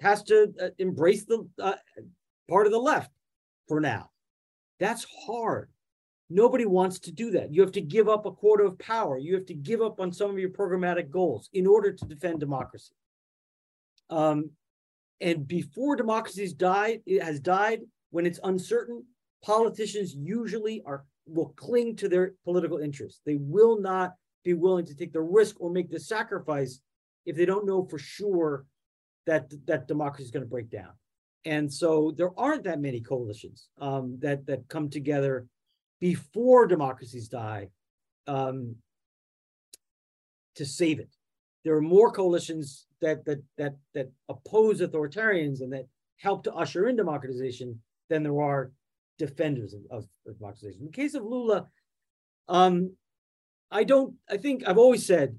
has 0.00 0.22
to 0.24 0.52
uh, 0.60 0.68
embrace 0.78 1.24
the 1.24 1.48
uh, 1.60 1.74
part 2.48 2.66
of 2.66 2.72
the 2.72 2.78
left 2.78 3.10
for 3.66 3.80
now. 3.80 4.10
That's 4.78 5.06
hard. 5.26 5.70
Nobody 6.28 6.66
wants 6.66 6.98
to 7.00 7.12
do 7.12 7.30
that. 7.32 7.52
You 7.52 7.60
have 7.62 7.72
to 7.72 7.80
give 7.80 8.08
up 8.08 8.26
a 8.26 8.32
quarter 8.32 8.64
of 8.64 8.78
power. 8.78 9.16
You 9.16 9.34
have 9.34 9.46
to 9.46 9.54
give 9.54 9.80
up 9.80 10.00
on 10.00 10.12
some 10.12 10.30
of 10.30 10.38
your 10.38 10.50
programmatic 10.50 11.08
goals 11.08 11.48
in 11.52 11.66
order 11.66 11.92
to 11.92 12.04
defend 12.04 12.40
democracy. 12.40 12.94
Um, 14.10 14.50
and 15.20 15.46
before 15.46 15.96
democracies 15.96 16.52
died, 16.52 17.00
it 17.06 17.22
has 17.22 17.40
died, 17.40 17.80
when 18.10 18.26
it's 18.26 18.40
uncertain, 18.44 19.04
politicians 19.44 20.14
usually 20.14 20.82
are 20.86 21.04
will 21.28 21.52
cling 21.56 21.96
to 21.96 22.08
their 22.08 22.34
political 22.44 22.78
interests. 22.78 23.20
They 23.26 23.34
will 23.34 23.80
not 23.80 24.14
be 24.44 24.54
willing 24.54 24.86
to 24.86 24.94
take 24.94 25.12
the 25.12 25.20
risk 25.20 25.56
or 25.58 25.70
make 25.70 25.90
the 25.90 25.98
sacrifice 25.98 26.80
if 27.24 27.36
they 27.36 27.44
don't 27.44 27.66
know 27.66 27.84
for 27.84 27.98
sure 27.98 28.64
that 29.26 29.52
that 29.66 29.88
democracy 29.88 30.24
is 30.24 30.30
going 30.30 30.44
to 30.44 30.48
break 30.48 30.70
down. 30.70 30.92
And 31.44 31.72
so 31.72 32.14
there 32.16 32.30
aren't 32.38 32.64
that 32.64 32.80
many 32.80 33.00
coalitions 33.00 33.68
um, 33.80 34.18
that 34.20 34.46
that 34.46 34.68
come 34.68 34.88
together 34.88 35.46
before 36.00 36.66
democracies 36.66 37.28
die 37.28 37.68
um, 38.26 38.76
to 40.56 40.64
save 40.64 41.00
it. 41.00 41.10
There 41.64 41.76
are 41.76 41.82
more 41.82 42.12
coalitions 42.12 42.85
that 43.00 43.24
that 43.24 43.42
that 43.58 43.74
that 43.94 44.10
oppose 44.28 44.80
authoritarians 44.80 45.60
and 45.60 45.72
that 45.72 45.86
help 46.18 46.44
to 46.44 46.52
usher 46.54 46.88
in 46.88 46.96
democratization 46.96 47.80
than 48.08 48.22
there 48.22 48.40
are 48.40 48.70
defenders 49.18 49.74
of, 49.74 49.80
of, 49.90 50.06
of 50.26 50.38
democratization. 50.38 50.80
In 50.82 50.86
the 50.86 50.92
case 50.92 51.14
of 51.14 51.24
Lula, 51.24 51.66
um, 52.48 52.92
I 53.70 53.84
don't, 53.84 54.14
I 54.30 54.36
think 54.36 54.62
I've 54.66 54.78
always 54.78 55.06
said, 55.06 55.38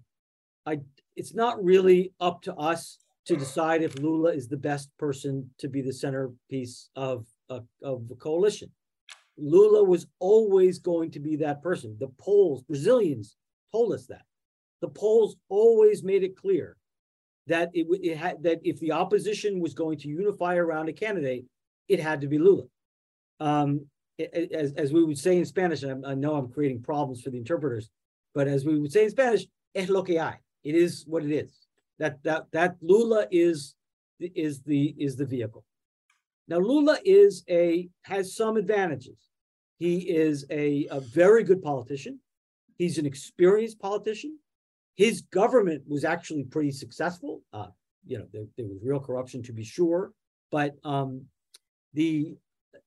I, 0.65 0.79
it's 1.15 1.33
not 1.33 1.63
really 1.63 2.13
up 2.19 2.41
to 2.43 2.55
us 2.55 2.99
to 3.25 3.35
decide 3.35 3.81
if 3.81 3.99
Lula 3.99 4.31
is 4.31 4.47
the 4.47 4.57
best 4.57 4.89
person 4.97 5.49
to 5.59 5.67
be 5.67 5.81
the 5.81 5.93
centerpiece 5.93 6.89
of, 6.95 7.25
a, 7.49 7.61
of 7.83 8.07
the 8.07 8.15
coalition. 8.15 8.69
Lula 9.37 9.83
was 9.83 10.07
always 10.19 10.79
going 10.79 11.11
to 11.11 11.19
be 11.19 11.35
that 11.37 11.61
person. 11.61 11.95
The 11.99 12.11
polls, 12.19 12.63
Brazilians 12.63 13.35
told 13.71 13.93
us 13.93 14.07
that. 14.07 14.23
The 14.81 14.87
polls 14.89 15.35
always 15.49 16.03
made 16.03 16.23
it 16.23 16.35
clear 16.35 16.77
that 17.47 17.69
it, 17.73 17.87
it 18.03 18.17
had 18.17 18.43
that 18.43 18.59
if 18.63 18.79
the 18.79 18.91
opposition 18.91 19.59
was 19.59 19.73
going 19.73 19.97
to 19.99 20.07
unify 20.07 20.55
around 20.55 20.89
a 20.89 20.93
candidate, 20.93 21.45
it 21.87 21.99
had 21.99 22.21
to 22.21 22.27
be 22.27 22.37
Lula. 22.37 22.63
Um, 23.39 23.85
as, 24.33 24.73
as 24.73 24.91
we 24.91 25.03
would 25.03 25.17
say 25.17 25.37
in 25.37 25.45
Spanish, 25.45 25.83
and 25.83 26.05
I 26.05 26.13
know 26.15 26.35
I'm 26.35 26.51
creating 26.51 26.81
problems 26.81 27.21
for 27.21 27.29
the 27.29 27.37
interpreters, 27.37 27.89
but 28.33 28.47
as 28.47 28.65
we 28.65 28.79
would 28.79 28.91
say 28.91 29.03
in 29.03 29.09
Spanish, 29.09 29.45
es 29.75 29.89
lo 29.89 30.03
que 30.03 30.19
hay. 30.19 30.35
It 30.63 30.75
is 30.75 31.05
what 31.07 31.23
it 31.23 31.31
is. 31.31 31.67
That 31.99 32.21
that 32.23 32.51
that 32.51 32.75
Lula 32.81 33.27
is 33.31 33.75
is 34.19 34.61
the 34.61 34.95
is 34.97 35.15
the 35.15 35.25
vehicle. 35.25 35.63
Now 36.47 36.57
Lula 36.57 36.97
is 37.05 37.43
a 37.49 37.89
has 38.03 38.35
some 38.35 38.57
advantages. 38.57 39.17
He 39.77 39.99
is 40.09 40.45
a, 40.49 40.87
a 40.89 40.99
very 40.99 41.43
good 41.43 41.61
politician. 41.61 42.19
He's 42.77 42.97
an 42.97 43.05
experienced 43.05 43.79
politician. 43.79 44.39
His 44.97 45.21
government 45.21 45.83
was 45.87 46.03
actually 46.03 46.43
pretty 46.43 46.71
successful. 46.71 47.41
Uh, 47.53 47.67
you 48.05 48.17
know, 48.17 48.25
there, 48.33 48.43
there, 48.57 48.67
was 48.67 48.79
real 48.83 48.99
corruption 48.99 49.41
to 49.43 49.53
be 49.53 49.63
sure, 49.63 50.11
but 50.51 50.75
um, 50.83 51.23
the 51.93 52.35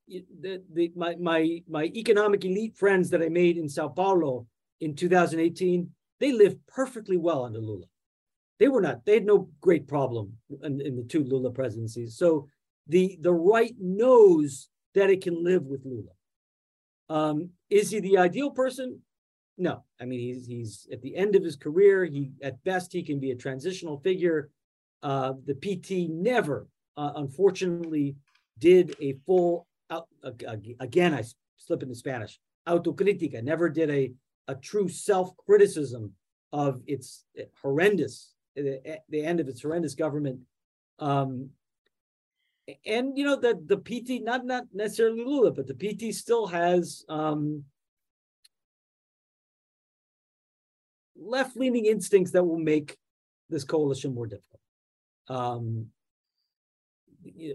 the, 0.09 0.63
the 0.75 0.93
my 0.95 1.15
my 1.17 1.63
my 1.69 1.85
economic 1.85 2.45
elite 2.45 2.77
friends 2.77 3.11
that 3.11 3.23
I 3.23 3.29
made 3.29 3.57
in 3.57 3.69
Sao 3.69 3.89
Paulo 3.89 4.47
in 4.81 4.95
2018, 4.95 5.89
they 6.19 6.33
lived 6.33 6.59
perfectly 6.67 7.17
well 7.17 7.45
under 7.45 7.61
Lula. 7.61 7.87
They 8.59 8.69
were 8.69 8.83
not, 8.83 9.05
they 9.07 9.15
had 9.15 9.25
no 9.25 9.49
great 9.61 9.89
problem 9.89 10.35
in, 10.63 10.81
in 10.81 10.97
the 10.97 11.03
two 11.03 11.25
Lula 11.25 11.51
presidencies. 11.51 12.17
So 12.17 12.47
the, 12.87 13.19
the 13.21 13.33
right 13.33 13.75
knows 13.81 14.69
that 14.95 15.11
it 15.11 15.23
can 15.23 15.43
live 15.43 15.65
with 15.65 15.85
Lula. 15.85 16.13
Um, 17.09 17.51
is 17.71 17.91
he 17.91 18.01
the 18.01 18.19
ideal 18.19 18.51
person? 18.51 19.01
No. 19.59 19.85
I 20.01 20.05
mean, 20.05 20.21
he's, 20.21 20.47
he's 20.47 20.89
at 20.93 21.03
the 21.03 21.17
end 21.17 21.37
of 21.37 21.45
his 21.45 21.57
career. 21.57 22.05
He, 22.05 22.31
at 22.43 22.63
best, 22.65 22.93
he 22.93 23.03
can 23.03 23.21
be 23.21 23.31
a 23.31 23.37
transitional 23.37 23.99
figure. 24.01 24.51
Uh, 25.03 25.35
the 25.47 25.55
PT 25.55 26.11
never, 26.11 26.67
uh, 26.97 27.13
unfortunately, 27.17 28.17
did 28.59 28.97
a 29.01 29.15
full, 29.27 29.67
uh, 29.89 30.01
again, 30.81 31.15
I 31.15 31.25
slip 31.57 31.83
into 31.83 31.95
Spanish, 31.95 32.39
autocrítica, 32.69 33.43
never 33.43 33.69
did 33.69 33.91
a 33.91 34.13
a 34.51 34.55
true 34.57 34.89
self 34.89 35.37
criticism 35.37 36.13
of 36.53 36.83
its 36.87 37.25
horrendous 37.63 38.35
the, 38.57 38.99
the 39.09 39.25
end 39.25 39.39
of 39.39 39.49
its 39.49 39.63
horrendous 39.63 39.95
government. 39.95 40.41
Um, 40.99 41.51
and 42.85 43.17
you 43.17 43.25
know 43.25 43.37
that 43.37 43.67
the 43.67 43.79
PT, 43.79 44.23
not 44.23 44.45
not 44.45 44.65
necessarily 44.73 45.25
Lula, 45.25 45.51
but 45.53 45.67
the 45.67 45.75
PT 45.75 46.15
still 46.15 46.47
has 46.47 47.05
um, 47.09 47.65
left-leaning 51.21 51.87
instincts 51.87 52.33
that 52.33 52.45
will 52.45 52.59
make 52.59 52.97
this 53.49 53.65
coalition 53.65 54.15
more 54.15 54.27
difficult. 54.27 54.61
Um, 55.29 55.87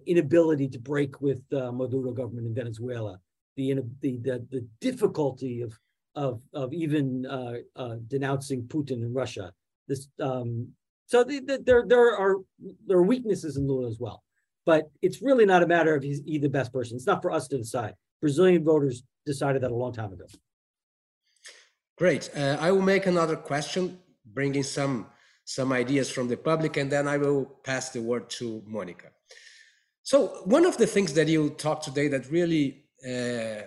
inability 0.06 0.68
to 0.70 0.80
break 0.80 1.20
with 1.22 1.42
uh, 1.52 1.72
Maduro 1.72 2.12
government 2.12 2.48
in 2.48 2.54
Venezuela, 2.54 3.20
the, 3.58 3.74
the 4.02 4.18
the 4.18 4.46
the 4.52 4.68
difficulty 4.80 5.62
of 5.62 5.78
of 6.16 6.42
of 6.54 6.74
even 6.74 7.26
uh, 7.26 7.56
uh, 7.76 7.96
denouncing 8.08 8.64
Putin 8.64 9.04
in 9.04 9.14
Russia. 9.14 9.52
This 9.88 10.08
um, 10.20 10.70
so 11.08 11.24
the, 11.24 11.40
the, 11.40 11.58
there 11.66 11.84
there 11.88 12.16
are 12.16 12.38
there 12.86 12.98
are 12.98 13.04
weaknesses 13.04 13.58
in 13.58 13.68
Lula 13.68 13.88
as 13.88 14.00
well, 14.00 14.24
but 14.66 14.90
it's 15.02 15.22
really 15.22 15.46
not 15.46 15.64
a 15.64 15.68
matter 15.68 15.96
of 15.96 16.04
he's 16.04 16.22
the 16.24 16.48
best 16.48 16.72
person. 16.72 16.96
It's 16.96 17.08
not 17.08 17.22
for 17.22 17.32
us 17.32 17.48
to 17.50 17.58
decide. 17.58 17.96
Brazilian 18.22 18.64
voters 18.64 19.04
decided 19.26 19.62
that 19.64 19.72
a 19.72 19.76
long 19.76 19.94
time 19.94 20.14
ago. 20.14 20.26
Great. 21.98 22.30
Uh, 22.36 22.58
I 22.60 22.72
will 22.72 22.82
make 22.82 23.06
another 23.06 23.38
question, 23.38 24.00
bringing 24.26 24.64
some 24.64 25.08
some 25.46 25.72
ideas 25.72 26.10
from 26.10 26.28
the 26.28 26.36
public, 26.36 26.76
and 26.76 26.92
then 26.92 27.08
I 27.08 27.18
will 27.18 27.46
pass 27.64 27.92
the 27.92 28.02
word 28.02 28.30
to 28.32 28.64
Monica. 28.66 29.12
So 30.04 30.42
one 30.44 30.66
of 30.66 30.78
the 30.78 30.88
things 30.88 31.14
that 31.14 31.28
you 31.28 31.52
talked 31.52 31.84
today 31.84 32.08
that 32.10 32.30
really 32.30 32.84
uh, 33.08 33.62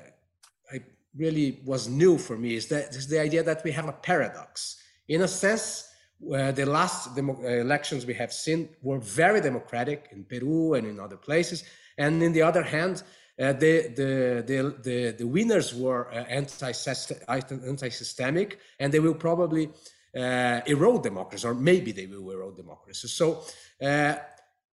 I 0.74 0.80
really 1.16 1.60
was 1.64 1.88
new 1.88 2.18
for 2.18 2.36
me 2.36 2.56
is 2.56 2.66
that 2.68 2.94
is 2.94 3.08
the 3.08 3.18
idea 3.18 3.42
that 3.44 3.64
we 3.64 3.72
have 3.72 3.88
a 3.88 3.92
paradox. 3.92 4.76
In 5.08 5.22
a 5.22 5.28
sense, 5.28 5.88
uh, 6.34 6.52
the 6.52 6.66
last 6.66 7.16
uh, 7.16 7.22
elections 7.46 8.04
we 8.04 8.14
have 8.14 8.32
seen 8.32 8.68
were 8.82 8.98
very 8.98 9.40
democratic 9.40 10.08
in 10.12 10.24
Peru 10.24 10.74
and 10.74 10.86
in 10.86 11.00
other 11.00 11.16
places, 11.16 11.64
and 11.96 12.22
in 12.22 12.32
the 12.34 12.42
other 12.42 12.62
hand, 12.62 13.02
the, 13.39 13.93
the, 13.95 14.43
the, 14.47 14.74
the, 14.82 15.14
the 15.18 15.26
winners 15.26 15.74
were 15.74 16.11
uh, 16.12 16.24
anti-systemic, 16.24 18.59
and 18.80 18.93
they 18.93 19.01
will 19.01 19.14
probably 19.14 19.70
uh, 20.16 20.61
erode 20.66 21.05
democracy, 21.05 21.47
or 21.47 21.55
maybe 21.55 21.93
they 21.93 22.07
will 22.07 22.28
erode 22.30 22.57
democracy. 22.57 23.07
So, 23.09 23.45
uh, 23.80 24.16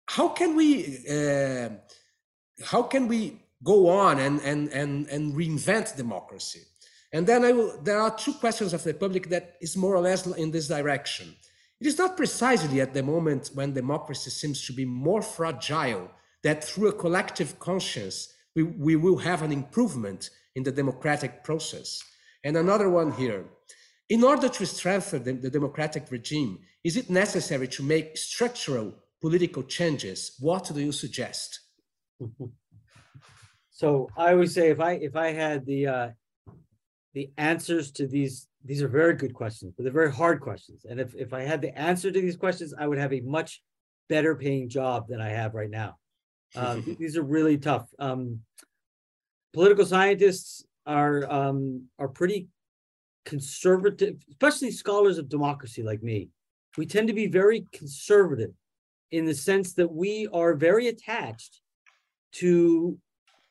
how 0.06 0.28
can 0.28 0.56
we 0.56 0.98
uh, 1.08 1.70
how 2.62 2.82
can 2.82 3.08
we 3.08 3.40
go 3.62 3.88
on 3.88 4.18
and, 4.18 4.40
and, 4.40 4.68
and, 4.68 5.06
and 5.08 5.34
reinvent 5.34 5.96
democracy? 5.96 6.60
And 7.12 7.26
then 7.26 7.44
I 7.44 7.52
will, 7.52 7.80
there 7.82 8.00
are 8.00 8.16
two 8.16 8.34
questions 8.34 8.72
of 8.72 8.82
the 8.82 8.94
public 8.94 9.28
that 9.30 9.56
is 9.60 9.76
more 9.76 9.94
or 9.94 10.00
less 10.00 10.26
in 10.26 10.50
this 10.50 10.68
direction. 10.68 11.34
It 11.80 11.86
is 11.86 11.98
not 11.98 12.16
precisely 12.16 12.80
at 12.80 12.94
the 12.94 13.02
moment 13.02 13.50
when 13.54 13.72
democracy 13.72 14.30
seems 14.30 14.66
to 14.66 14.72
be 14.72 14.84
more 14.84 15.22
fragile 15.22 16.10
that 16.42 16.64
through 16.64 16.88
a 16.88 16.92
collective 16.92 17.58
conscience 17.58 18.32
we, 18.54 18.62
we 18.62 18.96
will 18.96 19.18
have 19.18 19.42
an 19.42 19.52
improvement 19.52 20.30
in 20.54 20.62
the 20.62 20.72
democratic 20.72 21.44
process. 21.44 22.00
And 22.44 22.56
another 22.56 22.88
one 22.90 23.12
here. 23.12 23.46
In 24.08 24.22
order 24.22 24.48
to 24.48 24.66
strengthen 24.66 25.24
the, 25.24 25.32
the 25.32 25.50
democratic 25.50 26.10
regime, 26.10 26.58
is 26.84 26.96
it 26.96 27.08
necessary 27.08 27.66
to 27.68 27.82
make 27.82 28.16
structural 28.18 28.94
political 29.20 29.62
changes? 29.62 30.36
What 30.40 30.70
do 30.74 30.80
you 30.80 30.92
suggest? 30.92 31.60
so 33.70 34.08
I 34.16 34.32
always 34.32 34.52
say 34.52 34.70
if 34.70 34.80
I 34.80 34.92
if 34.92 35.16
I 35.16 35.32
had 35.32 35.64
the 35.64 35.86
uh, 35.86 36.08
the 37.14 37.32
answers 37.38 37.90
to 37.92 38.06
these 38.06 38.46
these 38.62 38.82
are 38.82 38.88
very 38.88 39.14
good 39.14 39.32
questions, 39.32 39.72
but 39.74 39.84
they're 39.84 39.92
very 39.92 40.12
hard 40.12 40.42
questions. 40.42 40.84
And 40.84 41.00
if 41.00 41.14
if 41.14 41.32
I 41.32 41.42
had 41.42 41.62
the 41.62 41.76
answer 41.78 42.10
to 42.10 42.20
these 42.20 42.36
questions, 42.36 42.74
I 42.78 42.86
would 42.86 42.98
have 42.98 43.14
a 43.14 43.20
much 43.20 43.62
better 44.10 44.34
paying 44.36 44.68
job 44.68 45.08
than 45.08 45.20
I 45.22 45.30
have 45.30 45.54
right 45.54 45.70
now. 45.70 45.96
Um, 46.56 46.96
these 46.98 47.16
are 47.16 47.22
really 47.22 47.58
tough. 47.58 47.88
Um, 47.98 48.40
political 49.52 49.86
scientists 49.86 50.64
are 50.86 51.30
um, 51.30 51.86
are 51.98 52.08
pretty 52.08 52.48
conservative, 53.24 54.16
especially 54.30 54.70
scholars 54.70 55.18
of 55.18 55.28
democracy 55.28 55.82
like 55.82 56.02
me. 56.02 56.28
We 56.76 56.86
tend 56.86 57.08
to 57.08 57.14
be 57.14 57.26
very 57.26 57.64
conservative 57.72 58.50
in 59.12 59.24
the 59.24 59.34
sense 59.34 59.74
that 59.74 59.90
we 59.90 60.28
are 60.32 60.54
very 60.54 60.88
attached 60.88 61.60
to 62.32 62.98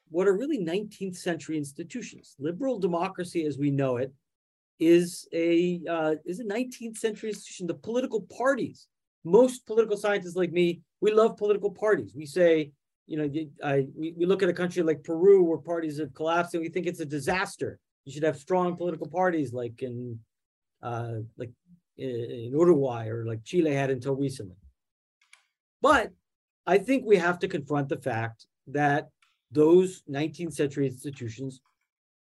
what 0.10 0.28
are 0.28 0.38
really 0.38 0.60
19th 0.60 1.16
century 1.16 1.58
institutions. 1.58 2.36
Liberal 2.38 2.78
democracy, 2.78 3.46
as 3.46 3.58
we 3.58 3.72
know 3.72 3.98
it, 3.98 4.14
is 4.80 5.28
a 5.34 5.82
uh, 5.90 6.16
is 6.26 6.40
a 6.40 6.44
19th 6.44 6.98
century 6.98 7.30
institution. 7.30 7.68
The 7.68 7.74
political 7.74 8.22
parties, 8.38 8.88
most 9.24 9.66
political 9.66 9.98
scientists 9.98 10.36
like 10.36 10.52
me, 10.52 10.82
we 11.02 11.12
love 11.12 11.38
political 11.38 11.72
parties. 11.72 12.14
We 12.16 12.26
say 12.26 12.72
you 13.08 13.18
know, 13.18 13.30
I, 13.64 13.88
we, 13.96 14.14
we 14.18 14.26
look 14.26 14.44
at 14.44 14.50
a 14.50 14.54
country 14.54 14.82
like 14.84 15.04
Peru 15.04 15.44
where 15.44 15.58
parties 15.58 16.00
have 16.00 16.14
collapsed 16.14 16.54
and 16.54 16.62
we 16.62 16.70
think 16.70 16.88
it's 16.88 17.02
a 17.02 17.06
disaster. 17.06 17.80
You 18.06 18.14
should 18.14 18.24
have 18.24 18.38
strong 18.38 18.76
political 18.76 19.08
parties 19.08 19.54
like 19.54 19.82
in 19.82 20.20
uh, 20.82 21.20
like 21.38 21.52
in 21.98 22.50
Uruguay 22.52 23.08
or 23.08 23.26
like 23.26 23.44
Chile 23.44 23.74
had 23.74 23.90
until 23.90 24.16
recently. 24.16 24.56
But 25.82 26.12
I 26.66 26.78
think 26.78 27.06
we 27.06 27.18
have 27.18 27.40
to 27.40 27.48
confront 27.48 27.90
the 27.90 27.98
fact 27.98 28.48
that 28.68 29.10
those 29.52 30.02
19th 30.10 30.54
century 30.54 30.88
institutions 30.88 31.62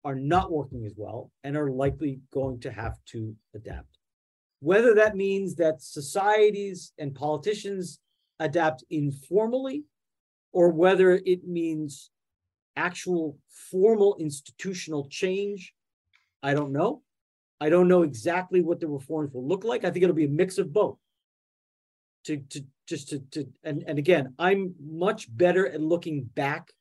are 0.03 0.15
not 0.15 0.51
working 0.51 0.85
as 0.85 0.93
well 0.97 1.31
and 1.43 1.55
are 1.55 1.69
likely 1.69 2.19
going 2.33 2.59
to 2.61 2.71
have 2.71 2.97
to 3.05 3.35
adapt. 3.55 3.99
Whether 4.59 4.93
that 4.95 5.15
means 5.15 5.55
that 5.55 5.81
societies 5.81 6.93
and 6.97 7.15
politicians 7.15 7.99
adapt 8.39 8.83
informally 8.89 9.83
or 10.51 10.69
whether 10.69 11.13
it 11.25 11.47
means 11.47 12.09
actual 12.75 13.37
formal 13.69 14.15
institutional 14.19 15.07
change. 15.09 15.73
I 16.43 16.53
don't 16.53 16.71
know. 16.71 17.01
I 17.59 17.69
don't 17.69 17.87
know 17.87 18.01
exactly 18.01 18.61
what 18.61 18.79
the 18.79 18.87
reforms 18.87 19.33
will 19.33 19.47
look 19.47 19.63
like. 19.63 19.83
I 19.83 19.91
think 19.91 20.03
it'll 20.03 20.15
be 20.15 20.25
a 20.25 20.29
mix 20.29 20.57
of 20.57 20.73
both. 20.73 20.97
To, 22.25 22.37
to 22.37 22.65
just 22.87 23.09
to, 23.09 23.19
to 23.31 23.47
and, 23.63 23.83
and 23.87 23.97
again, 23.97 24.33
I'm 24.37 24.75
much 24.79 25.35
better 25.35 25.67
at 25.67 25.81
looking 25.81 26.23
back 26.23 26.71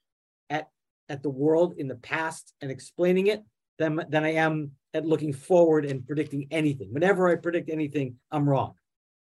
at 0.50 0.68
at 1.08 1.22
the 1.22 1.30
world 1.30 1.74
in 1.78 1.88
the 1.88 1.96
past 1.96 2.54
and 2.60 2.70
explaining 2.70 3.28
it 3.28 3.42
than, 3.78 4.00
than 4.08 4.24
I 4.24 4.34
am 4.34 4.72
at 4.94 5.06
looking 5.06 5.32
forward 5.32 5.84
and 5.84 6.06
predicting 6.06 6.46
anything. 6.50 6.92
Whenever 6.92 7.28
I 7.28 7.36
predict 7.36 7.70
anything, 7.70 8.16
I'm 8.30 8.48
wrong. 8.48 8.74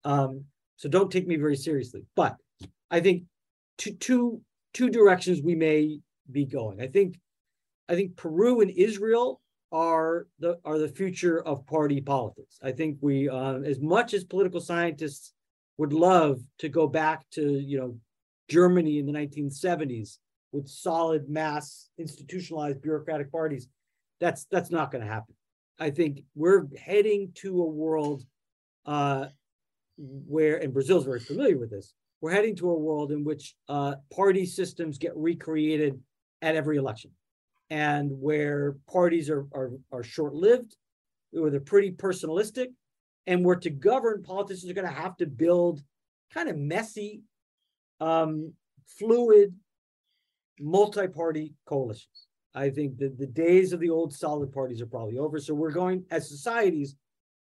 Um, 0.05 0.45
so 0.76 0.89
don't 0.89 1.11
take 1.11 1.26
me 1.26 1.37
very 1.37 1.57
seriously. 1.57 2.05
But 2.14 2.37
I 2.91 3.01
think 3.01 3.24
two 3.79 3.95
two 3.95 4.41
two 4.72 4.91
directions 4.91 5.43
we 5.43 5.55
may 5.55 6.01
be 6.31 6.45
going. 6.45 6.81
I 6.81 6.87
think 6.87 7.18
I 7.89 7.95
think 7.95 8.16
Peru 8.16 8.61
and 8.61 8.70
Israel 8.70 9.41
are 9.72 10.27
the 10.39 10.59
are 10.64 10.79
the 10.79 10.89
future 10.89 11.43
of 11.43 11.66
party 11.66 12.01
politics. 12.01 12.59
I 12.62 12.72
think 12.72 12.99
we, 13.01 13.29
uh, 13.29 13.59
as 13.61 13.81
much 13.81 14.14
as 14.14 14.25
political 14.25 14.61
scientists 14.61 15.33
would 15.79 15.93
love 15.93 16.41
to 16.59 16.68
go 16.68 16.87
back 16.87 17.29
to 17.33 17.43
you 17.43 17.79
know 17.79 17.99
Germany 18.49 18.99
in 18.99 19.07
the 19.07 19.12
1970s 19.12 20.18
with 20.53 20.68
solid 20.68 21.29
mass 21.29 21.91
institutionalized 21.99 22.81
bureaucratic 22.81 23.33
parties, 23.33 23.68
that's 24.20 24.47
that's 24.51 24.70
not 24.70 24.91
going 24.91 25.03
to 25.03 25.11
happen. 25.11 25.35
I 25.79 25.91
think 25.91 26.20
we're 26.35 26.66
heading 26.79 27.33
to 27.37 27.62
a 27.62 27.66
world 27.66 28.25
uh, 28.87 29.27
where, 29.99 30.57
and 30.59 30.72
Brazil's 30.72 31.05
very 31.05 31.20
familiar 31.20 31.59
with 31.59 31.70
this, 31.70 31.95
we're 32.25 32.31
heading 32.31 32.57
to 32.57 32.70
a 32.70 32.79
world 32.79 33.12
in 33.12 33.22
which 33.22 33.55
uh, 33.68 33.97
party 34.11 34.47
systems 34.47 34.97
get 34.97 35.12
recreated 35.14 36.01
at 36.41 36.57
every 36.57 36.79
election 36.79 37.11
and 37.68 38.11
where 38.11 38.77
parties 38.91 39.29
are, 39.29 39.47
are, 39.53 39.72
are 39.93 40.03
short-lived, 40.03 40.75
where 41.33 41.51
they're 41.51 41.61
pretty 41.61 41.93
personalistic, 41.93 42.68
and 43.27 43.45
where 43.45 43.57
to 43.57 43.68
govern, 43.68 44.22
politicians 44.22 44.70
are 44.70 44.75
going 44.75 44.89
to 44.89 45.01
have 45.03 45.18
to 45.18 45.27
build 45.27 45.83
kind 46.33 46.49
of 46.49 46.57
messy, 46.57 47.20
um, 48.01 48.55
fluid, 48.87 49.55
multi-party 50.59 51.53
coalitions. 51.66 52.29
I 52.55 52.70
think 52.70 52.97
that 53.01 53.18
the 53.18 53.27
days 53.27 53.75
of 53.75 53.81
the 53.81 53.91
old 53.91 54.14
solid 54.14 54.51
parties 54.51 54.81
are 54.81 54.87
probably 54.87 55.18
over. 55.18 55.39
So 55.41 55.53
we're 55.53 55.72
going, 55.72 56.07
as 56.11 56.27
societies, 56.27 56.97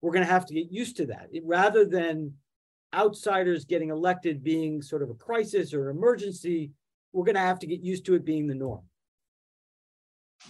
we're 0.03 0.13
going 0.13 0.27
to 0.27 0.31
have 0.31 0.45
to 0.45 0.53
get 0.53 0.71
used 0.71 0.99
to 0.99 1.07
that. 1.07 1.29
It, 1.33 1.45
rather 1.47 1.87
than 1.87 2.35
outsiders 2.97 3.65
getting 3.65 3.91
elected 3.91 4.43
being 4.43 4.83
sort 4.83 5.03
of 5.03 5.11
a 5.11 5.15
crisis 5.15 5.75
or 5.75 5.91
an 5.91 5.97
emergency, 5.97 6.71
we're 7.13 7.25
going 7.25 7.35
to 7.35 7.41
have 7.41 7.59
to 7.61 7.67
get 7.67 7.81
used 7.81 8.07
to 8.07 8.15
it 8.15 8.25
being 8.25 8.47
the 8.47 8.55
norm. 8.55 8.83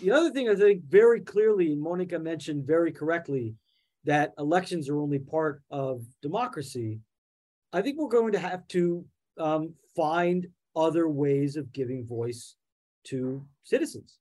The 0.00 0.10
other 0.12 0.30
thing 0.30 0.48
I 0.48 0.54
think 0.54 0.84
very 0.84 1.20
clearly, 1.20 1.74
Monica 1.74 2.18
mentioned 2.18 2.66
very 2.66 2.92
correctly, 2.92 3.54
that 4.04 4.34
elections 4.38 4.88
are 4.88 4.98
only 4.98 5.18
part 5.18 5.62
of 5.70 6.02
democracy. 6.22 7.00
I 7.72 7.82
think 7.82 7.98
we're 7.98 8.08
going 8.08 8.32
to 8.32 8.38
have 8.38 8.66
to 8.68 9.04
um, 9.38 9.74
find 9.94 10.46
other 10.74 11.08
ways 11.08 11.56
of 11.56 11.72
giving 11.72 12.06
voice 12.06 12.54
to 13.04 13.44
citizens. 13.64 14.18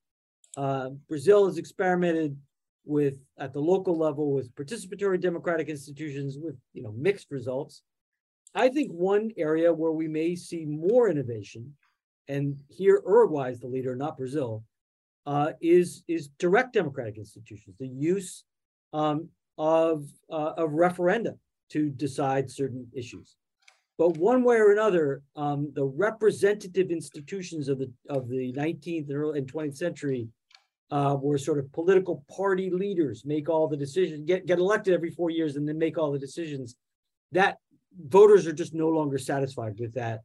Uh, 0.57 0.89
Brazil 1.07 1.45
has 1.47 1.57
experimented 1.57 2.37
with 2.85 3.15
at 3.39 3.51
the 3.51 3.59
local 3.59 3.97
level 3.97 4.31
with 4.31 4.53
participatory 4.55 5.19
democratic 5.19 5.69
institutions 5.69 6.37
with 6.39 6.55
you 6.73 6.83
know 6.83 6.93
mixed 6.97 7.31
results. 7.31 7.81
I 8.55 8.69
think 8.69 8.91
one 8.91 9.31
area 9.37 9.71
where 9.71 9.91
we 9.91 10.07
may 10.07 10.35
see 10.35 10.65
more 10.65 11.09
innovation, 11.09 11.73
and 12.27 12.55
here 12.69 13.01
Uruguay 13.05 13.51
is 13.51 13.59
the 13.59 13.67
leader, 13.67 13.95
not 13.95 14.17
Brazil, 14.17 14.63
uh, 15.25 15.51
is 15.61 16.03
is 16.07 16.29
direct 16.39 16.73
democratic 16.73 17.17
institutions, 17.17 17.75
the 17.79 17.87
use 17.87 18.43
um, 18.93 19.27
of 19.57 20.07
uh, 20.31 20.53
of 20.57 20.71
referenda 20.71 21.37
to 21.69 21.89
decide 21.89 22.49
certain 22.49 22.87
issues. 22.93 23.35
But 23.97 24.17
one 24.17 24.43
way 24.43 24.57
or 24.57 24.71
another, 24.71 25.21
um, 25.35 25.71
the 25.73 25.85
representative 25.85 26.91
institutions 26.91 27.67
of 27.67 27.79
the 27.79 27.91
of 28.09 28.29
the 28.29 28.53
19th 28.53 29.09
and 29.09 29.51
20th 29.51 29.77
century 29.77 30.29
uh, 30.91 31.15
where 31.15 31.37
sort 31.37 31.59
of 31.59 31.71
political 31.71 32.23
party 32.29 32.69
leaders 32.69 33.23
make 33.25 33.49
all 33.49 33.67
the 33.67 33.77
decisions, 33.77 34.23
get, 34.25 34.45
get 34.45 34.59
elected 34.59 34.93
every 34.93 35.09
four 35.09 35.29
years 35.29 35.55
and 35.55 35.67
then 35.67 35.77
make 35.77 35.97
all 35.97 36.11
the 36.11 36.19
decisions, 36.19 36.75
that 37.31 37.57
voters 37.97 38.47
are 38.47 38.53
just 38.53 38.73
no 38.73 38.89
longer 38.89 39.17
satisfied 39.17 39.79
with 39.79 39.93
that 39.93 40.21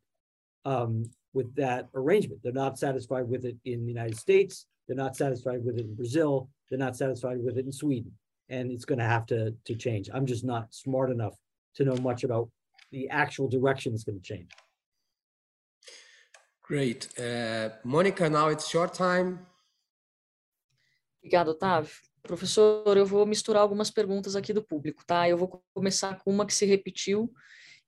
um, 0.65 1.11
with 1.33 1.55
that 1.57 1.89
arrangement. 1.95 2.41
They're 2.43 2.53
not 2.53 2.79
satisfied 2.79 3.29
with 3.29 3.45
it 3.45 3.57
in 3.65 3.83
the 3.83 3.93
United 3.93 4.19
States. 4.19 4.67
They're 4.87 4.97
not 4.97 5.17
satisfied 5.17 5.65
with 5.65 5.79
it 5.79 5.87
in 5.87 5.95
Brazil. 5.95 6.49
They're 6.69 6.79
not 6.79 6.97
satisfied 6.97 7.39
with 7.43 7.57
it 7.57 7.65
in 7.65 7.73
Sweden. 7.73 8.13
And 8.49 8.73
it's 8.73 8.85
going 8.85 8.99
to 8.99 9.05
have 9.05 9.27
to 9.27 9.55
to 9.65 9.75
change. 9.75 10.11
I'm 10.13 10.27
just 10.27 10.45
not 10.45 10.75
smart 10.75 11.11
enough 11.11 11.35
to 11.77 11.85
know 11.85 11.97
much 11.97 12.25
about 12.25 12.51
the 12.91 13.09
actual 13.09 13.49
direction 13.49 13.95
it's 13.95 14.05
going 14.05 14.21
to 14.21 14.25
change. 14.25 14.51
Great. 16.63 17.09
Uh, 17.19 17.71
Monica, 17.85 18.29
now 18.29 18.49
it's 18.49 18.73
your 18.75 18.89
time. 18.89 19.47
Obrigado, 21.23 21.55
Otávio. 21.55 22.10
Professor, 22.23 22.97
eu 22.97 23.07
vou 23.07 23.27
misturar 23.27 23.63
algumas 23.63 23.91
perguntas 23.91 24.37
aqui 24.37 24.53
do 24.53 24.63
público, 24.63 25.05
tá? 25.07 25.29
Eu 25.29 25.37
vou 25.37 25.63
começar 25.75 26.19
com 26.19 26.31
uma 26.31 26.47
que 26.47 26.55
se 26.55 26.67
repetiu 26.67 27.33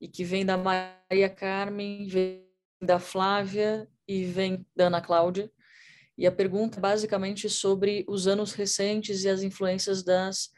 e 0.01 0.07
que 0.07 0.23
vem 0.23 0.45
da 0.45 0.57
Maria 0.57 1.29
Carmen, 1.29 2.07
vem 2.07 2.45
da 2.81 2.99
Flávia 2.99 3.87
e 4.07 4.25
vem 4.25 4.65
da 4.75 4.87
Ana 4.87 5.01
Cláudia. 5.01 5.51
E 6.17 6.27
a 6.27 6.31
pergunta 6.31 6.77
é 6.77 6.81
basicamente 6.81 7.49
sobre 7.49 8.05
os 8.07 8.27
anos 8.27 8.53
recentes 8.53 9.23
e 9.23 9.29
as 9.29 9.41
influências 9.41 10.03
das 10.03 10.51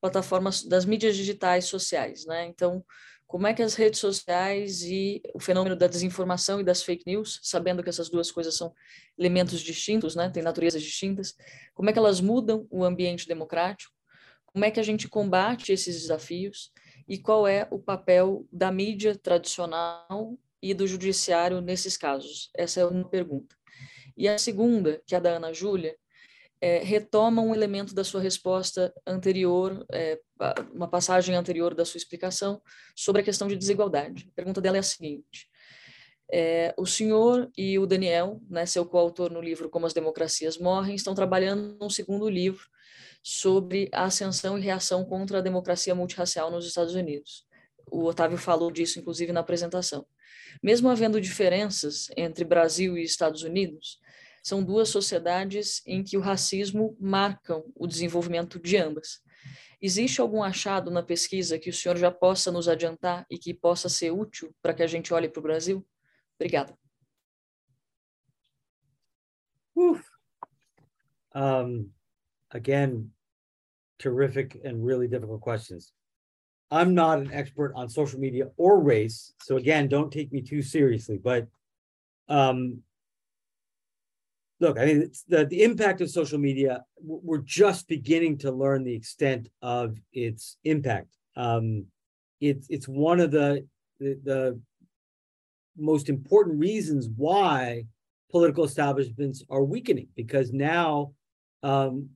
plataformas, 0.00 0.62
das 0.62 0.84
mídias 0.84 1.16
digitais 1.16 1.66
sociais, 1.66 2.24
né? 2.26 2.46
Então, 2.46 2.84
como 3.30 3.46
é 3.46 3.54
que 3.54 3.62
as 3.62 3.76
redes 3.76 4.00
sociais 4.00 4.82
e 4.82 5.22
o 5.32 5.38
fenômeno 5.38 5.76
da 5.76 5.86
desinformação 5.86 6.60
e 6.60 6.64
das 6.64 6.82
fake 6.82 7.04
news, 7.06 7.38
sabendo 7.44 7.80
que 7.80 7.88
essas 7.88 8.10
duas 8.10 8.28
coisas 8.28 8.56
são 8.56 8.74
elementos 9.16 9.60
distintos, 9.60 10.16
né, 10.16 10.28
têm 10.28 10.42
naturezas 10.42 10.82
distintas, 10.82 11.36
como 11.72 11.88
é 11.88 11.92
que 11.92 11.98
elas 12.00 12.20
mudam 12.20 12.66
o 12.68 12.82
ambiente 12.82 13.28
democrático? 13.28 13.94
Como 14.46 14.64
é 14.64 14.70
que 14.72 14.80
a 14.80 14.82
gente 14.82 15.08
combate 15.08 15.72
esses 15.72 15.94
desafios? 16.02 16.72
E 17.06 17.18
qual 17.18 17.46
é 17.46 17.68
o 17.70 17.78
papel 17.78 18.48
da 18.50 18.72
mídia 18.72 19.14
tradicional 19.14 20.36
e 20.60 20.74
do 20.74 20.84
judiciário 20.84 21.60
nesses 21.60 21.96
casos? 21.96 22.50
Essa 22.56 22.80
é 22.80 22.84
uma 22.84 23.08
pergunta. 23.08 23.54
E 24.16 24.26
a 24.26 24.38
segunda, 24.38 25.00
que 25.06 25.14
é 25.14 25.18
a 25.18 25.20
da 25.20 25.36
Ana 25.36 25.52
Júlia, 25.52 25.96
é, 26.60 26.78
retoma 26.78 27.40
um 27.40 27.54
elemento 27.54 27.94
da 27.94 28.04
sua 28.04 28.20
resposta 28.20 28.92
anterior, 29.06 29.84
é, 29.90 30.20
uma 30.72 30.88
passagem 30.88 31.34
anterior 31.34 31.74
da 31.74 31.84
sua 31.84 31.98
explicação 31.98 32.60
sobre 32.94 33.22
a 33.22 33.24
questão 33.24 33.48
de 33.48 33.56
desigualdade. 33.56 34.28
A 34.30 34.34
pergunta 34.36 34.60
dela 34.60 34.76
é 34.76 34.80
a 34.80 34.82
seguinte: 34.82 35.48
é, 36.30 36.74
o 36.76 36.86
senhor 36.86 37.50
e 37.56 37.78
o 37.78 37.86
Daniel, 37.86 38.40
né, 38.48 38.66
seu 38.66 38.84
coautor 38.84 39.30
no 39.30 39.40
livro 39.40 39.70
Como 39.70 39.86
as 39.86 39.94
Democracias 39.94 40.58
Morrem, 40.58 40.94
estão 40.94 41.14
trabalhando 41.14 41.76
num 41.80 41.90
segundo 41.90 42.28
livro 42.28 42.68
sobre 43.22 43.88
a 43.92 44.04
ascensão 44.04 44.58
e 44.58 44.62
reação 44.62 45.04
contra 45.04 45.38
a 45.38 45.42
democracia 45.42 45.94
multirracial 45.94 46.50
nos 46.50 46.66
Estados 46.66 46.94
Unidos. 46.94 47.46
O 47.90 48.04
Otávio 48.04 48.38
falou 48.38 48.70
disso, 48.70 48.98
inclusive, 48.98 49.32
na 49.32 49.40
apresentação. 49.40 50.06
Mesmo 50.62 50.88
havendo 50.88 51.20
diferenças 51.20 52.08
entre 52.16 52.44
Brasil 52.44 52.96
e 52.96 53.02
Estados 53.02 53.42
Unidos, 53.42 53.98
são 54.42 54.62
duas 54.62 54.88
sociedades 54.88 55.82
em 55.86 56.02
que 56.02 56.16
o 56.16 56.20
racismo 56.20 56.96
marcam 57.00 57.64
o 57.74 57.86
desenvolvimento 57.86 58.58
de 58.58 58.76
ambas. 58.76 59.20
Existe 59.80 60.20
algum 60.20 60.42
achado 60.42 60.90
na 60.90 61.02
pesquisa 61.02 61.58
que 61.58 61.70
o 61.70 61.72
senhor 61.72 61.96
já 61.96 62.10
possa 62.10 62.52
nos 62.52 62.68
adiantar 62.68 63.24
e 63.30 63.38
que 63.38 63.54
possa 63.54 63.88
ser 63.88 64.10
útil 64.10 64.54
para 64.60 64.74
que 64.74 64.82
a 64.82 64.86
gente 64.86 65.14
olhe 65.14 65.28
para 65.28 65.40
o 65.40 65.42
Brasil? 65.42 65.86
Obrigada. 66.38 66.76
Um, 71.34 71.90
again, 72.50 73.10
terrific 73.98 74.60
and 74.64 74.84
really 74.84 75.08
difficult 75.08 75.40
questions. 75.40 75.92
I'm 76.70 76.94
not 76.94 77.18
an 77.18 77.32
expert 77.32 77.72
on 77.74 77.88
social 77.88 78.20
media 78.20 78.50
or 78.56 78.80
race, 78.80 79.32
so 79.42 79.56
again, 79.56 79.88
don't 79.88 80.12
take 80.12 80.32
me 80.32 80.40
too 80.40 80.62
seriously. 80.62 81.18
But 81.18 81.48
um, 82.28 82.82
look, 84.60 84.78
I 84.78 84.84
mean, 84.84 85.10
the, 85.28 85.46
the 85.46 85.62
impact 85.62 86.00
of 86.00 86.10
social 86.10 86.38
media, 86.38 86.84
we're 87.02 87.38
just 87.38 87.88
beginning 87.88 88.38
to 88.38 88.52
learn 88.52 88.84
the 88.84 88.94
extent 88.94 89.48
of 89.62 89.98
its 90.12 90.58
impact. 90.64 91.16
Um, 91.36 91.86
it's 92.40 92.66
it's 92.70 92.86
one 92.86 93.20
of 93.20 93.30
the, 93.30 93.66
the, 93.98 94.20
the 94.24 94.60
most 95.76 96.08
important 96.08 96.58
reasons 96.58 97.08
why 97.16 97.84
political 98.30 98.64
establishments 98.64 99.42
are 99.50 99.64
weakening 99.64 100.08
because 100.14 100.52
now 100.52 101.12
um, 101.62 102.08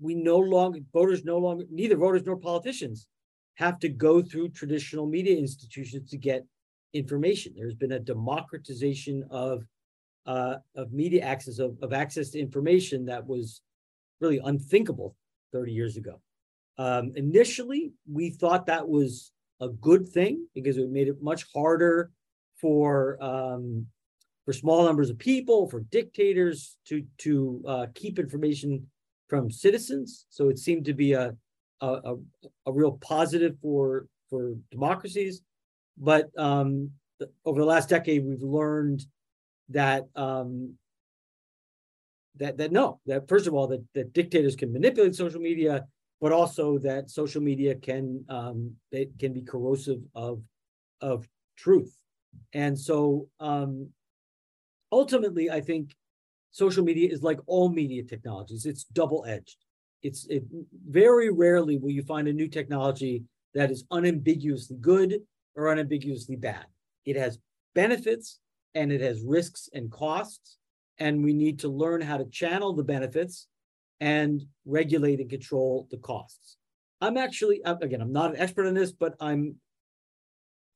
we 0.00 0.14
no 0.14 0.38
longer 0.38 0.80
voters 0.92 1.24
no 1.24 1.38
longer 1.38 1.64
neither 1.70 1.96
voters 1.96 2.22
nor 2.24 2.36
politicians 2.36 3.06
have 3.54 3.78
to 3.80 3.88
go 3.88 4.22
through 4.22 4.48
traditional 4.48 5.06
media 5.06 5.36
institutions 5.36 6.08
to 6.10 6.16
get 6.16 6.44
information. 6.94 7.52
There's 7.56 7.74
been 7.74 7.92
a 7.92 7.98
democratization 7.98 9.24
of 9.30 9.64
uh, 10.28 10.56
of 10.76 10.92
media 10.92 11.22
access 11.22 11.58
of, 11.58 11.76
of 11.82 11.94
access 11.94 12.28
to 12.28 12.38
information 12.38 13.06
that 13.06 13.26
was 13.26 13.62
really 14.20 14.38
unthinkable 14.44 15.16
30 15.52 15.72
years 15.72 15.96
ago. 15.96 16.20
Um, 16.76 17.12
initially, 17.16 17.92
we 18.10 18.30
thought 18.30 18.66
that 18.66 18.86
was 18.86 19.32
a 19.60 19.68
good 19.68 20.06
thing 20.06 20.46
because 20.54 20.76
it 20.76 20.90
made 20.90 21.08
it 21.08 21.22
much 21.22 21.46
harder 21.52 22.10
for 22.60 23.20
um, 23.22 23.86
for 24.44 24.52
small 24.52 24.84
numbers 24.84 25.10
of 25.10 25.18
people, 25.18 25.68
for 25.68 25.80
dictators 25.80 26.76
to 26.86 27.04
to 27.18 27.64
uh, 27.66 27.86
keep 27.94 28.18
information 28.18 28.86
from 29.28 29.50
citizens. 29.50 30.26
So 30.28 30.50
it 30.50 30.58
seemed 30.58 30.84
to 30.84 30.94
be 30.94 31.14
a 31.14 31.34
a, 31.80 32.14
a 32.66 32.72
real 32.72 32.98
positive 33.00 33.56
for 33.62 34.06
for 34.28 34.54
democracies. 34.70 35.40
But 35.96 36.28
um, 36.36 36.90
over 37.44 37.60
the 37.60 37.66
last 37.66 37.88
decade, 37.88 38.24
we've 38.24 38.42
learned 38.42 39.04
that 39.70 40.06
um, 40.16 40.74
that 42.36 42.56
that 42.58 42.72
no, 42.72 43.00
that 43.06 43.28
first 43.28 43.46
of 43.46 43.54
all, 43.54 43.66
that, 43.68 43.84
that 43.94 44.12
dictators 44.12 44.56
can 44.56 44.72
manipulate 44.72 45.14
social 45.14 45.40
media, 45.40 45.86
but 46.20 46.32
also 46.32 46.78
that 46.78 47.10
social 47.10 47.42
media 47.42 47.74
can 47.74 48.24
um, 48.28 48.72
it 48.92 49.10
can 49.18 49.32
be 49.32 49.42
corrosive 49.42 50.00
of 50.14 50.42
of 51.00 51.28
truth. 51.56 51.94
And 52.52 52.78
so 52.78 53.28
um, 53.40 53.90
ultimately, 54.92 55.50
I 55.50 55.60
think 55.60 55.94
social 56.50 56.84
media 56.84 57.10
is 57.10 57.22
like 57.22 57.40
all 57.46 57.68
media 57.68 58.02
technologies. 58.02 58.66
It's 58.66 58.84
double 58.84 59.24
edged. 59.26 59.64
It's 60.02 60.26
it 60.28 60.44
very 60.88 61.30
rarely 61.30 61.76
will 61.76 61.90
you 61.90 62.02
find 62.02 62.28
a 62.28 62.32
new 62.32 62.48
technology 62.48 63.24
that 63.54 63.70
is 63.70 63.84
unambiguously 63.90 64.76
good 64.80 65.20
or 65.56 65.72
unambiguously 65.72 66.36
bad. 66.36 66.66
It 67.04 67.16
has 67.16 67.38
benefits 67.74 68.38
and 68.78 68.92
it 68.92 69.00
has 69.00 69.20
risks 69.22 69.68
and 69.74 69.90
costs. 69.90 70.56
And 70.98 71.24
we 71.24 71.32
need 71.32 71.58
to 71.60 71.68
learn 71.68 72.00
how 72.00 72.16
to 72.16 72.24
channel 72.26 72.72
the 72.72 72.84
benefits 72.84 73.48
and 74.00 74.44
regulate 74.64 75.20
and 75.20 75.28
control 75.28 75.88
the 75.90 75.96
costs. 75.98 76.56
I'm 77.00 77.16
actually, 77.16 77.60
again, 77.64 78.00
I'm 78.00 78.12
not 78.12 78.30
an 78.30 78.40
expert 78.40 78.66
on 78.66 78.74
this, 78.74 78.92
but 78.92 79.14
I'm 79.20 79.56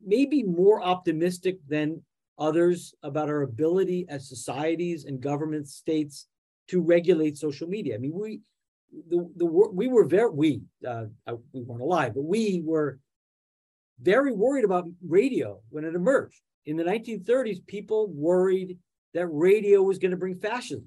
maybe 0.05 0.43
more 0.43 0.83
optimistic 0.83 1.59
than 1.69 2.03
others 2.39 2.95
about 3.03 3.29
our 3.29 3.43
ability 3.43 4.07
as 4.09 4.29
societies 4.29 5.05
and 5.05 5.21
governments, 5.21 5.75
states 5.75 6.27
to 6.69 6.81
regulate 6.81 7.39
social 7.39 7.69
media. 7.69 7.95
I 7.95 7.99
mean, 7.99 8.13
we, 8.15 8.41
the, 9.09 9.29
the 9.37 9.47
we 9.47 9.89
were 9.89 10.05
very 10.05 10.31
we 10.31 10.61
uh, 10.87 11.07
we 11.53 11.63
weren't 11.63 11.83
alive, 11.83 12.15
but 12.15 12.25
we 12.25 12.63
were 12.65 12.99
very 14.01 14.33
worried 14.33 14.65
about 14.65 14.85
radio 15.03 15.61
when 15.71 15.85
it 15.85 15.95
emerged 15.95 16.43
in 16.67 16.77
the 16.77 16.85
1930s, 16.85 17.67
people 17.67 18.09
worried 18.09 18.79
that 19.15 19.27
radio 19.27 19.83
was 19.83 19.99
going 19.99 20.11
to 20.11 20.17
bring 20.17 20.37
fascism 20.37 20.87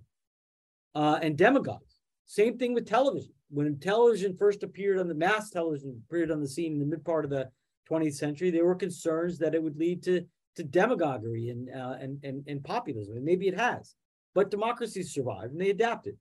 uh, 0.96 1.20
and 1.22 1.38
demagogues. 1.38 2.00
Same 2.26 2.58
thing 2.58 2.74
with 2.74 2.88
television. 2.88 3.32
When 3.50 3.78
television 3.80 4.36
first 4.36 4.64
appeared 4.64 5.00
on 5.00 5.08
the 5.08 5.14
mass 5.14 5.50
television 5.50 6.02
appeared 6.10 6.32
on 6.32 6.42
the 6.42 6.48
scene 6.48 6.74
in 6.74 6.80
the 6.80 6.86
mid 6.86 7.06
part 7.06 7.26
of 7.26 7.32
the 7.32 7.50
20th 7.90 8.16
century, 8.16 8.50
there 8.50 8.66
were 8.66 8.76
concerns 8.76 9.38
that 9.40 9.54
it 9.54 9.62
would 9.62 9.78
lead 9.78 10.04
to 10.04 10.26
to 10.56 10.64
demagoguery 10.64 11.50
and 11.50 11.70
uh, 11.70 11.96
and, 12.00 12.24
and 12.24 12.44
and 12.48 12.64
populism, 12.64 13.18
and 13.18 13.26
maybe 13.26 13.48
it 13.48 13.58
has. 13.58 13.94
But 14.34 14.50
democracies 14.50 15.14
survived 15.14 15.52
and 15.52 15.62
they 15.62 15.70
adapted. 15.70 16.18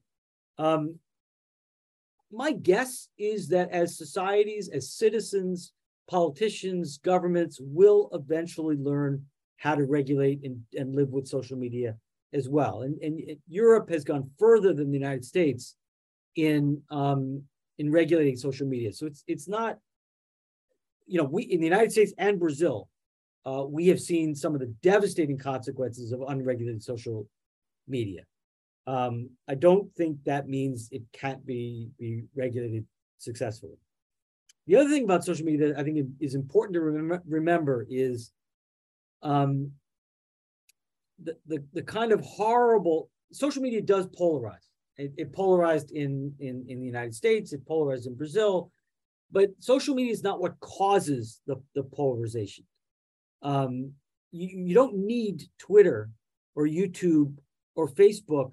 Um, 0.58 0.98
my 2.30 2.52
guess 2.52 3.08
is 3.16 3.48
that 3.48 3.70
as 3.70 3.96
societies, 3.96 4.68
as 4.68 4.92
citizens, 4.92 5.72
politicians, 6.08 6.98
governments 6.98 7.58
will 7.60 8.10
eventually 8.12 8.76
learn 8.76 9.24
how 9.56 9.74
to 9.74 9.84
regulate 9.84 10.40
and, 10.44 10.60
and 10.74 10.94
live 10.94 11.10
with 11.10 11.26
social 11.26 11.56
media 11.56 11.96
as 12.32 12.48
well. 12.48 12.82
And, 12.82 13.00
and 13.00 13.36
Europe 13.48 13.88
has 13.90 14.04
gone 14.04 14.30
further 14.38 14.74
than 14.74 14.90
the 14.90 14.98
United 14.98 15.24
States 15.24 15.76
in 16.36 16.82
um, 16.90 17.42
in 17.78 17.90
regulating 17.90 18.36
social 18.36 18.66
media. 18.66 18.92
So 18.92 19.06
it's 19.06 19.24
it's 19.26 19.48
not, 19.48 19.78
you 21.06 21.18
know, 21.18 21.24
we 21.24 21.44
in 21.44 21.60
the 21.60 21.66
United 21.66 21.92
States 21.92 22.12
and 22.18 22.38
Brazil, 22.38 22.88
uh, 23.46 23.64
we 23.66 23.86
have 23.88 24.00
seen 24.00 24.34
some 24.34 24.54
of 24.54 24.60
the 24.60 24.74
devastating 24.82 25.38
consequences 25.38 26.12
of 26.12 26.22
unregulated 26.28 26.82
social 26.82 27.28
media. 27.86 28.22
Um, 28.86 29.30
I 29.48 29.54
don't 29.54 29.92
think 29.94 30.18
that 30.24 30.48
means 30.48 30.88
it 30.92 31.02
can't 31.12 31.44
be 31.46 31.90
be 31.98 32.24
regulated 32.34 32.84
successfully. 33.18 33.78
The 34.66 34.76
other 34.76 34.88
thing 34.88 35.04
about 35.04 35.24
social 35.24 35.44
media 35.44 35.68
that 35.68 35.78
I 35.78 35.84
think 35.84 36.06
is 36.20 36.34
important 36.34 36.74
to 36.74 36.80
remember, 36.80 37.22
remember 37.26 37.86
is 37.88 38.32
um, 39.24 39.72
the, 41.22 41.36
the, 41.46 41.64
the 41.72 41.82
kind 41.82 42.12
of 42.12 42.20
horrible 42.20 43.10
social 43.32 43.62
media 43.62 43.82
does 43.82 44.06
polarize. 44.08 44.68
It, 44.96 45.12
it, 45.16 45.32
polarized 45.32 45.90
in, 45.90 46.32
in, 46.38 46.64
in 46.68 46.78
the 46.78 46.86
United 46.86 47.14
States, 47.14 47.52
it 47.52 47.66
polarized 47.66 48.06
in 48.06 48.14
Brazil, 48.14 48.70
but 49.32 49.50
social 49.58 49.96
media 49.96 50.12
is 50.12 50.22
not 50.22 50.40
what 50.40 50.60
causes 50.60 51.40
the, 51.48 51.56
the 51.74 51.82
polarization. 51.82 52.64
Um, 53.42 53.90
you, 54.30 54.66
you 54.68 54.74
don't 54.74 54.94
need 54.94 55.42
Twitter 55.58 56.10
or 56.54 56.68
YouTube 56.68 57.34
or 57.74 57.88
Facebook 57.88 58.52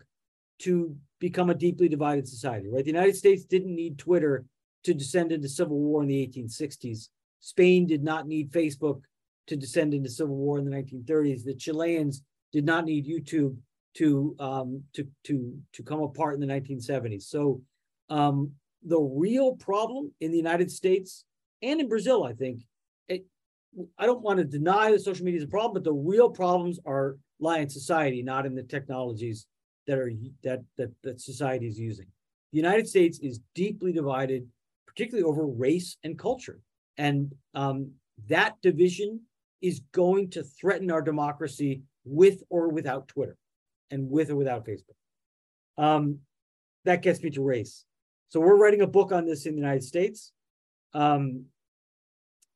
to 0.60 0.96
become 1.20 1.52
a 1.52 1.56
deeply 1.56 1.88
divided 1.88 2.28
society, 2.28 2.70
right? 2.70 2.84
The 2.84 2.92
United 2.92 3.16
States 3.16 3.46
didn't 3.46 3.76
need 3.76 4.00
Twitter 4.00 4.46
to 4.84 4.94
descend 4.96 5.32
into 5.32 5.48
civil 5.48 5.78
war 5.78 6.02
in 6.02 6.08
the 6.08 6.28
1860s. 6.28 7.10
Spain 7.40 7.86
did 7.86 8.04
not 8.04 8.28
need 8.28 8.52
Facebook 8.52 9.02
to 9.48 9.56
descend 9.56 9.94
into 9.94 10.10
civil 10.10 10.36
war 10.36 10.60
in 10.60 10.66
the 10.66 10.72
1930s. 10.72 11.44
The 11.44 11.56
Chileans 11.56 12.24
did 12.52 12.66
not 12.66 12.86
need 12.86 13.08
YouTube 13.08 13.58
to 13.96 14.36
um, 14.40 14.84
to 14.94 15.08
to 15.26 15.58
to 15.74 15.84
come 15.84 16.02
apart 16.02 16.36
in 16.36 16.40
the 16.40 16.48
1970s. 16.48 17.24
So 17.24 17.62
um, 18.10 18.52
the 18.84 19.00
real 19.00 19.56
problem 19.56 20.12
in 20.22 20.32
the 20.32 20.38
United 20.38 20.72
States 20.72 21.26
and 21.62 21.80
in 21.80 21.88
Brazil, 21.88 22.24
I 22.24 22.34
think, 22.34 22.62
it, 23.08 23.26
I 23.98 24.06
don't 24.06 24.22
want 24.22 24.40
to 24.40 24.46
deny 24.46 24.92
that 24.92 25.02
social 25.02 25.26
media 25.26 25.40
is 25.40 25.46
a 25.46 25.50
problem, 25.50 25.74
but 25.74 25.84
the 25.84 25.94
real 25.94 26.30
problems 26.30 26.80
are 26.86 27.18
lie 27.40 27.60
in 27.60 27.70
society, 27.70 28.24
not 28.24 28.46
in 28.46 28.56
the 28.56 28.64
technologies 28.64 29.48
that 29.88 29.98
are 29.98 30.12
that 30.44 30.64
that 30.78 30.92
that 31.04 31.22
society 31.22 31.68
is 31.68 31.80
using. 31.80 32.08
The 32.52 32.58
United 32.58 32.88
States 32.88 33.20
is 33.20 33.40
deeply 33.56 33.94
divided 33.94 34.48
particularly 34.92 35.24
over 35.24 35.46
race 35.46 35.98
and 36.04 36.20
culture. 36.20 36.60
And 36.98 37.34
um, 37.54 37.92
that 38.28 38.56
division 38.62 39.22
is 39.62 39.82
going 39.92 40.30
to 40.32 40.44
threaten 40.44 40.92
our 40.92 41.02
democracy 41.02 41.84
with 42.04 42.44
or 42.50 42.70
without 42.70 43.08
Twitter 43.08 43.38
and 43.92 44.10
with 44.10 44.30
or 44.30 44.36
without 44.36 44.66
Facebook. 44.66 44.96
Um, 45.78 46.20
that 46.86 47.02
gets 47.02 47.22
me 47.22 47.30
to 47.32 47.44
race. 47.44 47.86
So 48.30 48.40
we're 48.40 48.58
writing 48.58 48.82
a 48.82 48.88
book 48.88 49.12
on 49.12 49.26
this 49.26 49.46
in 49.46 49.54
the 49.54 49.62
United 49.62 49.84
States. 49.84 50.32
Um, 50.94 51.46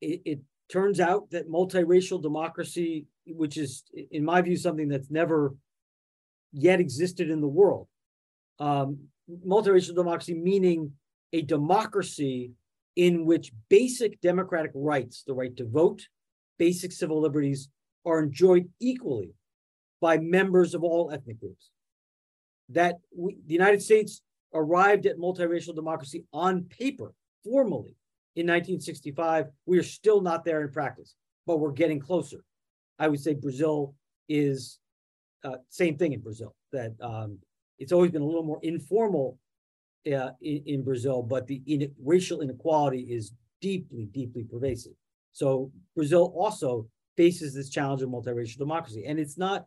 it, 0.01 0.21
it 0.25 0.39
turns 0.69 0.99
out 0.99 1.29
that 1.31 1.49
multiracial 1.49 2.21
democracy, 2.21 3.05
which 3.27 3.57
is, 3.57 3.83
in 4.11 4.25
my 4.25 4.41
view, 4.41 4.57
something 4.57 4.87
that's 4.87 5.11
never 5.11 5.55
yet 6.51 6.79
existed 6.79 7.29
in 7.29 7.41
the 7.41 7.47
world, 7.47 7.87
um, 8.59 8.97
multiracial 9.45 9.95
democracy 9.95 10.33
meaning 10.33 10.93
a 11.33 11.41
democracy 11.41 12.51
in 12.95 13.25
which 13.25 13.51
basic 13.69 14.21
democratic 14.21 14.71
rights, 14.73 15.23
the 15.27 15.33
right 15.33 15.55
to 15.57 15.65
vote, 15.65 16.07
basic 16.57 16.91
civil 16.91 17.21
liberties, 17.21 17.69
are 18.05 18.21
enjoyed 18.21 18.69
equally 18.79 19.33
by 20.01 20.17
members 20.17 20.73
of 20.73 20.83
all 20.83 21.11
ethnic 21.11 21.39
groups. 21.39 21.71
That 22.69 22.95
we, 23.15 23.37
the 23.45 23.53
United 23.53 23.81
States 23.81 24.21
arrived 24.53 25.05
at 25.05 25.17
multiracial 25.17 25.75
democracy 25.75 26.25
on 26.33 26.63
paper, 26.63 27.13
formally, 27.43 27.95
in 28.35 28.47
1965. 28.47 29.47
We 29.65 29.77
are 29.79 29.83
still 29.83 30.21
not 30.21 30.45
there 30.45 30.61
in 30.61 30.71
practice, 30.71 31.15
but 31.45 31.57
we're 31.57 31.71
getting 31.71 31.99
closer. 31.99 32.43
I 32.99 33.07
would 33.07 33.19
say 33.19 33.33
Brazil 33.33 33.95
is 34.29 34.79
uh, 35.43 35.57
same 35.69 35.97
thing 35.97 36.13
in 36.13 36.21
Brazil. 36.21 36.55
That 36.71 36.93
um, 37.01 37.39
it's 37.77 37.91
always 37.91 38.11
been 38.11 38.21
a 38.21 38.25
little 38.25 38.43
more 38.43 38.59
informal 38.63 39.37
uh, 40.07 40.29
in, 40.41 40.63
in, 40.65 40.83
Brazil, 40.83 41.21
but 41.21 41.47
the 41.47 41.61
in, 41.65 41.91
racial 42.03 42.41
inequality 42.41 43.01
is 43.01 43.31
deeply, 43.61 44.05
deeply 44.05 44.43
pervasive. 44.43 44.93
So 45.35 45.69
Brazil 45.95 46.33
also 46.33 46.87
faces 47.17 47.53
this 47.53 47.69
challenge 47.69 48.01
of 48.01 48.09
multiracial 48.09 48.57
democracy, 48.57 49.03
and 49.05 49.19
it's 49.19 49.37
not. 49.37 49.65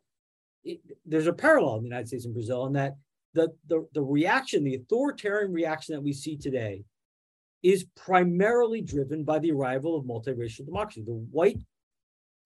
It, 0.64 0.80
there's 1.04 1.26
a 1.26 1.32
parallel 1.32 1.76
in 1.76 1.82
the 1.82 1.88
United 1.88 2.08
States 2.08 2.24
and 2.24 2.32
Brazil, 2.32 2.64
in 2.64 2.72
that 2.72 2.94
the, 3.34 3.52
the 3.68 3.86
the 3.92 4.02
reaction, 4.02 4.64
the 4.64 4.76
authoritarian 4.76 5.52
reaction 5.52 5.94
that 5.94 6.00
we 6.00 6.14
see 6.14 6.38
today, 6.38 6.84
is 7.62 7.84
primarily 7.94 8.80
driven 8.80 9.24
by 9.24 9.38
the 9.40 9.52
arrival 9.52 9.94
of 9.94 10.06
multiracial 10.06 10.64
democracy. 10.64 11.02
The 11.04 11.12
white 11.12 11.60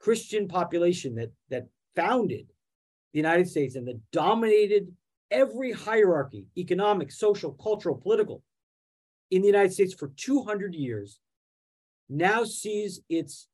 Christian 0.00 0.48
population 0.48 1.14
that 1.14 1.30
that 1.48 1.68
founded 1.94 2.48
the 3.12 3.18
United 3.20 3.48
States 3.48 3.76
and 3.76 3.86
that 3.86 4.00
dominated 4.10 4.92
every 5.30 5.70
hierarchy, 5.70 6.46
economic, 6.58 7.12
social, 7.12 7.52
cultural, 7.52 7.96
political, 7.96 8.42
in 9.30 9.42
the 9.42 9.46
United 9.46 9.72
States 9.72 9.94
for 9.94 10.08
200 10.16 10.74
years 10.74 11.20
now 12.12 12.44
sees 12.44 13.00
its 13.08 13.48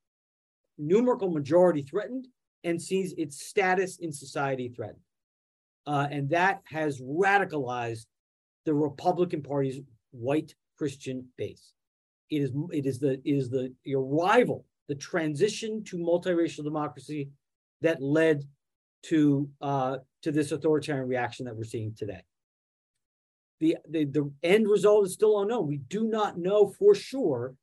numerical 0.77 1.29
majority 1.29 1.81
threatened 1.81 2.27
and 2.63 2.81
sees 2.81 3.13
its 3.17 3.45
status 3.45 3.97
in 3.99 4.11
society 4.11 4.69
threatened. 4.69 4.99
Uh, 5.87 6.07
and 6.11 6.29
that 6.29 6.61
has 6.65 7.01
radicalized 7.01 8.05
the 8.65 8.73
Republican 8.73 9.41
Party's 9.41 9.79
white 10.11 10.53
Christian 10.77 11.25
base. 11.37 11.73
It 12.29 12.41
is, 12.41 12.51
it 12.71 12.85
is 12.85 12.99
the 12.99 13.13
it 13.13 13.21
is 13.25 13.49
the 13.49 13.73
arrival, 13.93 14.65
the 14.87 14.95
transition 14.95 15.83
to 15.85 15.97
multiracial 15.97 16.63
democracy 16.63 17.29
that 17.81 18.01
led 18.01 18.43
to 19.03 19.49
uh, 19.61 19.97
to 20.21 20.31
this 20.31 20.51
authoritarian 20.51 21.07
reaction 21.07 21.45
that 21.45 21.55
we're 21.55 21.63
seeing 21.63 21.95
today. 21.97 22.21
The, 23.61 23.77
the, 23.89 24.05
the 24.05 24.31
end 24.43 24.69
result 24.69 25.05
is 25.05 25.13
still 25.13 25.41
unknown. 25.41 25.67
We 25.67 25.77
do 25.77 26.03
not 26.03 26.37
know 26.37 26.73
for 26.77 26.95
sure 26.95 27.55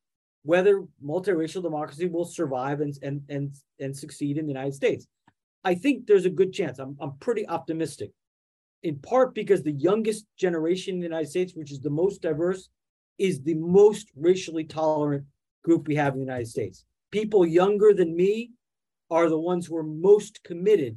whether 0.47 0.85
multiracial 1.05 1.61
democracy 1.61 2.07
will 2.07 2.23
survive 2.23 2.79
and, 2.79 2.97
and, 3.03 3.21
and, 3.27 3.53
and 3.81 3.93
succeed 3.93 4.37
in 4.37 4.45
the 4.45 4.53
United 4.53 4.73
States. 4.73 5.05
I 5.65 5.75
think 5.75 6.07
there's 6.07 6.25
a 6.25 6.29
good 6.29 6.53
chance. 6.53 6.79
I'm, 6.79 6.95
I'm 7.01 7.17
pretty 7.19 7.45
optimistic, 7.49 8.11
in 8.81 8.95
part 8.99 9.35
because 9.35 9.61
the 9.61 9.73
youngest 9.73 10.25
generation 10.37 10.93
in 10.93 10.99
the 11.01 11.05
United 11.05 11.29
States, 11.29 11.51
which 11.53 11.69
is 11.69 11.81
the 11.81 11.89
most 11.89 12.21
diverse, 12.21 12.69
is 13.17 13.41
the 13.41 13.55
most 13.55 14.07
racially 14.15 14.63
tolerant 14.63 15.25
group 15.65 15.85
we 15.85 15.95
have 15.95 16.13
in 16.13 16.19
the 16.19 16.25
United 16.25 16.47
States. 16.47 16.85
People 17.11 17.45
younger 17.45 17.93
than 17.93 18.15
me 18.15 18.51
are 19.11 19.27
the 19.27 19.37
ones 19.37 19.65
who 19.65 19.75
are 19.75 19.83
most 19.83 20.41
committed 20.45 20.95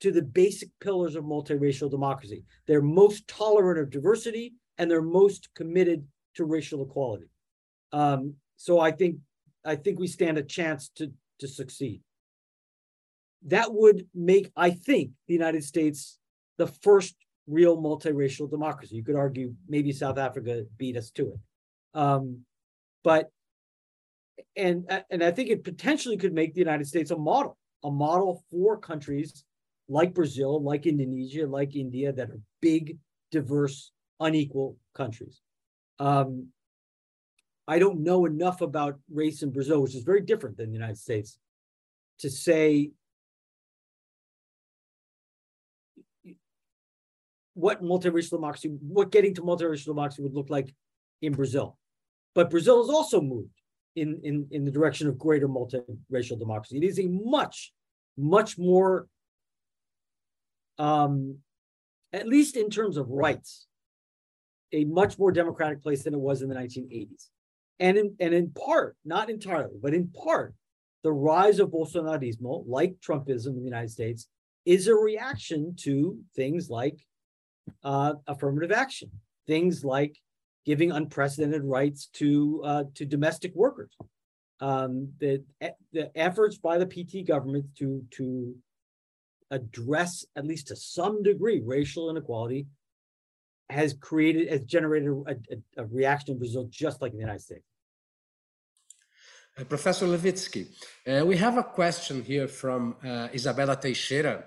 to 0.00 0.12
the 0.12 0.20
basic 0.20 0.68
pillars 0.82 1.16
of 1.16 1.24
multiracial 1.24 1.90
democracy. 1.90 2.44
They're 2.66 2.82
most 2.82 3.26
tolerant 3.26 3.80
of 3.80 3.88
diversity 3.88 4.52
and 4.76 4.90
they're 4.90 5.00
most 5.00 5.48
committed 5.54 6.06
to 6.34 6.44
racial 6.44 6.82
equality. 6.82 7.30
Um, 7.92 8.34
so 8.62 8.78
I 8.78 8.92
think 8.92 9.16
I 9.64 9.74
think 9.74 9.98
we 9.98 10.06
stand 10.06 10.38
a 10.38 10.42
chance 10.42 10.88
to 10.96 11.10
to 11.40 11.48
succeed. 11.48 12.00
That 13.46 13.74
would 13.74 14.06
make, 14.14 14.52
I 14.56 14.70
think, 14.70 15.10
the 15.26 15.34
United 15.34 15.64
States 15.64 16.20
the 16.58 16.68
first 16.68 17.16
real 17.48 17.76
multiracial 17.76 18.48
democracy. 18.48 18.94
You 18.94 19.02
could 19.02 19.16
argue 19.16 19.54
maybe 19.68 19.90
South 19.90 20.16
Africa 20.16 20.64
beat 20.78 20.96
us 20.96 21.10
to 21.10 21.32
it, 21.32 21.40
um, 21.94 22.44
but 23.02 23.32
and 24.54 24.88
and 25.10 25.24
I 25.24 25.32
think 25.32 25.50
it 25.50 25.64
potentially 25.64 26.16
could 26.16 26.32
make 26.32 26.54
the 26.54 26.60
United 26.60 26.86
States 26.86 27.10
a 27.10 27.16
model, 27.16 27.58
a 27.82 27.90
model 27.90 28.44
for 28.48 28.78
countries 28.78 29.44
like 29.88 30.14
Brazil, 30.14 30.62
like 30.62 30.86
Indonesia, 30.86 31.48
like 31.48 31.74
India, 31.74 32.12
that 32.12 32.30
are 32.30 32.40
big, 32.60 32.96
diverse, 33.32 33.90
unequal 34.20 34.76
countries. 34.94 35.40
Um, 35.98 36.52
I 37.68 37.78
don't 37.78 38.00
know 38.00 38.26
enough 38.26 38.60
about 38.60 38.98
race 39.10 39.42
in 39.42 39.50
Brazil, 39.50 39.80
which 39.82 39.94
is 39.94 40.02
very 40.02 40.20
different 40.20 40.56
than 40.56 40.68
the 40.68 40.74
United 40.74 40.98
States, 40.98 41.38
to 42.18 42.30
say 42.30 42.90
what 47.54 47.82
multiracial 47.82 48.30
democracy, 48.30 48.68
what 48.80 49.12
getting 49.12 49.34
to 49.34 49.42
multiracial 49.42 49.86
democracy 49.86 50.22
would 50.22 50.34
look 50.34 50.50
like 50.50 50.74
in 51.20 51.32
Brazil. 51.32 51.78
But 52.34 52.50
Brazil 52.50 52.82
has 52.82 52.90
also 52.90 53.20
moved 53.20 53.60
in, 53.94 54.20
in, 54.24 54.46
in 54.50 54.64
the 54.64 54.70
direction 54.70 55.06
of 55.06 55.18
greater 55.18 55.48
multiracial 55.48 56.38
democracy. 56.38 56.78
It 56.78 56.84
is 56.84 56.98
a 56.98 57.06
much, 57.06 57.72
much 58.16 58.58
more 58.58 59.06
um, 60.78 61.38
at 62.12 62.26
least 62.26 62.56
in 62.56 62.70
terms 62.70 62.96
of 62.96 63.08
rights, 63.08 63.66
a 64.72 64.84
much 64.84 65.18
more 65.18 65.32
democratic 65.32 65.82
place 65.82 66.02
than 66.02 66.14
it 66.14 66.20
was 66.20 66.42
in 66.42 66.48
the 66.48 66.54
1980s. 66.54 67.28
And 67.82 67.98
in, 67.98 68.14
and 68.20 68.32
in 68.32 68.50
part, 68.52 68.96
not 69.04 69.28
entirely, 69.28 69.74
but 69.82 69.92
in 69.92 70.06
part, 70.06 70.54
the 71.02 71.12
rise 71.12 71.58
of 71.58 71.70
Bolsonarismo, 71.70 72.62
like 72.68 72.94
Trumpism 73.00 73.48
in 73.48 73.58
the 73.58 73.64
United 73.64 73.90
States, 73.90 74.28
is 74.64 74.86
a 74.86 74.94
reaction 74.94 75.74
to 75.80 76.16
things 76.36 76.70
like 76.70 77.04
uh, 77.82 78.14
affirmative 78.28 78.70
action, 78.70 79.10
things 79.48 79.84
like 79.84 80.16
giving 80.64 80.92
unprecedented 80.92 81.64
rights 81.64 82.06
to 82.14 82.62
uh, 82.64 82.84
to 82.94 83.04
domestic 83.04 83.52
workers. 83.56 83.96
Um, 84.60 85.08
the 85.18 85.42
the 85.92 86.16
efforts 86.16 86.58
by 86.58 86.78
the 86.78 86.86
PT 86.86 87.26
government 87.26 87.66
to 87.78 88.04
to 88.12 88.54
address 89.50 90.24
at 90.36 90.46
least 90.46 90.68
to 90.68 90.76
some 90.76 91.24
degree 91.24 91.60
racial 91.64 92.10
inequality 92.10 92.68
has 93.70 93.92
created 93.94 94.48
has 94.48 94.60
generated 94.60 95.08
a, 95.08 95.30
a, 95.32 95.82
a 95.82 95.86
reaction 95.86 96.34
in 96.34 96.38
Brazil 96.38 96.68
just 96.70 97.02
like 97.02 97.10
in 97.10 97.18
the 97.18 97.22
United 97.22 97.42
States. 97.42 97.71
Uh, 99.58 99.64
Professor 99.64 100.06
Levitsky, 100.06 100.66
uh, 101.06 101.26
we 101.26 101.36
have 101.36 101.58
a 101.58 101.62
question 101.62 102.22
here 102.22 102.48
from 102.48 102.96
uh, 103.04 103.28
Izabella 103.34 103.78
Teixeira, 103.78 104.44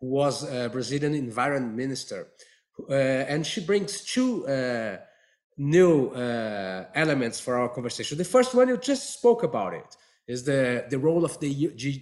who 0.00 0.06
was 0.06 0.50
a 0.50 0.70
Brazilian 0.70 1.14
environment 1.14 1.74
minister, 1.74 2.28
uh, 2.88 2.94
and 2.94 3.46
she 3.46 3.60
brings 3.60 4.00
two 4.00 4.48
uh, 4.48 4.96
new 5.58 6.10
elements 6.94 7.38
for 7.38 7.58
our 7.58 7.68
conversation. 7.68 8.16
The 8.16 8.24
first 8.24 8.54
one 8.54 8.68
you 8.68 8.78
just 8.78 9.12
spoke 9.12 9.42
about 9.42 9.74
it 9.74 9.94
is 10.26 10.44
the 10.44 10.86
the 10.88 10.98
role 10.98 11.24
of 11.26 11.38
the 11.40 11.50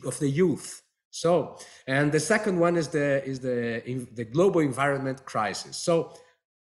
of 0.07 0.19
the 0.21 0.29
youth. 0.29 0.83
So, 1.11 1.59
and 1.89 2.13
the 2.13 2.21
second 2.21 2.61
one 2.61 2.77
is 2.77 2.89
the 2.89 3.25
is 3.25 3.41
the 3.41 3.83
the 4.13 4.25
global 4.25 4.61
environment 4.61 5.25
crisis. 5.25 5.77
So, 5.77 6.13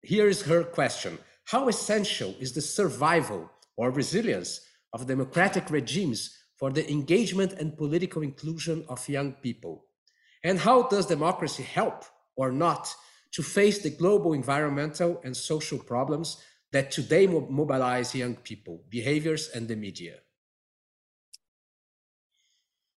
here 0.03 0.29
is 0.29 0.43
her 0.43 0.63
question: 0.63 1.19
How 1.45 1.69
essential 1.69 2.35
is 2.39 2.53
the 2.53 2.61
survival 2.61 3.51
or 3.77 3.91
resilience 3.91 4.61
of 4.93 5.07
democratic 5.07 5.71
regimes 5.71 6.37
for 6.57 6.71
the 6.71 6.89
engagement 6.91 7.53
and 7.55 7.77
political 7.77 8.23
inclusion 8.23 8.85
of 8.89 9.09
young 9.09 9.33
people? 9.33 9.87
And 10.45 10.59
how 10.59 10.89
does 10.89 11.07
democracy 11.07 11.63
help 11.63 12.05
or 12.37 12.51
not 12.53 12.95
to 13.33 13.43
face 13.43 13.79
the 13.79 13.91
global 13.91 14.33
environmental 14.33 15.21
and 15.25 15.37
social 15.37 15.79
problems 15.79 16.43
that 16.73 16.91
today 16.91 17.27
mobilize 17.27 18.15
young 18.15 18.37
people, 18.37 18.85
behaviors, 18.89 19.51
and 19.55 19.69
the 19.69 19.77
media? 19.77 20.17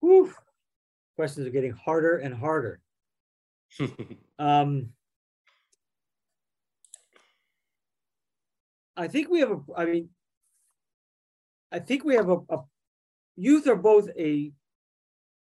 Whew. 0.00 0.32
Questions 1.16 1.46
are 1.46 1.50
getting 1.50 1.72
harder 1.72 2.18
and 2.18 2.34
harder. 2.34 2.80
um, 4.38 4.90
I 8.96 9.08
think 9.08 9.30
we 9.30 9.40
have 9.40 9.50
a, 9.50 9.60
I 9.76 9.84
mean, 9.84 10.08
I 11.72 11.78
think 11.78 12.04
we 12.04 12.14
have 12.14 12.28
a, 12.28 12.36
a 12.50 12.58
youth 13.36 13.66
are 13.66 13.76
both 13.76 14.08
a 14.18 14.52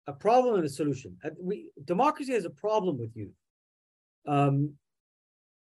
a 0.08 0.14
problem 0.14 0.56
and 0.56 0.66
a 0.66 0.70
solution. 0.70 1.18
We 1.40 1.70
democracy 1.84 2.34
has 2.34 2.46
a 2.46 2.50
problem 2.50 2.98
with 2.98 3.16
youth. 3.16 3.36
Um, 4.28 4.74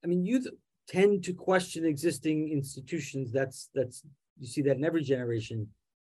I 0.03 0.07
mean, 0.07 0.25
youth 0.25 0.47
tend 0.87 1.23
to 1.23 1.33
question 1.33 1.85
existing 1.85 2.51
institutions. 2.51 3.31
That's 3.31 3.69
that's 3.73 4.03
you 4.39 4.47
see 4.47 4.61
that 4.63 4.77
in 4.77 4.85
every 4.85 5.03
generation, 5.03 5.67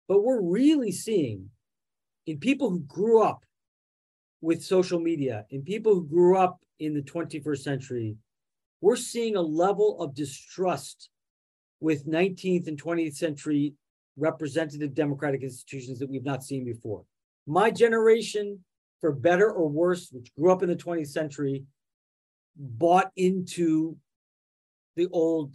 but 0.07 0.23
we're 0.23 0.41
really 0.41 0.91
seeing 0.91 1.49
in 2.25 2.39
people 2.39 2.69
who 2.69 2.79
grew 2.81 3.21
up 3.21 3.45
with 4.41 4.63
social 4.63 4.99
media, 4.99 5.45
in 5.51 5.61
people 5.61 5.93
who 5.93 6.05
grew 6.05 6.37
up 6.37 6.59
in 6.79 6.93
the 6.93 7.01
21st 7.01 7.59
century, 7.59 8.17
we're 8.81 8.95
seeing 8.95 9.35
a 9.35 9.41
level 9.41 10.01
of 10.01 10.15
distrust 10.15 11.09
with 11.79 12.07
19th 12.07 12.67
and 12.67 12.81
20th 12.81 13.15
century 13.15 13.73
representative 14.17 14.93
democratic 14.93 15.41
institutions 15.41 15.99
that 15.99 16.09
we've 16.09 16.25
not 16.25 16.43
seen 16.43 16.65
before. 16.65 17.03
My 17.47 17.71
generation, 17.71 18.59
for 19.01 19.11
better 19.11 19.51
or 19.51 19.67
worse, 19.67 20.09
which 20.11 20.33
grew 20.35 20.51
up 20.51 20.63
in 20.63 20.69
the 20.69 20.75
20th 20.75 21.07
century, 21.07 21.63
bought 22.55 23.11
into 23.15 23.97
the 24.95 25.07
old 25.11 25.53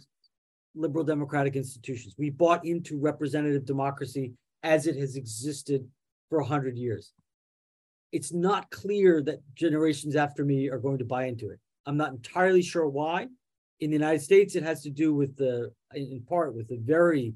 liberal 0.75 1.03
democratic 1.03 1.55
institutions. 1.55 2.15
We 2.17 2.29
bought 2.29 2.65
into 2.65 2.99
representative 2.99 3.65
democracy 3.65 4.33
as 4.63 4.87
it 4.87 4.95
has 4.97 5.15
existed 5.15 5.87
for 6.29 6.39
100 6.39 6.77
years. 6.77 7.13
It's 8.11 8.33
not 8.33 8.69
clear 8.69 9.21
that 9.23 9.39
generations 9.55 10.15
after 10.15 10.43
me 10.43 10.69
are 10.69 10.79
going 10.79 10.97
to 10.97 11.05
buy 11.05 11.25
into 11.25 11.49
it. 11.49 11.59
I'm 11.85 11.97
not 11.97 12.11
entirely 12.11 12.61
sure 12.61 12.87
why. 12.87 13.27
In 13.79 13.89
the 13.89 13.95
United 13.95 14.21
States, 14.21 14.55
it 14.55 14.63
has 14.63 14.81
to 14.83 14.89
do 14.89 15.13
with 15.13 15.35
the, 15.37 15.71
in 15.93 16.21
part, 16.27 16.53
with 16.53 16.67
the 16.67 16.77
very 16.77 17.33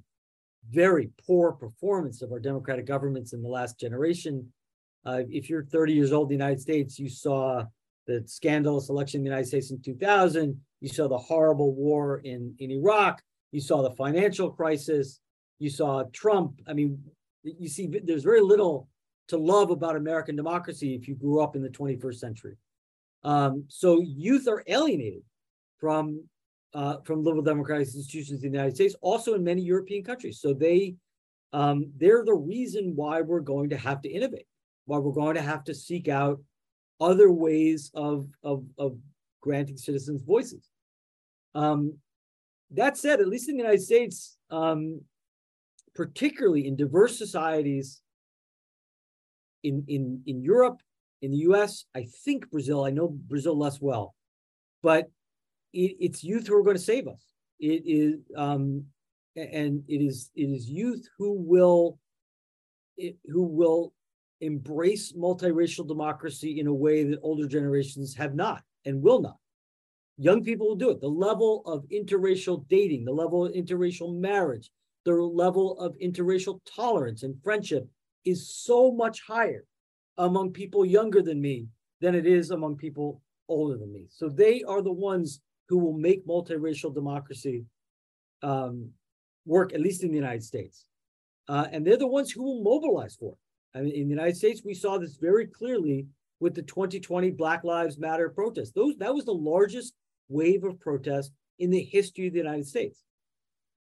very 0.71 1.09
poor 1.25 1.51
performance 1.51 2.21
of 2.21 2.31
our 2.31 2.39
democratic 2.39 2.85
governments 2.85 3.33
in 3.33 3.41
the 3.41 3.49
last 3.49 3.79
generation. 3.79 4.51
Uh, 5.05 5.23
if 5.29 5.49
you're 5.49 5.65
30 5.65 5.93
years 5.93 6.11
old 6.11 6.31
in 6.31 6.37
the 6.37 6.43
United 6.43 6.61
States, 6.61 6.97
you 6.97 7.09
saw 7.09 7.63
the 8.07 8.23
scandalous 8.25 8.89
election 8.89 9.19
in 9.19 9.23
the 9.23 9.29
United 9.29 9.47
States 9.47 9.71
in 9.71 9.81
2000. 9.81 10.59
You 10.81 10.89
saw 10.89 11.07
the 11.07 11.17
horrible 11.17 11.73
war 11.73 12.19
in, 12.23 12.53
in 12.59 12.71
Iraq. 12.71 13.21
You 13.51 13.61
saw 13.61 13.81
the 13.81 13.91
financial 13.91 14.49
crisis. 14.49 15.19
You 15.59 15.69
saw 15.69 16.03
Trump. 16.11 16.61
I 16.67 16.73
mean, 16.73 17.01
you 17.43 17.69
see, 17.69 17.87
there's 18.03 18.23
very 18.23 18.41
little 18.41 18.87
to 19.29 19.37
love 19.37 19.71
about 19.71 19.95
American 19.95 20.35
democracy 20.35 20.95
if 20.95 21.07
you 21.07 21.15
grew 21.15 21.41
up 21.41 21.55
in 21.55 21.61
the 21.61 21.69
21st 21.69 22.15
century. 22.15 22.57
Um, 23.23 23.65
so 23.67 24.01
youth 24.01 24.47
are 24.47 24.63
alienated 24.67 25.23
from 25.77 26.23
uh, 26.73 26.97
from 27.03 27.23
liberal 27.23 27.43
democratic 27.43 27.87
institutions 27.87 28.43
in 28.43 28.51
the 28.51 28.57
United 28.57 28.75
States, 28.75 28.95
also 29.01 29.35
in 29.35 29.43
many 29.43 29.61
European 29.61 30.03
countries. 30.03 30.39
So 30.39 30.53
they 30.53 30.95
um, 31.53 31.91
they're 31.97 32.25
the 32.25 32.33
reason 32.33 32.93
why 32.95 33.21
we're 33.21 33.39
going 33.39 33.69
to 33.69 33.77
have 33.77 34.01
to 34.01 34.09
innovate, 34.09 34.47
why 34.85 34.97
we're 34.97 35.11
going 35.11 35.35
to 35.35 35.41
have 35.41 35.63
to 35.65 35.75
seek 35.75 36.07
out 36.07 36.41
other 36.99 37.31
ways 37.31 37.91
of 37.93 38.27
of, 38.43 38.65
of 38.77 38.97
granting 39.41 39.77
citizens 39.77 40.23
voices. 40.23 40.69
Um, 41.53 41.97
that 42.71 42.97
said, 42.97 43.19
at 43.19 43.27
least 43.27 43.49
in 43.49 43.57
the 43.57 43.61
United 43.61 43.83
States, 43.83 44.37
um, 44.49 45.01
particularly 45.93 46.67
in 46.67 46.75
diverse 46.75 47.17
societies, 47.17 48.01
in 49.63 49.83
in 49.87 50.23
in 50.25 50.41
Europe, 50.41 50.81
in 51.21 51.31
the 51.31 51.37
U.S., 51.49 51.85
I 51.95 52.07
think 52.25 52.49
Brazil. 52.49 52.83
I 52.83 52.89
know 52.89 53.09
Brazil 53.09 53.57
less 53.57 53.79
well, 53.79 54.15
but 54.81 55.09
it, 55.73 55.97
it's 55.99 56.23
youth 56.23 56.47
who 56.47 56.55
are 56.55 56.63
going 56.63 56.77
to 56.77 56.81
save 56.81 57.07
us. 57.07 57.25
It 57.59 57.83
is, 57.85 58.19
um, 58.35 58.85
and 59.35 59.83
it 59.87 60.01
is 60.01 60.29
it 60.35 60.45
is 60.45 60.69
youth 60.69 61.07
who 61.17 61.33
will, 61.33 61.97
it, 62.97 63.17
who 63.27 63.43
will 63.43 63.93
embrace 64.41 65.13
multiracial 65.13 65.87
democracy 65.87 66.59
in 66.59 66.67
a 66.67 66.73
way 66.73 67.03
that 67.03 67.19
older 67.23 67.47
generations 67.47 68.13
have 68.15 68.35
not 68.35 68.61
and 68.85 69.01
will 69.01 69.21
not. 69.21 69.37
Young 70.17 70.43
people 70.43 70.67
will 70.67 70.75
do 70.75 70.91
it. 70.91 71.01
The 71.01 71.07
level 71.07 71.63
of 71.65 71.85
interracial 71.91 72.67
dating, 72.67 73.05
the 73.05 73.11
level 73.11 73.45
of 73.45 73.53
interracial 73.53 74.15
marriage, 74.15 74.69
the 75.05 75.13
level 75.13 75.79
of 75.79 75.95
interracial 75.97 76.59
tolerance 76.75 77.23
and 77.23 77.35
friendship 77.43 77.87
is 78.25 78.55
so 78.55 78.91
much 78.91 79.21
higher 79.25 79.65
among 80.17 80.51
people 80.51 80.85
younger 80.85 81.21
than 81.21 81.41
me 81.41 81.67
than 82.01 82.13
it 82.13 82.27
is 82.27 82.51
among 82.51 82.77
people 82.77 83.21
older 83.47 83.77
than 83.77 83.91
me. 83.91 84.05
So 84.09 84.29
they 84.29 84.61
are 84.63 84.81
the 84.81 84.91
ones 84.91 85.41
who 85.69 85.77
will 85.77 85.97
make 85.97 86.27
multiracial 86.27 86.93
democracy 86.93 87.65
um, 88.41 88.89
work, 89.45 89.73
at 89.73 89.81
least 89.81 90.03
in 90.03 90.09
the 90.09 90.17
United 90.17 90.43
States. 90.43 90.85
Uh, 91.47 91.67
and 91.71 91.85
they're 91.85 91.97
the 91.97 92.07
ones 92.07 92.31
who 92.31 92.43
will 92.43 92.63
mobilize 92.63 93.15
for 93.15 93.33
it. 93.33 93.77
I 93.77 93.81
mean, 93.81 93.93
in 93.93 94.07
the 94.07 94.15
United 94.15 94.37
States, 94.37 94.61
we 94.63 94.73
saw 94.73 94.97
this 94.97 95.15
very 95.15 95.47
clearly 95.47 96.05
with 96.39 96.53
the 96.55 96.61
2020 96.61 97.31
Black 97.31 97.63
Lives 97.63 97.97
Matter 97.97 98.29
protest. 98.29 98.75
Those 98.75 98.95
that 98.97 99.13
was 99.13 99.25
the 99.25 99.33
largest 99.33 99.93
wave 100.29 100.63
of 100.63 100.79
protest 100.79 101.31
in 101.59 101.69
the 101.69 101.81
history 101.81 102.27
of 102.27 102.33
the 102.33 102.39
United 102.39 102.67
States. 102.67 103.03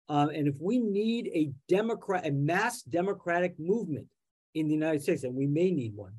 Um, 0.09 0.31
and 0.31 0.49
if 0.49 0.57
we 0.61 0.79
need 0.79 1.29
a 1.29 1.53
democrat, 1.69 2.27
a 2.27 2.33
mass 2.33 2.83
democratic 2.83 3.59
movement 3.59 4.07
in 4.55 4.67
the 4.67 4.75
United 4.75 5.03
States, 5.03 5.25
and 5.25 5.35
we 5.35 5.47
may 5.47 5.71
need 5.71 5.95
one, 5.95 6.13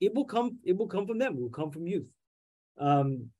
it 0.00 0.14
will 0.14 0.24
come. 0.24 0.58
It 0.64 0.76
will 0.76 0.88
come 0.88 1.06
from 1.06 1.18
them. 1.18 1.36
It 1.36 1.40
will 1.40 1.48
come 1.48 1.70
from 1.70 1.86
youth. 1.86 2.08
Um, 2.78 3.30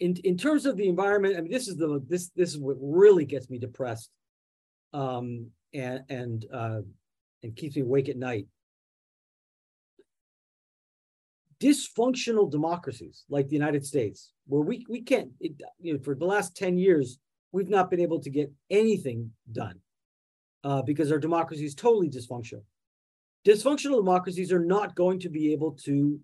in 0.00 0.16
in 0.24 0.36
terms 0.36 0.66
of 0.66 0.76
the 0.76 0.88
environment, 0.88 1.36
I 1.36 1.42
mean, 1.42 1.52
this 1.52 1.68
is 1.68 1.76
the 1.76 2.02
this 2.08 2.30
this 2.34 2.50
is 2.50 2.58
what 2.58 2.76
really 2.80 3.24
gets 3.24 3.48
me 3.50 3.58
depressed, 3.58 4.10
um, 4.92 5.46
and 5.74 6.00
and 6.08 6.46
uh, 6.52 6.80
and 7.42 7.54
keeps 7.54 7.76
me 7.76 7.82
awake 7.82 8.08
at 8.08 8.16
night. 8.16 8.46
Dysfunctional 11.60 12.50
democracies 12.50 13.24
like 13.28 13.48
the 13.48 13.54
United 13.56 13.84
States, 13.84 14.32
where 14.46 14.62
we 14.62 14.86
we 14.88 15.02
can't, 15.02 15.30
it, 15.40 15.52
you 15.78 15.92
know, 15.92 15.98
for 16.02 16.14
the 16.14 16.24
last 16.24 16.56
ten 16.56 16.78
years, 16.78 17.18
we've 17.52 17.68
not 17.68 17.90
been 17.90 18.00
able 18.00 18.20
to 18.20 18.30
get 18.30 18.50
anything 18.70 19.30
done 19.52 19.78
uh, 20.64 20.80
because 20.80 21.12
our 21.12 21.18
democracy 21.18 21.66
is 21.66 21.74
totally 21.74 22.08
dysfunctional. 22.08 22.64
Dysfunctional 23.46 23.96
democracies 23.96 24.52
are 24.52 24.64
not 24.64 24.94
going 24.94 25.18
to 25.20 25.28
be 25.28 25.52
able 25.52 25.72
to 25.72 26.18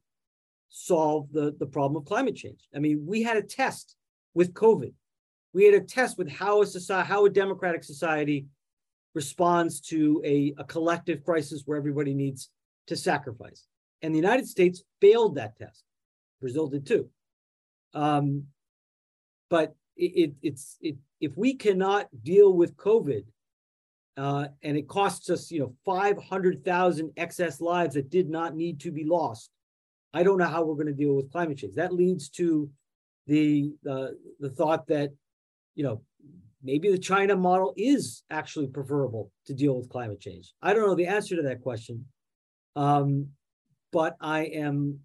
solve 0.68 1.32
the, 1.32 1.54
the 1.58 1.66
problem 1.66 1.96
of 1.96 2.06
climate 2.06 2.36
change. 2.36 2.60
I 2.74 2.78
mean, 2.78 3.04
we 3.06 3.22
had 3.22 3.36
a 3.36 3.42
test 3.42 3.96
with 4.34 4.52
COVID. 4.52 4.92
We 5.52 5.64
had 5.64 5.74
a 5.74 5.80
test 5.80 6.18
with 6.18 6.30
how 6.30 6.62
a 6.62 6.66
society, 6.66 7.08
how 7.08 7.24
a 7.24 7.30
democratic 7.30 7.84
society 7.84 8.46
responds 9.14 9.80
to 9.80 10.20
a, 10.24 10.54
a 10.58 10.64
collective 10.64 11.24
crisis 11.24 11.62
where 11.64 11.78
everybody 11.78 12.12
needs 12.12 12.50
to 12.88 12.96
sacrifice. 12.96 13.66
And 14.02 14.14
the 14.14 14.18
United 14.18 14.46
States 14.46 14.82
failed 15.00 15.36
that 15.36 15.56
test. 15.56 15.82
Brazil 16.40 16.68
did 16.68 16.86
too. 16.86 17.08
Um, 17.94 18.44
but 19.48 19.74
it, 19.96 20.12
it, 20.22 20.34
it's 20.42 20.76
it, 20.82 20.96
if 21.20 21.32
we 21.36 21.54
cannot 21.54 22.08
deal 22.22 22.52
with 22.52 22.76
COVID, 22.76 23.24
uh, 24.18 24.48
and 24.62 24.76
it 24.76 24.88
costs 24.88 25.30
us, 25.30 25.50
you 25.50 25.60
know, 25.60 25.74
five 25.84 26.22
hundred 26.22 26.64
thousand 26.64 27.12
excess 27.16 27.60
lives 27.60 27.94
that 27.94 28.10
did 28.10 28.28
not 28.28 28.54
need 28.54 28.80
to 28.80 28.90
be 28.90 29.04
lost. 29.04 29.50
I 30.16 30.22
don't 30.22 30.38
know 30.38 30.46
how 30.54 30.64
we're 30.64 30.80
going 30.82 30.94
to 30.96 31.02
deal 31.04 31.14
with 31.14 31.30
climate 31.30 31.58
change. 31.58 31.74
That 31.74 31.92
leads 31.92 32.30
to 32.40 32.70
the 33.26 33.48
uh, 33.92 34.12
the 34.40 34.48
thought 34.58 34.86
that, 34.86 35.10
you 35.74 35.84
know, 35.84 35.96
maybe 36.62 36.90
the 36.90 37.06
China 37.12 37.36
model 37.36 37.74
is 37.76 38.22
actually 38.30 38.68
preferable 38.68 39.30
to 39.46 39.52
deal 39.52 39.76
with 39.76 39.90
climate 39.90 40.20
change. 40.26 40.54
I 40.62 40.72
don't 40.72 40.86
know 40.86 40.94
the 40.94 41.06
answer 41.18 41.36
to 41.36 41.42
that 41.42 41.60
question, 41.60 42.06
um, 42.76 43.28
but 43.92 44.16
I 44.20 44.44
am 44.66 45.00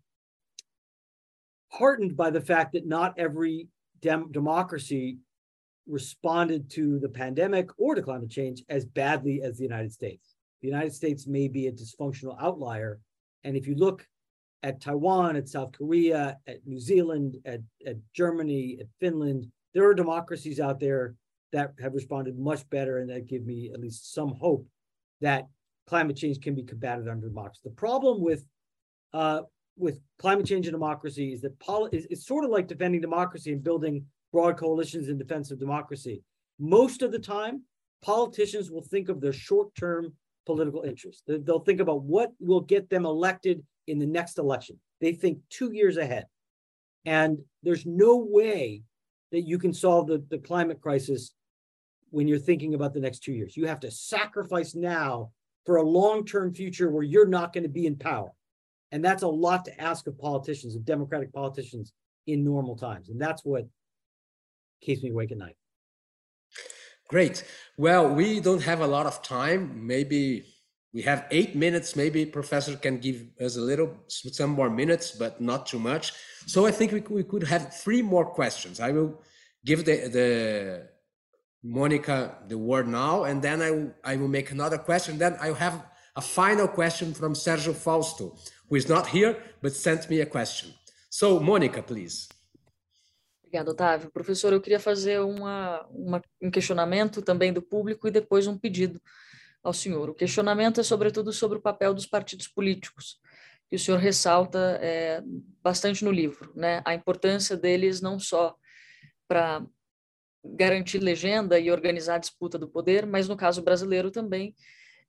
heartened 1.69 2.15
by 2.15 2.29
the 2.29 2.45
fact 2.51 2.71
that 2.73 2.87
not 2.87 3.19
every 3.25 3.67
dem- 4.01 4.31
democracy 4.31 5.17
responded 5.87 6.69
to 6.77 6.99
the 6.99 7.09
pandemic 7.09 7.67
or 7.77 7.95
to 7.95 8.01
climate 8.01 8.29
change 8.29 8.63
as 8.69 8.85
badly 8.85 9.41
as 9.43 9.57
the 9.57 9.63
United 9.63 9.91
States. 9.91 10.35
The 10.61 10.69
United 10.69 10.93
States 10.93 11.27
may 11.27 11.49
be 11.49 11.67
a 11.67 11.71
dysfunctional 11.71 12.37
outlier. 12.39 13.01
And 13.43 13.57
if 13.57 13.67
you 13.67 13.75
look 13.75 14.07
at 14.63 14.81
Taiwan, 14.81 15.35
at 15.35 15.49
South 15.49 15.71
Korea, 15.71 16.37
at 16.47 16.65
New 16.65 16.79
Zealand, 16.79 17.37
at, 17.45 17.61
at 17.85 17.97
Germany, 18.13 18.77
at 18.79 18.87
Finland, 18.99 19.47
there 19.73 19.87
are 19.87 19.93
democracies 19.93 20.59
out 20.59 20.79
there 20.79 21.15
that 21.51 21.73
have 21.79 21.93
responded 21.93 22.37
much 22.37 22.69
better 22.69 22.99
and 22.99 23.09
that 23.09 23.27
give 23.27 23.45
me 23.45 23.71
at 23.73 23.79
least 23.79 24.13
some 24.13 24.33
hope 24.33 24.65
that 25.19 25.47
climate 25.87 26.15
change 26.15 26.39
can 26.39 26.55
be 26.55 26.63
combated 26.63 27.07
under 27.07 27.27
democracy. 27.27 27.61
The 27.63 27.71
problem 27.71 28.21
with 28.21 28.45
uh, 29.13 29.41
with 29.77 29.99
climate 30.19 30.45
change 30.45 30.67
and 30.67 30.73
democracy 30.73 31.33
is 31.33 31.41
that 31.41 31.57
poli- 31.59 31.89
is, 31.91 32.07
it's 32.09 32.25
sort 32.25 32.45
of 32.45 32.51
like 32.51 32.67
defending 32.67 33.01
democracy 33.01 33.51
and 33.51 33.63
building 33.63 34.05
broad 34.31 34.57
coalitions 34.57 35.09
in 35.09 35.17
defense 35.17 35.51
of 35.51 35.59
democracy. 35.59 36.21
Most 36.59 37.01
of 37.01 37.11
the 37.11 37.19
time, 37.19 37.63
politicians 38.01 38.71
will 38.71 38.83
think 38.83 39.09
of 39.09 39.19
their 39.19 39.33
short-term 39.33 40.13
political 40.45 40.83
interests. 40.83 41.23
They'll 41.25 41.59
think 41.59 41.79
about 41.79 42.03
what 42.03 42.31
will 42.39 42.61
get 42.61 42.89
them 42.89 43.05
elected 43.05 43.63
in 43.87 43.99
the 43.99 44.05
next 44.05 44.37
election. 44.37 44.79
They 44.99 45.13
think 45.13 45.39
two 45.49 45.71
years 45.71 45.97
ahead. 45.97 46.25
And 47.05 47.39
there's 47.63 47.85
no 47.85 48.17
way 48.17 48.83
that 49.31 49.41
you 49.41 49.57
can 49.57 49.73
solve 49.73 50.07
the, 50.07 50.23
the 50.29 50.37
climate 50.37 50.81
crisis 50.81 51.33
when 52.09 52.27
you're 52.27 52.37
thinking 52.37 52.73
about 52.73 52.93
the 52.93 52.99
next 52.99 53.19
two 53.23 53.33
years. 53.33 53.57
You 53.57 53.67
have 53.67 53.79
to 53.81 53.91
sacrifice 53.91 54.75
now 54.75 55.31
for 55.65 55.77
a 55.77 55.83
long-term 55.83 56.53
future 56.53 56.89
where 56.89 57.03
you're 57.03 57.27
not 57.27 57.53
going 57.53 57.63
to 57.63 57.69
be 57.69 57.85
in 57.85 57.95
power. 57.95 58.31
And 58.91 59.03
that's 59.03 59.23
a 59.23 59.27
lot 59.27 59.65
to 59.65 59.81
ask 59.81 60.07
of 60.07 60.19
politicians, 60.19 60.75
of 60.75 60.83
democratic 60.83 61.31
politicians 61.31 61.93
in 62.27 62.43
normal 62.43 62.75
times. 62.75 63.09
And 63.09 63.19
that's 63.19 63.45
what 63.45 63.67
keeps 64.81 65.01
me 65.01 65.11
awake 65.11 65.31
at 65.31 65.37
night. 65.37 65.55
Great. 67.07 67.43
Well, 67.77 68.13
we 68.13 68.39
don't 68.39 68.61
have 68.63 68.81
a 68.81 68.87
lot 68.87 69.05
of 69.05 69.21
time. 69.21 69.87
Maybe 69.87 70.45
we 70.93 71.01
have 71.03 71.25
eight 71.31 71.55
minutes. 71.55 71.95
Maybe 71.95 72.25
professor 72.25 72.75
can 72.75 72.97
give 72.97 73.25
us 73.39 73.55
a 73.57 73.61
little, 73.61 73.95
some 74.07 74.51
more 74.51 74.69
minutes, 74.69 75.11
but 75.11 75.39
not 75.39 75.65
too 75.65 75.79
much. 75.79 76.13
So 76.45 76.65
I 76.65 76.71
think 76.71 76.91
we, 76.91 77.01
we 77.01 77.23
could 77.23 77.43
have 77.43 77.73
three 77.73 78.01
more 78.01 78.25
questions. 78.25 78.79
I 78.79 78.91
will 78.91 79.21
give 79.65 79.85
the, 79.85 80.09
the 80.09 80.87
Monica 81.63 82.37
the 82.47 82.57
word 82.57 82.87
now, 82.87 83.23
and 83.23 83.41
then 83.41 83.61
I, 83.61 84.11
I 84.13 84.17
will 84.17 84.27
make 84.27 84.51
another 84.51 84.77
question. 84.77 85.17
Then 85.17 85.37
I 85.39 85.53
have 85.53 85.85
a 86.15 86.21
final 86.21 86.67
question 86.67 87.13
from 87.13 87.33
Sergio 87.33 87.73
Fausto, 87.73 88.35
who 88.67 88.75
is 88.75 88.89
not 88.89 89.07
here, 89.07 89.37
but 89.61 89.73
sent 89.73 90.09
me 90.09 90.19
a 90.21 90.25
question. 90.25 90.73
So, 91.09 91.39
Monica, 91.39 91.81
please. 91.81 92.27
Obrigada, 93.45 93.71
Otávio. 93.71 94.09
Professor, 94.11 94.53
eu 94.53 94.61
queria 94.61 94.79
fazer 94.79 95.19
uma, 95.19 95.85
uma, 95.89 96.21
um 96.41 96.49
questionamento 96.49 97.21
também 97.21 97.51
do 97.51 97.61
público 97.61 98.07
e 98.07 98.11
depois 98.11 98.47
um 98.47 98.57
pedido 98.57 99.01
ao 99.63 99.73
senhor. 99.73 100.09
O 100.09 100.13
questionamento 100.13 100.79
é, 100.79 100.83
sobretudo, 100.83 101.31
sobre 101.31 101.57
o 101.57 101.61
papel 101.61 101.93
dos 101.93 102.05
partidos 102.05 102.47
políticos, 102.47 103.19
que 103.69 103.75
o 103.75 103.79
senhor 103.79 103.97
ressalta 103.97 104.79
é, 104.81 105.21
bastante 105.61 106.03
no 106.03 106.11
livro, 106.11 106.51
né? 106.55 106.81
A 106.85 106.93
importância 106.93 107.55
deles 107.55 108.01
não 108.01 108.19
só 108.19 108.55
para 109.27 109.65
garantir 110.43 110.99
legenda 110.99 111.59
e 111.59 111.71
organizar 111.71 112.15
a 112.15 112.19
disputa 112.19 112.57
do 112.57 112.67
poder, 112.67 113.05
mas 113.05 113.27
no 113.27 113.37
caso 113.37 113.61
brasileiro 113.61 114.09
também 114.09 114.55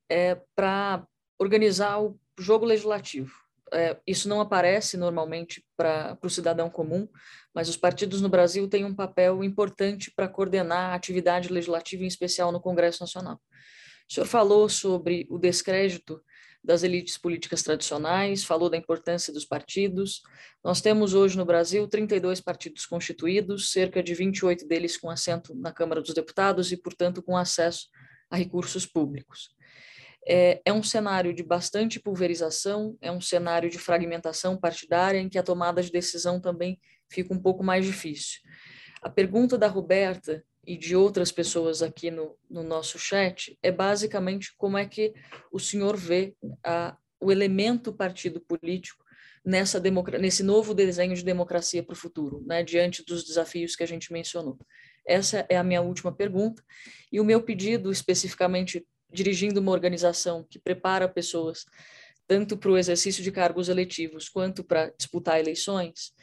é, 0.09 0.39
para 0.55 1.05
organizar 1.39 2.01
o 2.01 2.19
jogo 2.37 2.65
legislativo 2.65 3.43
é, 3.73 3.97
isso 4.05 4.29
não 4.29 4.39
aparece 4.39 4.95
normalmente 4.95 5.65
para 5.75 6.17
o 6.21 6.29
cidadão 6.29 6.69
comum, 6.69 7.07
mas 7.53 7.67
os 7.67 7.75
partidos 7.75 8.21
no 8.21 8.29
Brasil 8.29 8.67
têm 8.67 8.85
um 8.85 8.93
papel 8.93 9.43
importante 9.43 10.11
para 10.15 10.27
coordenar 10.27 10.91
a 10.91 10.95
atividade 10.95 11.49
legislativa, 11.51 12.03
em 12.03 12.07
especial 12.07 12.51
no 12.51 12.61
Congresso 12.61 13.01
Nacional. 13.01 13.41
O 14.13 14.15
senhor 14.15 14.27
falou 14.27 14.69
sobre 14.69 15.25
o 15.27 15.39
descrédito 15.39 16.21
das 16.63 16.83
elites 16.83 17.17
políticas 17.17 17.63
tradicionais, 17.63 18.43
falou 18.43 18.69
da 18.69 18.77
importância 18.77 19.33
dos 19.33 19.43
partidos. 19.43 20.21
Nós 20.63 20.81
temos 20.81 21.15
hoje 21.15 21.35
no 21.35 21.43
Brasil 21.43 21.87
32 21.87 22.39
partidos 22.39 22.85
constituídos, 22.85 23.71
cerca 23.71 24.03
de 24.03 24.13
28 24.13 24.67
deles 24.67 24.97
com 24.97 25.09
assento 25.09 25.55
na 25.55 25.71
Câmara 25.71 25.99
dos 25.99 26.13
Deputados 26.13 26.71
e, 26.71 26.77
portanto, 26.77 27.23
com 27.23 27.35
acesso 27.35 27.87
a 28.29 28.37
recursos 28.37 28.85
públicos 28.85 29.49
é, 30.27 30.61
é, 30.63 30.71
um 30.71 30.83
cenário 30.83 31.33
de 31.33 31.41
bastante 31.41 31.99
pulverização, 31.99 32.95
é 33.01 33.11
um 33.11 33.19
cenário 33.19 33.67
de 33.67 33.79
fragmentação 33.79 34.55
partidária 34.55 35.17
em 35.17 35.27
que 35.27 35.39
a 35.39 35.43
tomada 35.43 35.81
de 35.81 35.91
decisão 35.91 36.39
também 36.39 36.79
fica 37.09 37.33
um 37.33 37.41
pouco 37.41 37.63
mais 37.63 37.83
difícil. 37.83 38.41
A 39.01 39.09
pergunta 39.09 39.57
da 39.57 39.67
Roberta 39.67 40.43
e 40.65 40.77
de 40.77 40.95
outras 40.95 41.31
pessoas 41.31 41.81
aqui 41.81 42.09
no, 42.09 42.37
no 42.49 42.63
nosso 42.63 42.97
chat 42.97 43.57
é 43.61 43.71
basicamente 43.71 44.53
como 44.57 44.77
é 44.77 44.85
que 44.85 45.13
o 45.51 45.59
senhor 45.59 45.97
vê 45.97 46.35
a, 46.63 46.97
o 47.19 47.31
elemento 47.31 47.91
partido 47.91 48.39
político 48.39 49.03
nessa 49.45 49.81
nesse 50.19 50.41
novo 50.41 50.73
desenho 50.73 51.15
de 51.15 51.23
democracia 51.23 51.83
para 51.83 51.93
o 51.93 51.97
futuro, 51.97 52.43
né, 52.45 52.63
diante 52.63 53.03
dos 53.03 53.25
desafios 53.25 53.75
que 53.75 53.83
a 53.83 53.87
gente 53.87 54.13
mencionou. 54.13 54.57
Essa 55.05 55.45
é 55.49 55.57
a 55.57 55.63
minha 55.63 55.81
última 55.81 56.15
pergunta. 56.15 56.63
E 57.11 57.19
o 57.19 57.25
meu 57.25 57.41
pedido, 57.41 57.91
especificamente 57.91 58.85
dirigindo 59.11 59.59
uma 59.59 59.71
organização 59.71 60.45
que 60.49 60.57
prepara 60.57 61.09
pessoas 61.09 61.65
tanto 62.27 62.57
para 62.57 62.71
o 62.71 62.77
exercício 62.77 63.23
de 63.23 63.31
cargos 63.31 63.69
eletivos 63.69 64.29
quanto 64.29 64.63
para 64.63 64.89
disputar 64.97 65.39
eleições, 65.39 66.13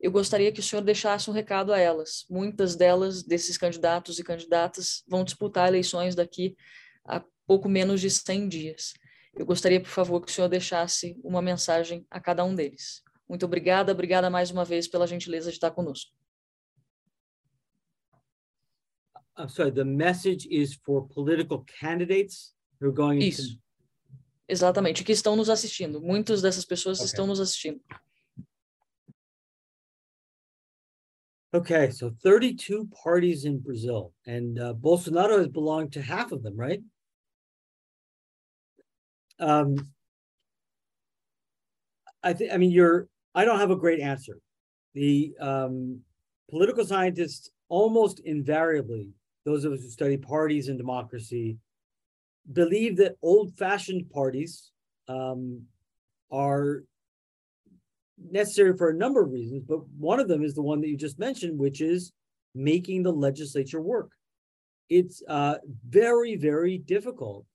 eu 0.00 0.10
gostaria 0.10 0.52
que 0.52 0.60
o 0.60 0.62
senhor 0.62 0.82
deixasse 0.82 1.28
um 1.30 1.32
recado 1.32 1.72
a 1.72 1.78
elas. 1.78 2.24
Muitas 2.28 2.76
delas, 2.76 3.22
desses 3.22 3.56
candidatos 3.56 4.18
e 4.18 4.24
candidatas, 4.24 5.02
vão 5.08 5.24
disputar 5.24 5.68
eleições 5.68 6.14
daqui 6.14 6.56
a 7.04 7.24
pouco 7.46 7.68
menos 7.68 8.00
de 8.00 8.10
100 8.10 8.48
dias. 8.48 8.92
Eu 9.34 9.46
gostaria, 9.46 9.80
por 9.80 9.88
favor, 9.88 10.20
que 10.20 10.30
o 10.30 10.34
senhor 10.34 10.48
deixasse 10.48 11.18
uma 11.22 11.40
mensagem 11.40 12.06
a 12.10 12.20
cada 12.20 12.44
um 12.44 12.54
deles. 12.54 13.02
Muito 13.28 13.46
obrigada, 13.46 13.92
obrigada 13.92 14.28
mais 14.28 14.50
uma 14.50 14.64
vez 14.64 14.88
pela 14.88 15.06
gentileza 15.06 15.50
de 15.50 15.56
estar 15.56 15.70
conosco. 15.70 16.10
I'm 19.38 19.48
sorry, 19.48 19.72
the 19.72 19.84
message 19.84 20.46
is 20.50 20.74
for 20.84 21.08
political 21.08 21.64
candidates 21.80 22.54
who 22.78 22.88
are 22.88 22.94
going 22.94 23.20
Isso. 23.20 23.42
into... 23.42 23.69
Exatamente, 24.50 25.04
que 25.04 25.12
estão 25.12 25.36
nos 25.36 25.48
assistindo. 25.48 26.00
Muitas 26.00 26.42
dessas 26.42 26.64
pessoas 26.64 26.98
okay. 26.98 27.06
estão 27.06 27.26
nos 27.26 27.38
assistindo. 27.38 27.80
Okay, 31.52 31.90
so 31.90 32.12
32 32.22 32.88
parties 33.02 33.44
in 33.44 33.58
Brazil, 33.58 34.12
and 34.26 34.58
uh, 34.58 34.72
Bolsonaro 34.72 35.38
has 35.38 35.48
belonged 35.48 35.92
to 35.92 36.00
half 36.00 36.32
of 36.32 36.42
them, 36.42 36.56
right? 36.56 36.82
Um, 39.38 39.74
I 42.22 42.34
think, 42.34 42.52
I 42.52 42.56
mean, 42.56 42.70
you're, 42.70 43.08
I 43.34 43.44
don't 43.44 43.58
have 43.58 43.70
a 43.70 43.76
great 43.76 44.00
answer. 44.00 44.38
The 44.94 45.34
um, 45.40 46.02
political 46.48 46.84
scientists 46.84 47.50
almost 47.68 48.20
invariably 48.20 49.10
those 49.44 49.64
of 49.64 49.72
us 49.72 49.80
who 49.80 49.88
study 49.88 50.16
parties 50.16 50.68
and 50.68 50.78
democracy, 50.78 51.56
believe 52.52 52.96
that 52.96 53.16
old 53.22 53.56
fashioned 53.56 54.10
parties 54.10 54.70
um, 55.08 55.62
are 56.30 56.84
necessary 58.30 58.76
for 58.76 58.90
a 58.90 58.94
number 58.94 59.22
of 59.22 59.30
reasons, 59.30 59.62
but 59.66 59.80
one 59.98 60.20
of 60.20 60.28
them 60.28 60.42
is 60.42 60.54
the 60.54 60.62
one 60.62 60.80
that 60.80 60.88
you 60.88 60.96
just 60.96 61.18
mentioned, 61.18 61.58
which 61.58 61.80
is 61.80 62.12
making 62.54 63.02
the 63.02 63.12
legislature 63.12 63.80
work. 63.80 64.10
It's 64.88 65.22
uh, 65.28 65.56
very, 65.88 66.36
very 66.36 66.78
difficult. 66.78 67.46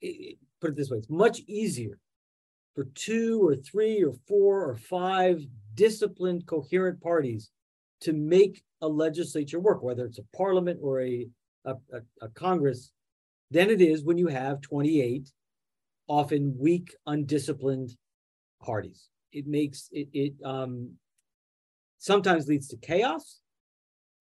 It, 0.00 0.38
put 0.60 0.70
it 0.70 0.76
this 0.76 0.90
way 0.90 0.98
it's 0.98 1.10
much 1.10 1.40
easier 1.46 1.98
for 2.74 2.84
two 2.94 3.46
or 3.46 3.56
three 3.56 4.04
or 4.04 4.12
four 4.28 4.68
or 4.68 4.76
five 4.76 5.44
disciplined, 5.74 6.46
coherent 6.46 7.00
parties 7.00 7.50
to 8.00 8.12
make 8.12 8.62
a 8.80 8.88
legislature 8.88 9.58
work, 9.58 9.82
whether 9.82 10.04
it's 10.04 10.18
a 10.18 10.36
parliament 10.36 10.78
or 10.80 11.00
a, 11.00 11.26
a, 11.64 11.72
a, 11.92 12.00
a 12.22 12.28
Congress, 12.28 12.92
than 13.50 13.70
it 13.70 13.80
is 13.80 14.04
when 14.04 14.18
you 14.18 14.28
have 14.28 14.60
28 14.60 15.30
often 16.08 16.56
weak, 16.58 16.94
undisciplined 17.06 17.94
parties. 18.62 19.08
It 19.32 19.46
makes 19.46 19.88
it, 19.92 20.08
it 20.12 20.34
um, 20.44 20.92
sometimes 21.98 22.48
leads 22.48 22.68
to 22.68 22.76
chaos. 22.78 23.40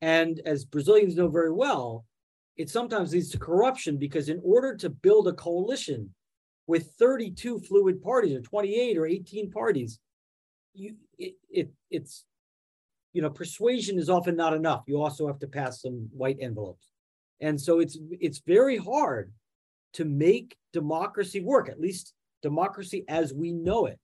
And 0.02 0.42
as 0.46 0.66
Brazilians 0.66 1.16
know 1.16 1.30
very 1.30 1.52
well, 1.52 2.06
it 2.58 2.70
sometimes 2.70 3.14
leads 3.14 3.32
to 3.32 3.40
corruption 3.40 3.98
because 3.98 4.30
in 4.30 4.42
order 4.44 4.76
to 4.78 4.90
build 4.90 5.28
a 5.28 5.34
coalition 5.34 6.14
with 6.68 6.92
32 7.00 7.60
fluid 7.60 8.02
parties 8.02 8.36
or 8.36 8.42
28 8.42 8.98
or 8.98 9.06
18 9.06 9.52
parties, 9.52 10.00
you 10.74 10.96
it, 11.18 11.34
it 11.50 11.72
it's 11.90 12.26
you 13.14 13.22
know 13.22 13.30
persuasion 13.30 13.98
is 13.98 14.10
often 14.10 14.36
not 14.36 14.54
enough. 14.54 14.84
You 14.88 15.02
also 15.02 15.28
have 15.28 15.40
to 15.40 15.48
pass 15.48 15.82
some 15.82 16.10
white 16.12 16.38
envelopes. 16.42 16.90
And 17.40 17.60
so 17.60 17.80
it's 17.80 17.98
it's 18.20 18.40
very 18.40 18.78
hard 18.78 19.32
to 19.94 20.06
make 20.06 20.58
democracy 20.74 21.42
work, 21.42 21.70
at 21.70 21.80
least 21.80 22.14
democracy 22.42 23.04
as 23.08 23.34
we 23.34 23.52
know 23.52 23.86
it, 23.86 24.00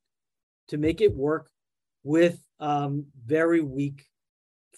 to 0.68 0.77
make 0.77 1.01
it 1.01 1.14
work 1.14 1.49
with 2.03 2.43
um, 2.60 3.05
very 3.26 3.61
weak, 3.61 4.05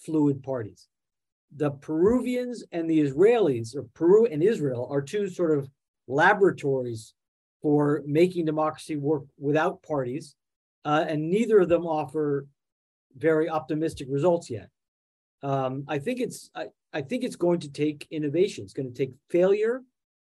fluid 0.04 0.42
parties. 0.42 0.88
The 1.54 1.70
Peruvians 1.70 2.64
and 2.72 2.88
the 2.88 3.00
Israelis, 3.00 3.76
or 3.76 3.84
Peru 3.94 4.26
and 4.26 4.42
Israel, 4.42 4.88
are 4.90 5.02
two 5.02 5.28
sort 5.28 5.56
of 5.56 5.68
laboratories 6.08 7.14
for 7.62 8.02
making 8.06 8.44
democracy 8.44 8.96
work 8.96 9.24
without 9.38 9.82
parties, 9.82 10.34
uh, 10.84 11.04
and 11.08 11.30
neither 11.30 11.60
of 11.60 11.68
them 11.68 11.86
offer 11.86 12.46
very 13.16 13.48
optimistic 13.48 14.08
results 14.10 14.50
yet. 14.50 14.68
Um, 15.42 15.84
I 15.88 15.98
think 15.98 16.20
it's 16.20 16.50
I, 16.54 16.66
I 16.92 17.02
think 17.02 17.24
it's 17.24 17.36
going 17.36 17.60
to 17.60 17.70
take 17.70 18.06
innovation. 18.10 18.64
It's 18.64 18.72
going 18.72 18.92
to 18.92 18.96
take 18.96 19.12
failure, 19.30 19.82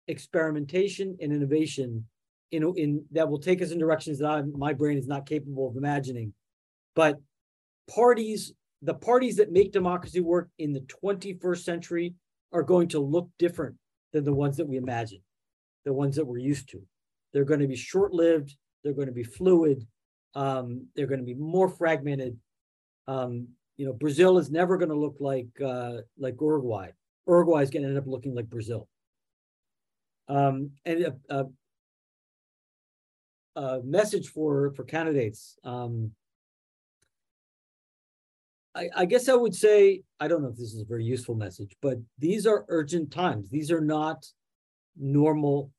experimentation, 0.07 1.17
and 1.21 1.31
innovation 1.31 2.05
in, 2.51 2.73
in 2.75 3.05
that 3.11 3.29
will 3.29 3.39
take 3.39 3.61
us 3.61 3.71
in 3.71 3.79
directions 3.79 4.19
that 4.19 4.29
I, 4.29 4.41
my 4.41 4.73
brain 4.73 4.97
is 4.97 5.07
not 5.07 5.27
capable 5.27 5.69
of 5.69 5.77
imagining. 5.77 6.33
But 6.95 7.19
parties, 7.93 8.53
the 8.81 8.93
parties 8.93 9.35
that 9.37 9.51
make 9.51 9.71
democracy 9.71 10.21
work 10.21 10.49
in 10.57 10.73
the 10.73 10.85
21st 11.03 11.63
century 11.63 12.15
are 12.51 12.63
going 12.63 12.87
to 12.89 12.99
look 12.99 13.29
different 13.37 13.75
than 14.13 14.23
the 14.23 14.33
ones 14.33 14.57
that 14.57 14.67
we 14.67 14.77
imagine, 14.77 15.21
the 15.83 15.93
ones 15.93 16.15
that 16.15 16.25
we're 16.25 16.37
used 16.37 16.69
to. 16.69 16.81
They're 17.33 17.43
going 17.43 17.59
to 17.59 17.67
be 17.67 17.75
short-lived. 17.75 18.55
They're 18.83 18.93
going 18.93 19.07
to 19.07 19.13
be 19.13 19.23
fluid. 19.23 19.85
Um, 20.35 20.87
they're 20.95 21.07
going 21.07 21.19
to 21.19 21.25
be 21.25 21.33
more 21.33 21.67
fragmented. 21.67 22.37
Um, 23.07 23.49
you 23.77 23.85
know, 23.85 23.93
Brazil 23.93 24.37
is 24.37 24.49
never 24.49 24.77
going 24.77 24.89
to 24.89 24.97
look 24.97 25.17
like 25.19 25.47
uh, 25.63 25.97
like 26.17 26.35
Uruguay. 26.39 26.89
Uruguay 27.27 27.61
is 27.61 27.69
going 27.69 27.83
to 27.83 27.89
end 27.89 27.97
up 27.97 28.07
looking 28.07 28.35
like 28.35 28.49
Brazil. 28.49 28.87
Um, 30.27 30.71
and 30.85 31.03
a, 31.03 31.15
a, 31.29 31.45
a, 33.59 33.83
message 33.83 34.29
for 34.29 34.71
for 34.75 34.83
candidates. 34.83 35.57
Um, 35.63 36.11
I, 38.73 38.89
I 38.95 39.05
guess 39.05 39.29
I 39.29 39.35
would 39.35 39.53
say 39.53 40.01
I 40.19 40.27
don't 40.27 40.41
know 40.41 40.49
if 40.49 40.57
this 40.57 40.73
is 40.73 40.81
a 40.81 40.85
very 40.85 41.05
useful 41.05 41.35
message, 41.35 41.75
but 41.81 41.97
these 42.17 42.47
are 42.47 42.65
urgent 42.69 43.11
times. 43.11 43.49
These 43.49 43.71
are 43.71 43.81
not 43.81 44.25
normal 44.97 45.71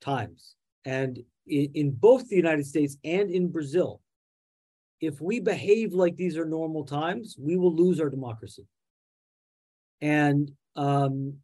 times, 0.00 0.54
and 0.84 1.18
in, 1.46 1.70
in 1.74 1.90
both 1.90 2.28
the 2.28 2.36
United 2.36 2.66
States 2.66 2.96
and 3.04 3.30
in 3.30 3.48
Brazil, 3.50 4.00
if 5.00 5.20
we 5.20 5.40
behave 5.40 5.92
like 5.92 6.16
these 6.16 6.36
are 6.36 6.46
normal 6.46 6.84
times, 6.84 7.36
we 7.38 7.56
will 7.56 7.74
lose 7.74 8.00
our 8.00 8.08
democracy. 8.08 8.66
And 10.00 10.50
um, 10.74 11.38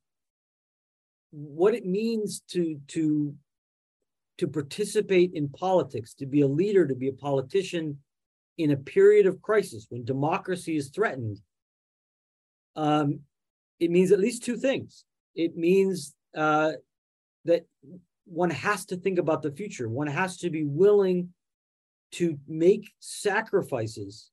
what 1.31 1.75
it 1.75 1.87
means 1.87 2.43
to 2.51 2.81
to 2.89 3.35
to 4.39 4.49
participate 4.49 5.33
in 5.35 5.49
politics, 5.49 6.15
to 6.15 6.27
be 6.27 6.41
a 6.41 6.47
leader, 6.47 6.87
to 6.87 6.95
be 6.95 7.09
a 7.09 7.13
politician 7.13 7.99
in 8.59 8.71
a 8.71 8.77
period 8.77 9.27
of 9.27 9.41
crisis 9.43 9.87
when 9.89 10.05
democracy 10.05 10.77
is 10.77 10.89
threatened, 10.89 11.41
um, 12.77 13.21
it 13.79 13.91
means 13.91 14.13
at 14.13 14.19
least 14.19 14.43
two 14.43 14.57
things. 14.57 15.05
It 15.35 15.57
means 15.57 16.15
uh, 16.37 16.73
that 17.45 17.67
one 18.25 18.51
has 18.51 18.85
to 18.87 18.97
think 18.97 19.19
about 19.19 19.43
the 19.43 19.53
future. 19.53 19.89
One 19.89 20.07
has 20.07 20.39
to 20.39 20.51
be 20.51 20.65
willing 20.65 21.33
to 22.13 22.39
make 22.47 22.93
sacrifices 23.01 24.31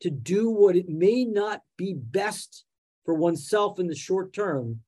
to 0.00 0.10
do 0.10 0.50
what 0.50 0.76
it 0.76 0.88
may 0.88 1.24
not 1.24 1.62
be 1.76 1.94
best 1.94 2.64
for 3.04 3.14
oneself 3.14 3.78
in 3.78 3.86
the 3.86 3.94
short 3.94 4.32
term 4.32 4.80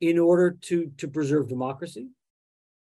in 0.00 0.18
order 0.18 0.56
to, 0.62 0.90
to 0.96 1.08
preserve 1.08 1.48
democracy. 1.48 2.08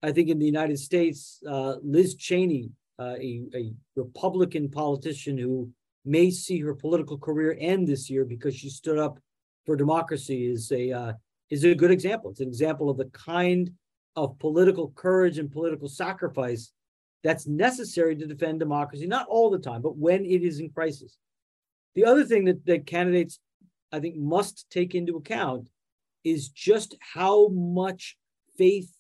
I 0.02 0.12
think 0.12 0.28
in 0.28 0.38
the 0.38 0.46
United 0.46 0.78
States, 0.78 1.42
uh, 1.48 1.76
Liz 1.82 2.14
Cheney, 2.16 2.70
uh, 2.98 3.14
a, 3.18 3.42
a 3.54 3.72
Republican 3.94 4.70
politician 4.70 5.38
who 5.38 5.70
may 6.04 6.30
see 6.30 6.60
her 6.60 6.74
political 6.74 7.18
career 7.18 7.56
end 7.58 7.88
this 7.88 8.08
year 8.08 8.24
because 8.24 8.54
she 8.54 8.68
stood 8.68 8.98
up 8.98 9.18
for 9.64 9.76
democracy, 9.76 10.46
is 10.46 10.70
a 10.72 10.92
uh, 10.92 11.12
is 11.50 11.64
a 11.64 11.74
good 11.74 11.90
example. 11.90 12.30
It's 12.30 12.40
an 12.40 12.48
example 12.48 12.88
of 12.88 12.96
the 12.96 13.06
kind 13.06 13.70
of 14.14 14.38
political 14.38 14.92
courage 14.94 15.38
and 15.38 15.50
political 15.50 15.88
sacrifice 15.88 16.72
that's 17.22 17.46
necessary 17.46 18.16
to 18.16 18.26
defend 18.26 18.60
democracy, 18.60 19.06
not 19.06 19.26
all 19.28 19.50
the 19.50 19.58
time, 19.58 19.82
but 19.82 19.96
when 19.96 20.24
it 20.24 20.42
is 20.42 20.60
in 20.60 20.70
crisis. 20.70 21.18
The 21.94 22.04
other 22.04 22.24
thing 22.24 22.44
that, 22.44 22.64
that 22.66 22.86
candidates, 22.86 23.40
I 23.90 24.00
think, 24.00 24.16
must 24.16 24.66
take 24.70 24.94
into 24.94 25.16
account 25.16 25.68
is 26.24 26.48
just 26.48 26.96
how 27.00 27.48
much 27.48 28.16
faith 28.58 28.92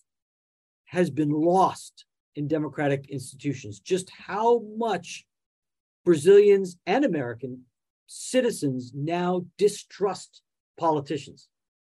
has 0.86 1.10
been 1.10 1.30
lost 1.30 2.04
in 2.36 2.48
democratic 2.48 3.08
institutions, 3.10 3.80
just 3.80 4.10
how 4.10 4.62
much 4.76 5.26
Brazilians 6.04 6.76
and 6.86 7.04
American 7.04 7.62
citizens 8.06 8.92
now 8.94 9.44
distrust 9.58 10.42
politicians, 10.78 11.48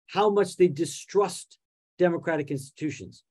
how 0.08 0.30
much 0.30 0.56
they 0.58 0.68
distrust 0.68 1.58
democratic 1.98 2.52
institutions. 2.52 3.24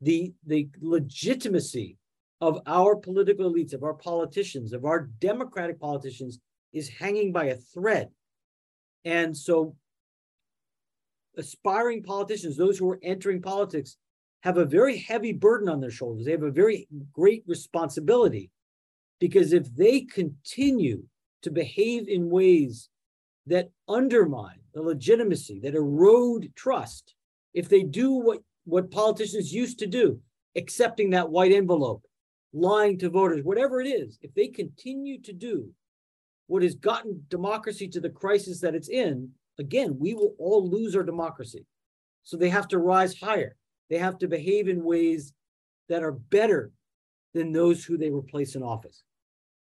The, 0.00 0.32
the 0.46 0.68
legitimacy 0.80 1.98
of 2.42 2.58
our 2.66 2.96
political 2.96 3.48
elites, 3.48 3.72
of 3.72 3.84
our 3.84 3.94
politicians, 3.94 4.72
of 4.72 4.84
our 4.84 5.08
democratic 5.20 5.78
politicians 5.78 6.40
is 6.72 6.88
hanging 6.88 7.30
by 7.30 7.44
a 7.44 7.54
thread. 7.54 8.08
And 9.04 9.34
so 9.34 9.76
aspiring 11.36 12.02
politicians, 12.02 12.56
those 12.56 12.76
who 12.76 12.90
are 12.90 12.98
entering 13.04 13.40
politics, 13.40 13.96
have 14.42 14.58
a 14.58 14.64
very 14.64 14.98
heavy 14.98 15.32
burden 15.32 15.68
on 15.68 15.80
their 15.80 15.92
shoulders. 15.92 16.24
They 16.24 16.32
have 16.32 16.42
a 16.42 16.50
very 16.50 16.88
great 17.12 17.44
responsibility 17.46 18.50
because 19.20 19.52
if 19.52 19.72
they 19.76 20.00
continue 20.00 21.04
to 21.42 21.50
behave 21.52 22.08
in 22.08 22.28
ways 22.28 22.88
that 23.46 23.70
undermine 23.88 24.58
the 24.74 24.82
legitimacy, 24.82 25.60
that 25.60 25.76
erode 25.76 26.50
trust, 26.56 27.14
if 27.54 27.68
they 27.68 27.84
do 27.84 28.14
what, 28.14 28.40
what 28.64 28.90
politicians 28.90 29.52
used 29.52 29.78
to 29.78 29.86
do, 29.86 30.18
accepting 30.56 31.10
that 31.10 31.30
white 31.30 31.52
envelope, 31.52 32.02
lying 32.52 32.98
to 32.98 33.10
voters, 33.10 33.44
whatever 33.44 33.80
it 33.80 33.86
is, 33.86 34.18
if 34.22 34.34
they 34.34 34.48
continue 34.48 35.20
to 35.22 35.32
do 35.32 35.70
what 36.46 36.62
has 36.62 36.74
gotten 36.74 37.24
democracy 37.28 37.88
to 37.88 38.00
the 38.00 38.10
crisis 38.10 38.60
that 38.60 38.74
it's 38.74 38.88
in, 38.88 39.30
again, 39.58 39.96
we 39.98 40.14
will 40.14 40.34
all 40.38 40.68
lose 40.68 40.94
our 40.94 41.02
democracy. 41.02 41.64
So 42.24 42.36
they 42.36 42.50
have 42.50 42.68
to 42.68 42.78
rise 42.78 43.18
higher. 43.18 43.56
They 43.88 43.98
have 43.98 44.18
to 44.18 44.28
behave 44.28 44.68
in 44.68 44.84
ways 44.84 45.32
that 45.88 46.02
are 46.02 46.12
better 46.12 46.70
than 47.34 47.52
those 47.52 47.84
who 47.84 47.96
they 47.96 48.10
replace 48.10 48.54
in 48.54 48.62
office. 48.62 49.02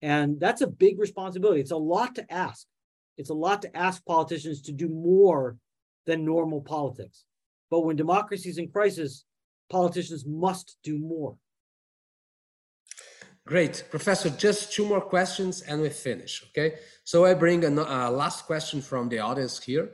And 0.02 0.38
that's 0.38 0.60
a 0.60 0.66
big 0.66 0.98
responsibility. 0.98 1.60
It's 1.60 1.70
a 1.70 1.76
lot 1.76 2.14
to 2.16 2.32
ask. 2.32 2.66
It's 3.18 3.30
a 3.30 3.34
lot 3.34 3.62
to 3.62 3.76
ask 3.76 4.04
politicians 4.04 4.62
to 4.62 4.72
do 4.72 4.88
more 4.88 5.56
than 6.06 6.24
normal 6.24 6.60
politics. 6.60 7.24
But 7.70 7.80
when 7.80 7.96
democracy 7.96 8.50
is 8.50 8.58
in 8.58 8.68
crisis, 8.68 9.24
politicians 9.70 10.24
must 10.26 10.76
do 10.84 10.98
more. 10.98 11.36
Great. 13.46 13.84
Professor, 13.90 14.28
just 14.28 14.72
two 14.72 14.84
more 14.84 15.00
questions 15.00 15.62
and 15.62 15.80
we 15.80 15.88
finish, 15.88 16.42
okay? 16.48 16.78
So 17.04 17.24
I 17.24 17.32
bring 17.34 17.64
a, 17.64 17.70
last 18.10 18.44
question 18.44 18.82
from 18.82 19.08
the 19.08 19.20
audience 19.20 19.62
here. 19.62 19.92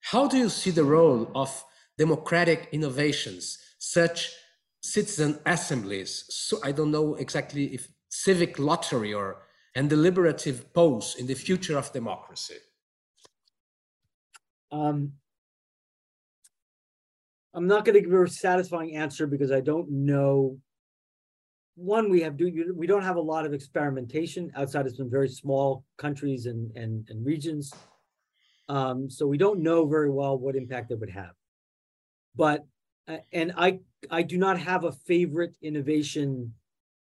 How 0.00 0.26
do 0.26 0.38
you 0.38 0.48
see 0.48 0.70
the 0.70 0.84
role 0.84 1.30
of 1.34 1.62
democratic 1.98 2.70
innovations, 2.72 3.58
such 3.78 4.32
citizen 4.80 5.38
assemblies? 5.44 6.24
So 6.30 6.58
I 6.64 6.72
don't 6.72 6.90
know 6.90 7.16
exactly 7.16 7.74
if 7.74 7.86
civic 8.08 8.58
lottery 8.58 9.12
or 9.12 9.42
and 9.74 9.90
deliberative 9.90 10.72
polls 10.72 11.16
in 11.16 11.26
the 11.26 11.34
future 11.34 11.76
of 11.76 11.92
democracy. 11.92 12.56
Um, 14.72 15.12
I'm 17.52 17.66
not 17.66 17.84
going 17.84 17.94
to 17.94 18.00
give 18.00 18.10
a 18.10 18.26
satisfying 18.26 18.96
answer 18.96 19.26
because 19.26 19.52
I 19.52 19.60
don't 19.60 19.90
know 19.90 20.56
one 21.76 22.10
we 22.10 22.22
have 22.22 22.36
do 22.36 22.74
we 22.74 22.86
don't 22.86 23.02
have 23.02 23.16
a 23.16 23.20
lot 23.20 23.46
of 23.46 23.52
experimentation 23.52 24.50
outside 24.56 24.86
of 24.86 24.96
some 24.96 25.10
very 25.10 25.28
small 25.28 25.84
countries 25.98 26.46
and 26.46 26.74
and, 26.76 27.06
and 27.08 27.24
regions 27.24 27.72
um, 28.68 29.08
so 29.08 29.26
we 29.26 29.38
don't 29.38 29.60
know 29.60 29.86
very 29.86 30.10
well 30.10 30.36
what 30.38 30.56
impact 30.56 30.90
it 30.90 30.98
would 30.98 31.10
have 31.10 31.32
but 32.34 32.64
uh, 33.08 33.18
and 33.32 33.52
I 33.56 33.80
I 34.10 34.22
do 34.22 34.38
not 34.38 34.58
have 34.58 34.84
a 34.84 34.92
favorite 34.92 35.56
innovation 35.62 36.54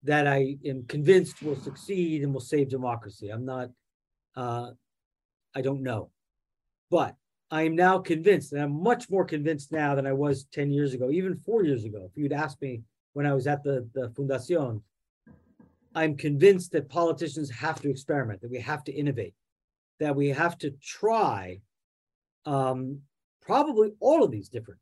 that 0.04 0.26
I 0.26 0.56
am 0.64 0.84
convinced 0.86 1.42
will 1.42 1.56
succeed 1.56 2.22
and 2.22 2.32
will 2.32 2.40
save 2.40 2.68
democracy. 2.68 3.30
I'm 3.30 3.44
not. 3.44 3.70
Uh, 4.36 4.70
I 5.54 5.62
don't 5.62 5.82
know, 5.82 6.10
but 6.90 7.16
I 7.50 7.62
am 7.62 7.74
now 7.74 7.98
convinced, 7.98 8.52
and 8.52 8.62
I'm 8.62 8.82
much 8.82 9.10
more 9.10 9.24
convinced 9.24 9.72
now 9.72 9.94
than 9.94 10.06
I 10.06 10.12
was 10.12 10.44
10 10.52 10.70
years 10.70 10.94
ago, 10.94 11.10
even 11.10 11.34
four 11.34 11.64
years 11.64 11.84
ago. 11.84 12.08
If 12.10 12.16
you'd 12.16 12.32
asked 12.32 12.60
me 12.62 12.82
when 13.12 13.26
I 13.26 13.34
was 13.34 13.46
at 13.46 13.62
the, 13.62 13.88
the 13.94 14.08
Fundacion, 14.10 14.82
I'm 15.94 16.16
convinced 16.16 16.72
that 16.72 16.88
politicians 16.88 17.50
have 17.50 17.80
to 17.82 17.90
experiment, 17.90 18.40
that 18.42 18.50
we 18.50 18.60
have 18.60 18.84
to 18.84 18.92
innovate, 18.92 19.34
that 20.00 20.14
we 20.14 20.28
have 20.28 20.56
to 20.58 20.70
try 20.82 21.60
um, 22.46 23.00
probably 23.42 23.92
all 24.00 24.22
of 24.22 24.30
these 24.30 24.48
different 24.48 24.80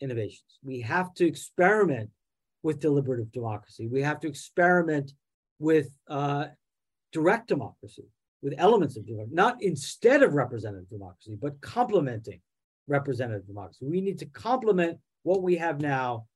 innovations. 0.00 0.58
We 0.64 0.80
have 0.80 1.12
to 1.14 1.26
experiment 1.26 2.10
with 2.62 2.80
deliberative 2.80 3.32
democracy. 3.32 3.88
We 3.88 4.02
have 4.02 4.20
to 4.20 4.28
experiment 4.28 5.12
with 5.58 5.90
uh, 6.08 6.46
direct 7.12 7.48
democracy 7.48 8.06
with 8.42 8.54
elements 8.58 8.96
of 8.96 9.06
democracy, 9.06 9.34
not 9.34 9.62
instead 9.62 10.22
of 10.22 10.34
representative 10.34 10.88
democracy, 10.90 11.36
but 11.40 11.60
complementing 11.60 12.40
representative 12.88 13.46
democracy. 13.46 13.86
We 13.86 14.00
need 14.00 14.18
to 14.18 14.26
complement 14.26 14.98
what 15.22 15.42
we 15.42 15.56
have 15.56 15.80
now 15.80 16.26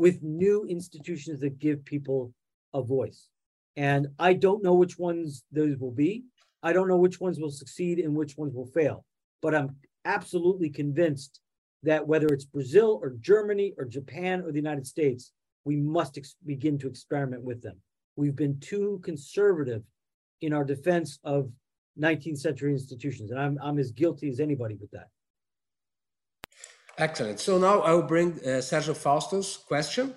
with 0.00 0.22
new 0.22 0.64
institutions 0.64 1.40
that 1.40 1.58
give 1.58 1.84
people 1.84 2.32
a 2.72 2.80
voice. 2.80 3.28
And 3.76 4.08
I 4.18 4.32
don't 4.32 4.64
know 4.64 4.72
which 4.72 4.98
ones 4.98 5.44
those 5.52 5.76
will 5.76 5.90
be. 5.90 6.24
I 6.62 6.72
don't 6.72 6.88
know 6.88 6.96
which 6.96 7.20
ones 7.20 7.38
will 7.38 7.50
succeed 7.50 7.98
and 7.98 8.16
which 8.16 8.38
ones 8.38 8.54
will 8.54 8.70
fail. 8.78 9.04
But 9.42 9.54
I'm 9.54 9.76
absolutely 10.06 10.70
convinced 10.70 11.40
that 11.82 12.06
whether 12.06 12.28
it's 12.28 12.46
Brazil 12.46 12.98
or 13.02 13.10
Germany 13.20 13.74
or 13.76 13.84
Japan 13.84 14.40
or 14.40 14.52
the 14.52 14.64
United 14.66 14.86
States, 14.86 15.32
we 15.66 15.76
must 15.76 16.16
ex- 16.16 16.34
begin 16.46 16.78
to 16.78 16.88
experiment 16.88 17.42
with 17.42 17.60
them. 17.60 17.76
We've 18.16 18.36
been 18.36 18.58
too 18.58 19.00
conservative 19.04 19.82
in 20.40 20.54
our 20.54 20.64
defense 20.64 21.18
of 21.24 21.52
19th 21.98 22.38
century 22.38 22.72
institutions. 22.72 23.32
And 23.32 23.38
I'm, 23.38 23.58
I'm 23.62 23.78
as 23.78 23.92
guilty 23.92 24.30
as 24.30 24.40
anybody 24.40 24.76
with 24.80 24.92
that. 24.92 25.08
Excellent. 27.00 27.40
So 27.40 27.56
now 27.56 27.80
I'll 27.80 28.02
bring 28.02 28.32
uh, 28.32 28.60
Sergio 28.60 28.94
Fausto's 28.94 29.56
question 29.56 30.12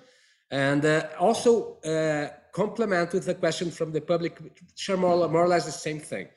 and 0.50 0.84
uh, 0.84 1.06
also 1.18 1.80
uh, 1.80 2.28
complement 2.52 3.10
with 3.14 3.24
the 3.24 3.34
question 3.34 3.70
from 3.70 3.90
the 3.90 4.02
public, 4.02 4.38
which 4.38 4.90
are 4.90 4.98
more, 4.98 5.26
more 5.28 5.44
or 5.44 5.48
less 5.48 5.64
the 5.64 5.72
same 5.72 5.98
thing. 5.98 6.28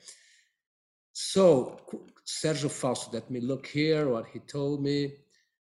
So, 1.12 1.80
Sergio 2.26 2.70
Fausto, 2.70 3.10
let 3.12 3.30
me 3.30 3.40
look 3.40 3.66
here 3.66 4.08
what 4.08 4.26
he 4.32 4.38
told 4.38 4.82
me. 4.82 5.12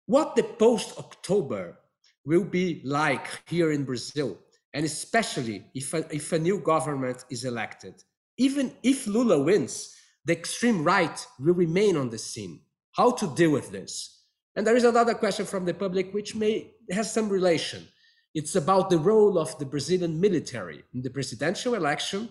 What 0.07 0.35
the 0.35 0.43
post 0.43 0.97
October 0.97 1.77
will 2.25 2.43
be 2.43 2.81
like 2.83 3.27
here 3.45 3.71
in 3.71 3.83
Brazil, 3.83 4.39
and 4.73 4.85
especially 4.85 5.65
if 5.75 5.93
a, 5.93 6.03
if 6.13 6.31
a 6.31 6.39
new 6.39 6.59
government 6.59 7.25
is 7.29 7.45
elected. 7.45 8.03
Even 8.37 8.73
if 8.81 9.05
Lula 9.05 9.43
wins, 9.43 9.95
the 10.25 10.33
extreme 10.33 10.83
right 10.83 11.27
will 11.39 11.53
remain 11.53 11.95
on 11.95 12.09
the 12.09 12.17
scene. 12.17 12.61
How 12.93 13.11
to 13.11 13.27
deal 13.35 13.51
with 13.51 13.71
this? 13.71 14.22
And 14.55 14.67
there 14.67 14.75
is 14.75 14.83
another 14.83 15.15
question 15.15 15.45
from 15.45 15.65
the 15.65 15.73
public 15.73 16.13
which 16.13 16.35
may 16.35 16.71
has 16.91 17.11
some 17.11 17.29
relation. 17.29 17.87
It's 18.33 18.55
about 18.55 18.89
the 18.89 18.97
role 18.97 19.37
of 19.37 19.57
the 19.59 19.65
Brazilian 19.65 20.19
military 20.19 20.83
in 20.93 21.01
the 21.01 21.09
presidential 21.09 21.75
election, 21.75 22.29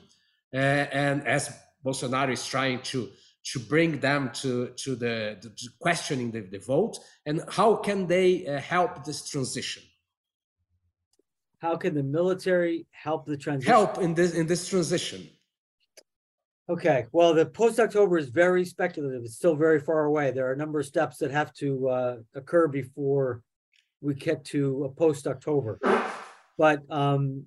uh, 0.53 0.57
and 0.57 1.27
as 1.27 1.51
Bolsonaro 1.85 2.33
is 2.33 2.47
trying 2.47 2.81
to 2.83 3.09
to 3.45 3.59
bring 3.59 3.99
them 3.99 4.31
to 4.35 4.69
to 4.69 4.95
the, 4.95 5.39
to 5.41 5.69
questioning 5.81 6.31
the, 6.31 6.41
the 6.41 6.59
vote, 6.59 6.99
and 7.27 7.43
how 7.49 7.77
can 7.77 8.07
they 8.07 8.47
uh, 8.47 8.61
help 8.61 9.05
this 9.05 9.29
transition? 9.29 9.83
How 11.59 11.77
can 11.77 11.95
the 11.95 12.03
military 12.03 12.87
help 12.91 13.27
the 13.27 13.37
transition? 13.37 13.73
Help 13.73 13.99
in 13.99 14.15
this 14.15 14.33
in 14.33 14.47
this 14.47 14.69
transition. 14.69 15.29
Okay, 16.69 17.07
well, 17.11 17.35
the 17.35 17.45
post-October 17.45 18.19
is 18.19 18.29
very 18.29 18.65
speculative. 18.65 19.23
It's 19.25 19.35
still 19.35 19.57
very 19.57 19.81
far 19.81 20.05
away. 20.05 20.31
There 20.31 20.47
are 20.47 20.53
a 20.53 20.57
number 20.57 20.79
of 20.79 20.87
steps 20.87 21.19
that 21.19 21.33
have 21.33 21.53
to 21.55 21.89
uh, 21.89 22.17
occur 22.35 22.69
before 22.69 23.43
we 24.01 24.15
get 24.15 24.45
to 24.47 24.85
a 24.85 24.89
post-October. 24.89 25.81
But 26.57 26.83
um, 26.89 27.47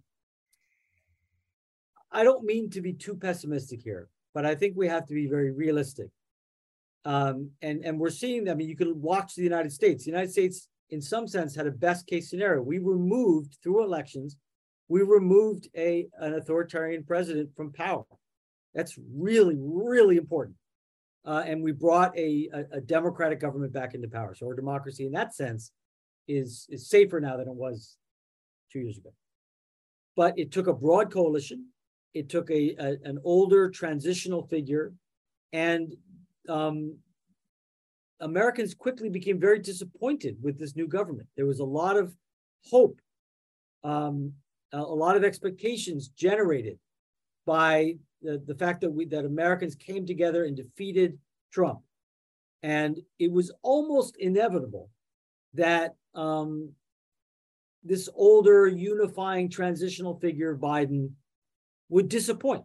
I 2.12 2.24
don't 2.24 2.44
mean 2.44 2.70
to 2.72 2.82
be 2.82 2.92
too 2.92 3.16
pessimistic 3.16 3.82
here, 3.82 4.10
but 4.34 4.46
I 4.46 4.54
think 4.54 4.76
we 4.76 4.88
have 4.90 5.06
to 5.08 5.14
be 5.14 5.28
very 5.28 5.52
realistic. 5.52 6.10
Um, 7.06 7.52
and 7.62 7.86
and 7.86 8.00
we're 8.00 8.10
seeing. 8.10 8.50
I 8.50 8.56
mean, 8.56 8.68
you 8.68 8.76
can 8.76 9.00
watch 9.00 9.36
the 9.36 9.44
United 9.44 9.72
States. 9.72 10.04
The 10.04 10.12
United 10.12 10.32
States, 10.32 10.68
in 10.90 11.02
some 11.02 11.28
sense, 11.28 11.56
had 11.56 11.68
a 11.68 11.72
best 11.72 12.08
case 12.08 12.30
scenario. 12.30 12.62
We 12.62 12.80
removed 12.80 13.58
through 13.62 13.84
elections, 13.84 14.38
we 14.88 15.04
removed 15.04 15.70
a 15.78 16.08
an 16.20 16.34
authoritarian 16.34 17.04
president 17.04 17.50
from 17.56 17.72
power. 17.72 18.06
That's 18.76 19.00
really, 19.16 19.56
really 19.58 20.18
important. 20.18 20.58
Uh, 21.26 21.44
and 21.48 21.64
we 21.64 21.72
brought 21.72 22.16
a, 22.16 22.50
a, 22.54 22.78
a, 22.78 22.82
democratic 22.82 23.40
government 23.40 23.74
back 23.74 23.96
into 23.96 24.08
power. 24.08 24.36
So 24.36 24.46
our 24.46 24.54
democracy, 24.54 25.08
in 25.08 25.12
that 25.14 25.34
sense, 25.34 25.72
is 26.28 26.68
is 26.70 26.88
safer 26.88 27.20
now 27.20 27.38
than 27.38 27.48
it 27.48 27.56
was 27.56 27.98
two 28.72 28.80
years 28.80 28.98
ago. 28.98 29.12
But 30.16 30.38
it 30.38 30.52
took 30.52 30.68
a 30.68 30.74
broad 30.74 31.12
coalition. 31.12 31.70
It 32.14 32.30
took 32.30 32.52
a, 32.52 32.76
a 32.78 32.98
an 33.06 33.18
older 33.24 33.72
transitional 33.72 34.44
figure, 34.44 34.94
and 35.52 35.96
um, 36.48 36.96
Americans 38.20 38.76
quickly 38.76 39.10
became 39.10 39.40
very 39.40 39.60
disappointed 39.60 40.38
with 40.44 40.60
this 40.60 40.76
new 40.76 40.88
government. 40.88 41.28
There 41.36 41.48
was 41.48 41.60
a 41.60 41.66
lot 41.66 41.98
of 41.98 42.16
hope, 42.70 43.02
um, 43.84 44.34
a, 44.72 44.78
a 44.78 44.98
lot 45.04 45.18
of 45.18 45.24
expectations 45.24 46.10
generated 46.10 46.78
by 47.48 47.96
the, 48.22 48.42
the 48.46 48.56
fact 48.56 48.82
that 48.82 48.92
we 48.92 49.06
that 49.06 49.26
Americans 49.26 49.76
came 49.76 50.06
together 50.06 50.46
and 50.46 50.56
defeated 50.56 51.18
Trump. 51.52 51.80
And 52.64 53.00
it 53.20 53.32
was 53.32 53.52
almost 53.62 54.18
inevitable 54.18 54.90
that 55.54 55.96
um, 56.16 56.72
this 57.84 58.10
older 58.16 58.68
unifying 58.68 59.50
transitional 59.50 60.20
figure, 60.20 60.58
Biden, 60.58 61.12
would 61.90 62.10
disappoint. 62.10 62.64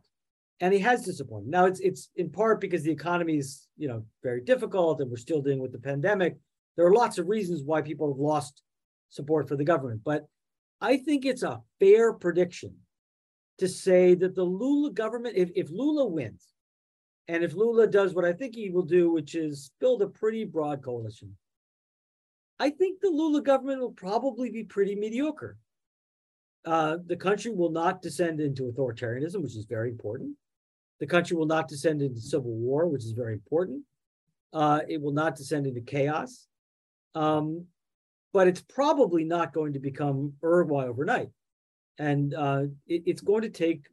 And 0.61 0.73
he 0.73 0.81
has 0.81 1.05
disappointed. 1.05 1.49
Now 1.49 1.67
it's 1.67 1.81
it's 1.81 2.11
in 2.17 2.31
part 2.31 2.61
because 2.61 2.83
the 2.83 2.91
economy 2.91 3.37
is, 3.37 3.67
you 3.77 3.89
know, 3.89 4.05
very 4.23 4.43
difficult 4.43 5.01
and 5.01 5.11
we're 5.11 5.17
still 5.17 5.41
dealing 5.41 5.61
with 5.61 5.73
the 5.73 5.79
pandemic. 5.79 6.37
There 6.77 6.87
are 6.87 6.95
lots 6.95 7.19
of 7.19 7.29
reasons 7.29 7.63
why 7.65 7.83
people 7.83 8.13
have 8.13 8.19
lost 8.19 8.63
support 9.09 9.49
for 9.49 9.57
the 9.57 9.65
government. 9.65 10.03
But 10.05 10.27
I 10.81 10.97
think 10.97 11.25
it's 11.25 11.43
a 11.43 11.61
fair 11.79 12.13
prediction 12.13 12.75
to 13.61 13.69
say 13.69 14.15
that 14.17 14.35
the 14.35 14.45
Lula 14.45 14.91
government, 14.91 15.37
if, 15.37 15.51
if 15.55 15.71
Lula 15.71 16.07
wins, 16.07 16.49
and 17.29 17.45
if 17.45 17.55
Lula 17.55 17.87
does 17.87 18.15
what 18.15 18.25
I 18.25 18.33
think 18.33 18.55
he 18.55 18.71
will 18.71 18.83
do, 18.83 19.11
which 19.11 19.35
is 19.35 19.71
build 19.81 20.03
a 20.03 20.09
pretty 20.09 20.45
broad 20.45 20.83
coalition, 20.83 21.37
I 22.59 22.71
think 22.71 23.01
the 23.01 23.09
Lula 23.09 23.41
government 23.43 23.81
will 23.81 23.93
probably 23.93 24.51
be 24.51 24.65
pretty 24.65 24.95
mediocre. 24.95 25.57
Uh, 26.65 26.99
the 27.07 27.17
country 27.17 27.53
will 27.53 27.71
not 27.71 28.03
descend 28.03 28.41
into 28.41 28.65
authoritarianism, 28.65 29.43
which 29.43 29.57
is 29.57 29.65
very 29.65 29.89
important. 29.89 30.37
The 30.99 31.07
country 31.07 31.37
will 31.37 31.47
not 31.47 31.69
descend 31.69 32.03
into 32.03 32.21
civil 32.21 32.53
war, 32.53 32.87
which 32.87 33.05
is 33.05 33.13
very 33.13 33.33
important. 33.33 33.83
Uh, 34.53 34.81
it 34.89 35.01
will 35.01 35.13
not 35.13 35.37
descend 35.37 35.67
into 35.67 35.81
chaos. 35.81 36.49
Um, 37.15 37.67
but 38.33 38.47
it's 38.47 38.61
probably 38.61 39.25
not 39.25 39.53
going 39.53 39.73
to 39.73 39.79
become 39.79 40.35
Uruguay 40.43 40.87
overnight 40.87 41.31
and 42.01 42.35
uh, 42.35 42.63
it, 42.87 43.03
it's 43.07 43.21
going 43.21 43.43
to 43.43 43.51
take 43.51 43.87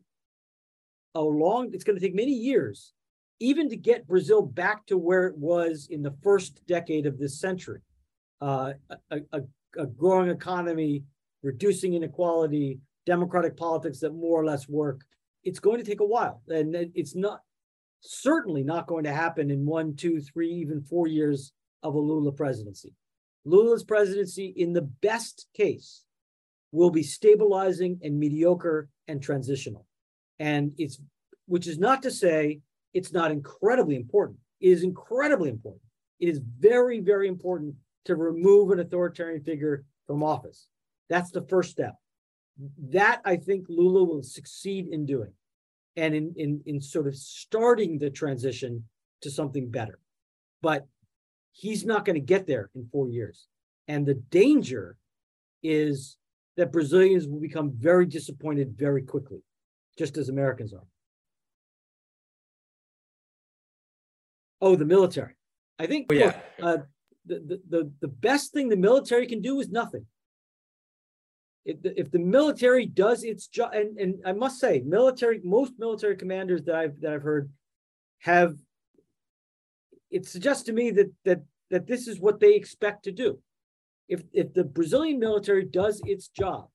a 1.13 1.21
long. 1.21 1.71
It's 1.73 1.83
going 1.83 1.99
to 1.99 2.05
take 2.05 2.15
many 2.15 2.31
years, 2.31 2.93
even 3.39 3.69
to 3.69 3.75
get 3.75 4.07
Brazil 4.07 4.41
back 4.41 4.85
to 4.87 4.97
where 4.97 5.27
it 5.27 5.37
was 5.37 5.89
in 5.91 6.01
the 6.01 6.15
first 6.23 6.65
decade 6.67 7.05
of 7.05 7.19
this 7.19 7.39
century. 7.39 7.81
Uh, 8.39 8.73
a, 9.11 9.19
a, 9.33 9.41
a 9.77 9.85
growing 9.85 10.29
economy, 10.29 11.03
reducing 11.43 11.95
inequality, 11.95 12.79
democratic 13.05 13.57
politics 13.57 13.99
that 13.99 14.13
more 14.13 14.39
or 14.39 14.45
less 14.45 14.69
work. 14.69 15.01
It's 15.43 15.59
going 15.59 15.77
to 15.77 15.83
take 15.83 15.99
a 15.99 16.05
while, 16.05 16.41
and 16.47 16.75
it's 16.75 17.15
not 17.15 17.41
certainly 18.01 18.63
not 18.63 18.87
going 18.87 19.03
to 19.03 19.13
happen 19.13 19.51
in 19.51 19.65
one, 19.65 19.95
two, 19.95 20.21
three, 20.21 20.51
even 20.51 20.81
four 20.81 21.07
years 21.07 21.51
of 21.83 21.95
a 21.95 21.99
Lula 21.99 22.31
presidency. 22.31 22.93
Lula's 23.43 23.83
presidency, 23.83 24.53
in 24.55 24.73
the 24.73 24.89
best 25.01 25.47
case, 25.55 26.03
will 26.71 26.89
be 26.89 27.03
stabilizing 27.03 27.99
and 28.03 28.19
mediocre 28.19 28.89
and 29.07 29.21
transitional. 29.21 29.85
And 30.39 30.73
it's, 30.77 30.99
which 31.45 31.67
is 31.67 31.79
not 31.79 32.03
to 32.03 32.11
say 32.11 32.59
it's 32.93 33.13
not 33.13 33.31
incredibly 33.31 33.95
important. 33.95 34.39
It 34.59 34.69
is 34.69 34.83
incredibly 34.83 35.49
important. 35.49 35.81
It 36.19 36.29
is 36.29 36.41
very, 36.59 36.99
very 36.99 37.27
important 37.27 37.75
to 38.05 38.15
remove 38.15 38.71
an 38.71 38.79
authoritarian 38.79 39.43
figure 39.43 39.85
from 40.05 40.23
office. 40.23 40.67
That's 41.09 41.31
the 41.31 41.45
first 41.49 41.71
step. 41.71 41.95
That 42.89 43.21
I 43.23 43.37
think 43.37 43.65
Lula 43.69 44.03
will 44.03 44.23
succeed 44.23 44.87
in 44.87 45.05
doing 45.05 45.33
and 45.95 46.15
in, 46.15 46.33
in, 46.37 46.61
in 46.65 46.81
sort 46.81 47.07
of 47.07 47.15
starting 47.15 47.97
the 47.97 48.09
transition 48.09 48.83
to 49.21 49.29
something 49.29 49.69
better. 49.69 49.99
But 50.61 50.87
he's 51.51 51.85
not 51.85 52.05
going 52.05 52.15
to 52.15 52.25
get 52.25 52.47
there 52.47 52.69
in 52.75 52.87
four 52.91 53.09
years. 53.09 53.47
And 53.87 54.05
the 54.05 54.15
danger 54.15 54.97
is 55.63 56.17
that 56.57 56.71
Brazilians 56.71 57.27
will 57.27 57.39
become 57.39 57.71
very 57.71 58.05
disappointed 58.05 58.75
very 58.75 59.03
quickly, 59.03 59.41
just 59.97 60.17
as 60.17 60.27
Americans 60.27 60.73
are. 60.73 60.87
Oh, 64.59 64.75
the 64.75 64.85
military. 64.85 65.35
I 65.79 65.85
think 65.85 66.07
oh, 66.11 66.15
yeah. 66.15 66.39
uh, 66.61 66.77
the, 67.25 67.61
the, 67.69 67.91
the 68.01 68.07
best 68.07 68.53
thing 68.53 68.69
the 68.69 68.75
military 68.75 69.27
can 69.27 69.41
do 69.41 69.59
is 69.59 69.69
nothing. 69.69 70.07
If 71.63 71.81
the, 71.81 71.99
if 71.99 72.09
the 72.09 72.19
military 72.19 72.85
does 72.85 73.23
its 73.23 73.47
job, 73.47 73.73
and, 73.73 73.97
and 73.99 74.15
I 74.25 74.31
must 74.31 74.59
say, 74.59 74.81
military, 74.85 75.41
most 75.43 75.73
military 75.77 76.15
commanders 76.15 76.63
that 76.63 76.75
I've 76.75 76.99
that 77.01 77.13
I've 77.13 77.21
heard 77.21 77.51
have 78.19 78.55
it 80.09 80.25
suggests 80.25 80.63
to 80.63 80.73
me 80.73 80.91
that 80.91 81.11
that 81.25 81.41
that 81.69 81.85
this 81.85 82.07
is 82.07 82.21
what 82.21 82.39
they 82.39 82.55
expect 82.55 83.03
to 83.03 83.11
do. 83.11 83.39
If 84.07 84.23
if 84.33 84.53
the 84.53 84.63
Brazilian 84.63 85.19
military 85.19 85.65
does 85.65 86.01
its 86.05 86.27
job 86.29 86.69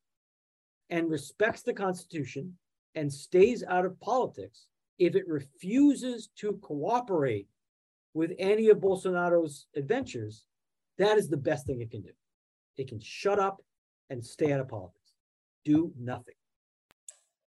and 0.91 1.11
respects 1.11 1.63
the 1.63 1.73
constitution 1.73 2.57
and 2.95 3.13
stays 3.13 3.65
out 3.67 3.87
of 3.87 3.99
politics, 4.01 4.67
if 4.99 5.15
it 5.15 5.27
refuses 5.27 6.29
to 6.37 6.59
cooperate 6.63 7.49
with 8.15 8.33
any 8.39 8.69
of 8.69 8.79
Bolsonaro's 8.79 9.67
adventures, 9.75 10.45
that 10.99 11.17
is 11.17 11.29
the 11.29 11.37
best 11.37 11.67
thing 11.67 11.81
it 11.81 11.91
can 11.91 12.03
do. 12.03 12.11
It 12.77 12.89
can 12.89 13.01
shut 13.01 13.39
up 13.39 13.63
and 14.11 14.25
stay 14.25 14.53
out 14.53 14.61
of 14.61 14.69
politics. 14.69 15.13
Do 15.65 15.93
nothing. 15.99 16.35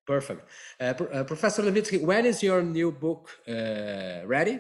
Perfect. 0.06 0.48
Uh, 0.80 0.84
uh, 0.84 1.24
Professor 1.24 1.64
Levitsky, 1.64 2.02
when 2.02 2.26
is 2.26 2.44
your 2.44 2.62
new 2.62 2.92
book 2.92 3.30
uh, 3.48 4.26
ready? 4.26 4.60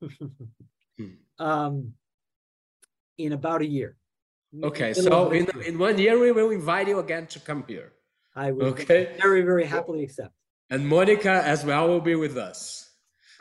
um, 1.38 1.92
in 3.18 3.32
about 3.32 3.62
a 3.62 3.66
year. 3.66 3.96
Okay, 4.62 4.92
so 4.92 5.30
in, 5.30 5.46
in 5.64 5.78
one 5.78 5.98
year 5.98 6.18
we 6.18 6.30
will 6.30 6.50
invite 6.50 6.88
you 6.88 6.98
again 6.98 7.26
to 7.28 7.40
come 7.40 7.64
here. 7.66 7.92
I 8.34 8.52
will 8.52 8.68
okay. 8.68 9.16
very, 9.18 9.42
very 9.42 9.64
happily 9.64 10.04
accept. 10.04 10.34
And 10.70 10.86
Monica 10.86 11.42
as 11.44 11.64
well 11.64 11.88
will 11.88 12.00
be 12.00 12.14
with 12.14 12.36
us. 12.36 12.90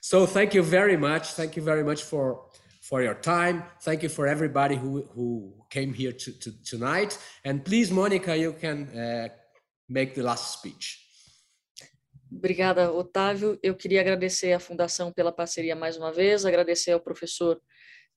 So 0.01 0.25
thank 0.25 0.53
you 0.53 0.63
very 0.63 0.97
much. 0.97 1.33
Thank 1.33 1.55
you 1.55 1.63
very 1.63 1.83
much 1.83 2.03
for 2.03 2.45
for 2.81 3.01
your 3.01 3.13
time. 3.13 3.63
Thank 3.81 4.03
you 4.03 4.09
for 4.09 4.27
everybody 4.27 4.75
who 4.75 5.03
who 5.15 5.53
came 5.69 5.93
here 5.93 6.13
to, 6.13 6.31
to 6.39 6.51
tonight. 6.63 7.17
And 7.45 7.63
please, 7.63 7.91
Monica, 7.91 8.35
you 8.35 8.53
can 8.53 8.88
uh, 8.97 9.29
make 9.88 10.15
the 10.15 10.23
last 10.23 10.59
speech. 10.59 10.97
Obrigada, 12.33 12.91
Otávio. 12.91 13.59
Eu 13.61 13.75
queria 13.75 13.99
agradecer 14.01 14.53
à 14.53 14.59
Fundação 14.59 15.11
pela 15.11 15.33
parceria 15.33 15.75
mais 15.75 15.97
uma 15.97 16.11
vez, 16.11 16.45
agradecer 16.45 16.91
ao 16.91 16.99
professor 16.99 17.61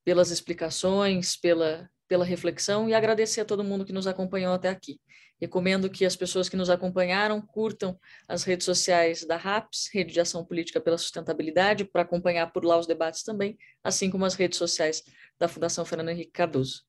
pelas 0.04 0.30
explicações, 0.30 1.36
pela, 1.36 1.90
pela 2.14 2.24
reflexão 2.24 2.88
e 2.88 2.94
agradecer 2.94 3.40
a 3.40 3.44
todo 3.44 3.64
mundo 3.64 3.84
que 3.84 3.92
nos 3.92 4.06
acompanhou 4.06 4.54
até 4.54 4.68
aqui. 4.68 5.00
Recomendo 5.40 5.90
que 5.90 6.04
as 6.04 6.14
pessoas 6.14 6.48
que 6.48 6.54
nos 6.54 6.70
acompanharam 6.70 7.42
curtam 7.42 7.98
as 8.28 8.44
redes 8.44 8.64
sociais 8.64 9.24
da 9.24 9.36
RAPS, 9.36 9.90
Rede 9.92 10.12
de 10.12 10.20
Ação 10.20 10.44
Política 10.44 10.80
pela 10.80 10.96
Sustentabilidade, 10.96 11.84
para 11.84 12.02
acompanhar 12.02 12.52
por 12.52 12.64
lá 12.64 12.78
os 12.78 12.86
debates 12.86 13.24
também, 13.24 13.58
assim 13.82 14.12
como 14.12 14.24
as 14.24 14.36
redes 14.36 14.58
sociais 14.58 15.02
da 15.40 15.48
Fundação 15.48 15.84
Fernando 15.84 16.10
Henrique 16.10 16.30
Cardoso. 16.30 16.84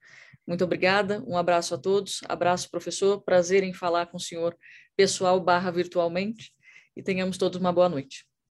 Muito 0.45 0.63
obrigada, 0.63 1.23
um 1.25 1.35
abraço 1.35 1.73
a 1.73 1.77
todos, 1.79 2.21
abraço 2.29 2.69
professor, 2.69 3.19
prazer 3.23 3.63
em 3.63 3.73
falar 3.73 4.05
com 4.05 4.17
o 4.17 4.21
senhor 4.21 4.55
pessoal 4.95 5.39
barra 5.39 5.71
virtualmente 5.71 6.53
e 6.95 7.01
tenhamos 7.01 7.35
todos 7.35 7.59
uma 7.59 7.73
boa 7.73 7.89
noite. 7.89 8.27